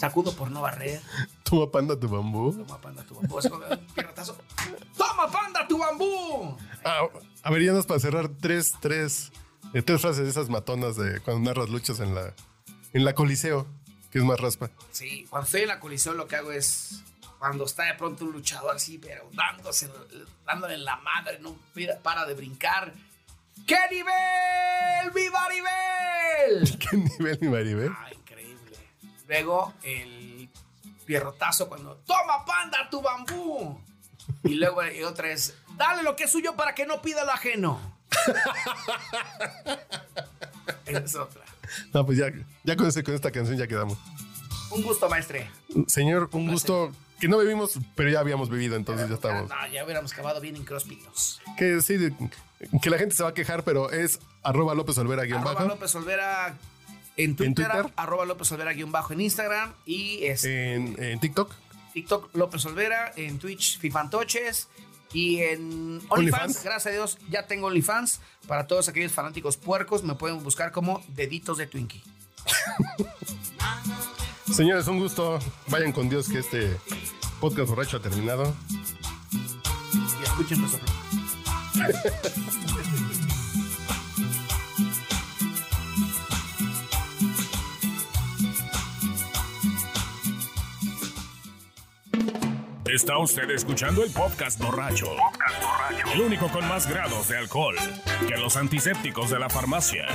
Sacudo 0.00 0.34
por 0.34 0.50
no 0.50 0.60
barrer. 0.62 1.00
toma 1.44 1.70
panda 1.70 1.98
tu 1.98 2.08
bambú 2.08 2.52
Toma 2.52 2.80
panda 2.80 3.04
tu 3.04 3.14
bambú. 3.14 3.38
Pierrotazo. 3.94 4.36
¡Toma 4.96 5.30
panda 5.30 5.68
tu 5.68 5.78
bambú! 5.78 6.56
Ah, 6.84 7.06
a 7.42 7.50
ver, 7.50 7.62
ya 7.62 7.72
nos 7.72 7.86
para 7.86 8.00
cerrar 8.00 8.28
tres, 8.28 8.72
tres, 8.80 9.30
eh, 9.74 9.82
tres 9.82 10.00
frases 10.00 10.24
de 10.24 10.30
esas 10.30 10.48
matonas 10.48 10.96
de 10.96 11.20
cuando 11.20 11.50
narras 11.50 11.68
luchas 11.68 12.00
en 12.00 12.14
la, 12.14 12.32
en 12.92 13.04
la 13.04 13.14
Coliseo, 13.14 13.66
que 14.10 14.18
es 14.18 14.24
más 14.24 14.40
raspa. 14.40 14.70
Sí, 14.92 15.26
cuando 15.28 15.46
estoy 15.46 15.62
en 15.62 15.68
la 15.68 15.80
colisión 15.80 16.16
lo 16.16 16.28
que 16.28 16.36
hago 16.36 16.52
es 16.52 17.02
cuando 17.40 17.64
está 17.64 17.82
de 17.82 17.94
pronto 17.94 18.24
un 18.24 18.32
luchador 18.32 18.76
así, 18.76 18.98
pero 18.98 19.28
dándose, 19.32 19.90
dándole 20.46 20.74
en 20.74 20.84
la 20.84 20.96
madre, 20.96 21.38
no 21.40 21.56
para 22.02 22.24
de 22.24 22.34
brincar. 22.34 22.94
¡Qué 23.66 23.76
nivel! 23.90 25.10
¡Viva 25.14 25.48
nivel! 25.48 26.78
¿Qué 26.90 26.96
nivel, 26.96 27.38
mi 27.40 27.48
Maribel? 27.48 27.92
Ah, 27.96 28.12
increíble. 28.12 28.78
Luego 29.28 29.74
el 29.82 30.48
pierrotazo 31.04 31.68
cuando 31.68 31.96
¡Toma 32.06 32.44
panda 32.44 32.88
tu 32.90 33.02
bambú! 33.02 33.78
Y 34.44 34.54
luego 34.54 34.84
y 34.86 35.02
otra 35.02 35.30
es 35.30 35.54
¡Dale 35.76 36.02
lo 36.02 36.16
que 36.16 36.24
es 36.24 36.30
suyo 36.30 36.54
para 36.56 36.74
que 36.74 36.86
no 36.86 37.02
pida 37.02 37.24
lo 37.24 37.32
ajeno! 37.32 37.93
Es 40.86 41.14
otra. 41.14 41.42
No, 41.92 42.04
pues 42.06 42.18
ya, 42.18 42.26
ya 42.62 42.76
con, 42.76 42.86
ese- 42.86 43.02
con 43.02 43.14
esta 43.14 43.30
canción 43.30 43.56
ya 43.56 43.66
quedamos. 43.66 43.98
Un 44.70 44.82
gusto, 44.82 45.08
maestre. 45.08 45.48
Señor, 45.86 46.28
un 46.32 46.50
gusto 46.50 46.92
que 47.20 47.28
no 47.28 47.38
bebimos, 47.38 47.78
pero 47.94 48.10
ya 48.10 48.20
habíamos 48.20 48.48
bebido, 48.50 48.76
entonces 48.76 49.08
ya 49.08 49.14
estamos. 49.14 49.48
No, 49.48 49.66
ya 49.72 49.84
hubiéramos 49.84 50.12
acabado 50.12 50.40
bien 50.40 50.56
incróspitos. 50.56 51.40
Que 51.56 51.80
sí, 51.80 51.96
que 52.82 52.90
la 52.90 52.98
gente 52.98 53.14
se 53.14 53.22
va 53.22 53.30
a 53.30 53.34
quejar, 53.34 53.62
pero 53.64 53.90
es 53.90 54.18
arroba 54.42 54.74
López 54.74 54.98
Olvera 54.98 55.22
guion 55.24 55.38
Arroba 55.38 55.54
bajo. 55.54 55.66
López 55.68 55.94
Olvera 55.94 56.56
en 57.16 57.36
Twitter, 57.36 57.66
Twitter? 57.70 57.92
arroba 57.96 58.24
López 58.24 58.50
Olvera 58.52 58.72
guion 58.72 58.90
bajo 58.92 59.12
en 59.12 59.20
Instagram 59.20 59.72
y 59.86 60.24
este, 60.24 60.74
En, 60.74 61.02
en 61.02 61.20
TikTok. 61.20 61.52
TikTok 61.92 62.34
López 62.34 62.64
Olvera, 62.66 63.12
en 63.16 63.38
Twitch 63.38 63.78
Fifantoches 63.78 64.68
y 65.14 65.38
en 65.38 66.02
OnlyFans. 66.08 66.62
Gracias 66.62 66.86
a 66.86 66.90
Dios 66.90 67.18
ya 67.30 67.46
tengo 67.46 67.68
OnlyFans. 67.68 68.20
Para 68.46 68.66
todos 68.66 68.88
aquellos 68.88 69.12
fanáticos 69.12 69.56
puercos 69.56 70.02
me 70.02 70.14
pueden 70.14 70.42
buscar 70.42 70.72
como 70.72 71.02
Deditos 71.08 71.56
de 71.56 71.66
Twinkie. 71.66 72.02
Señores, 74.52 74.86
un 74.88 74.98
gusto. 74.98 75.38
Vayan 75.68 75.92
con 75.92 76.10
Dios 76.10 76.28
que 76.28 76.40
este 76.40 76.76
podcast 77.40 77.70
borracho 77.70 77.96
ha 77.96 78.00
terminado. 78.00 78.54
Y 80.20 80.22
escuchen 80.22 80.60
nuestro 80.60 80.84
Está 92.94 93.18
usted 93.18 93.50
escuchando 93.50 94.04
el 94.04 94.12
podcast 94.12 94.62
borracho. 94.62 95.06
El 96.14 96.20
único 96.20 96.48
con 96.48 96.64
más 96.68 96.88
grados 96.88 97.26
de 97.26 97.36
alcohol 97.36 97.74
que 98.28 98.36
los 98.36 98.56
antisépticos 98.56 99.30
de 99.30 99.40
la 99.40 99.48
farmacia. 99.48 100.06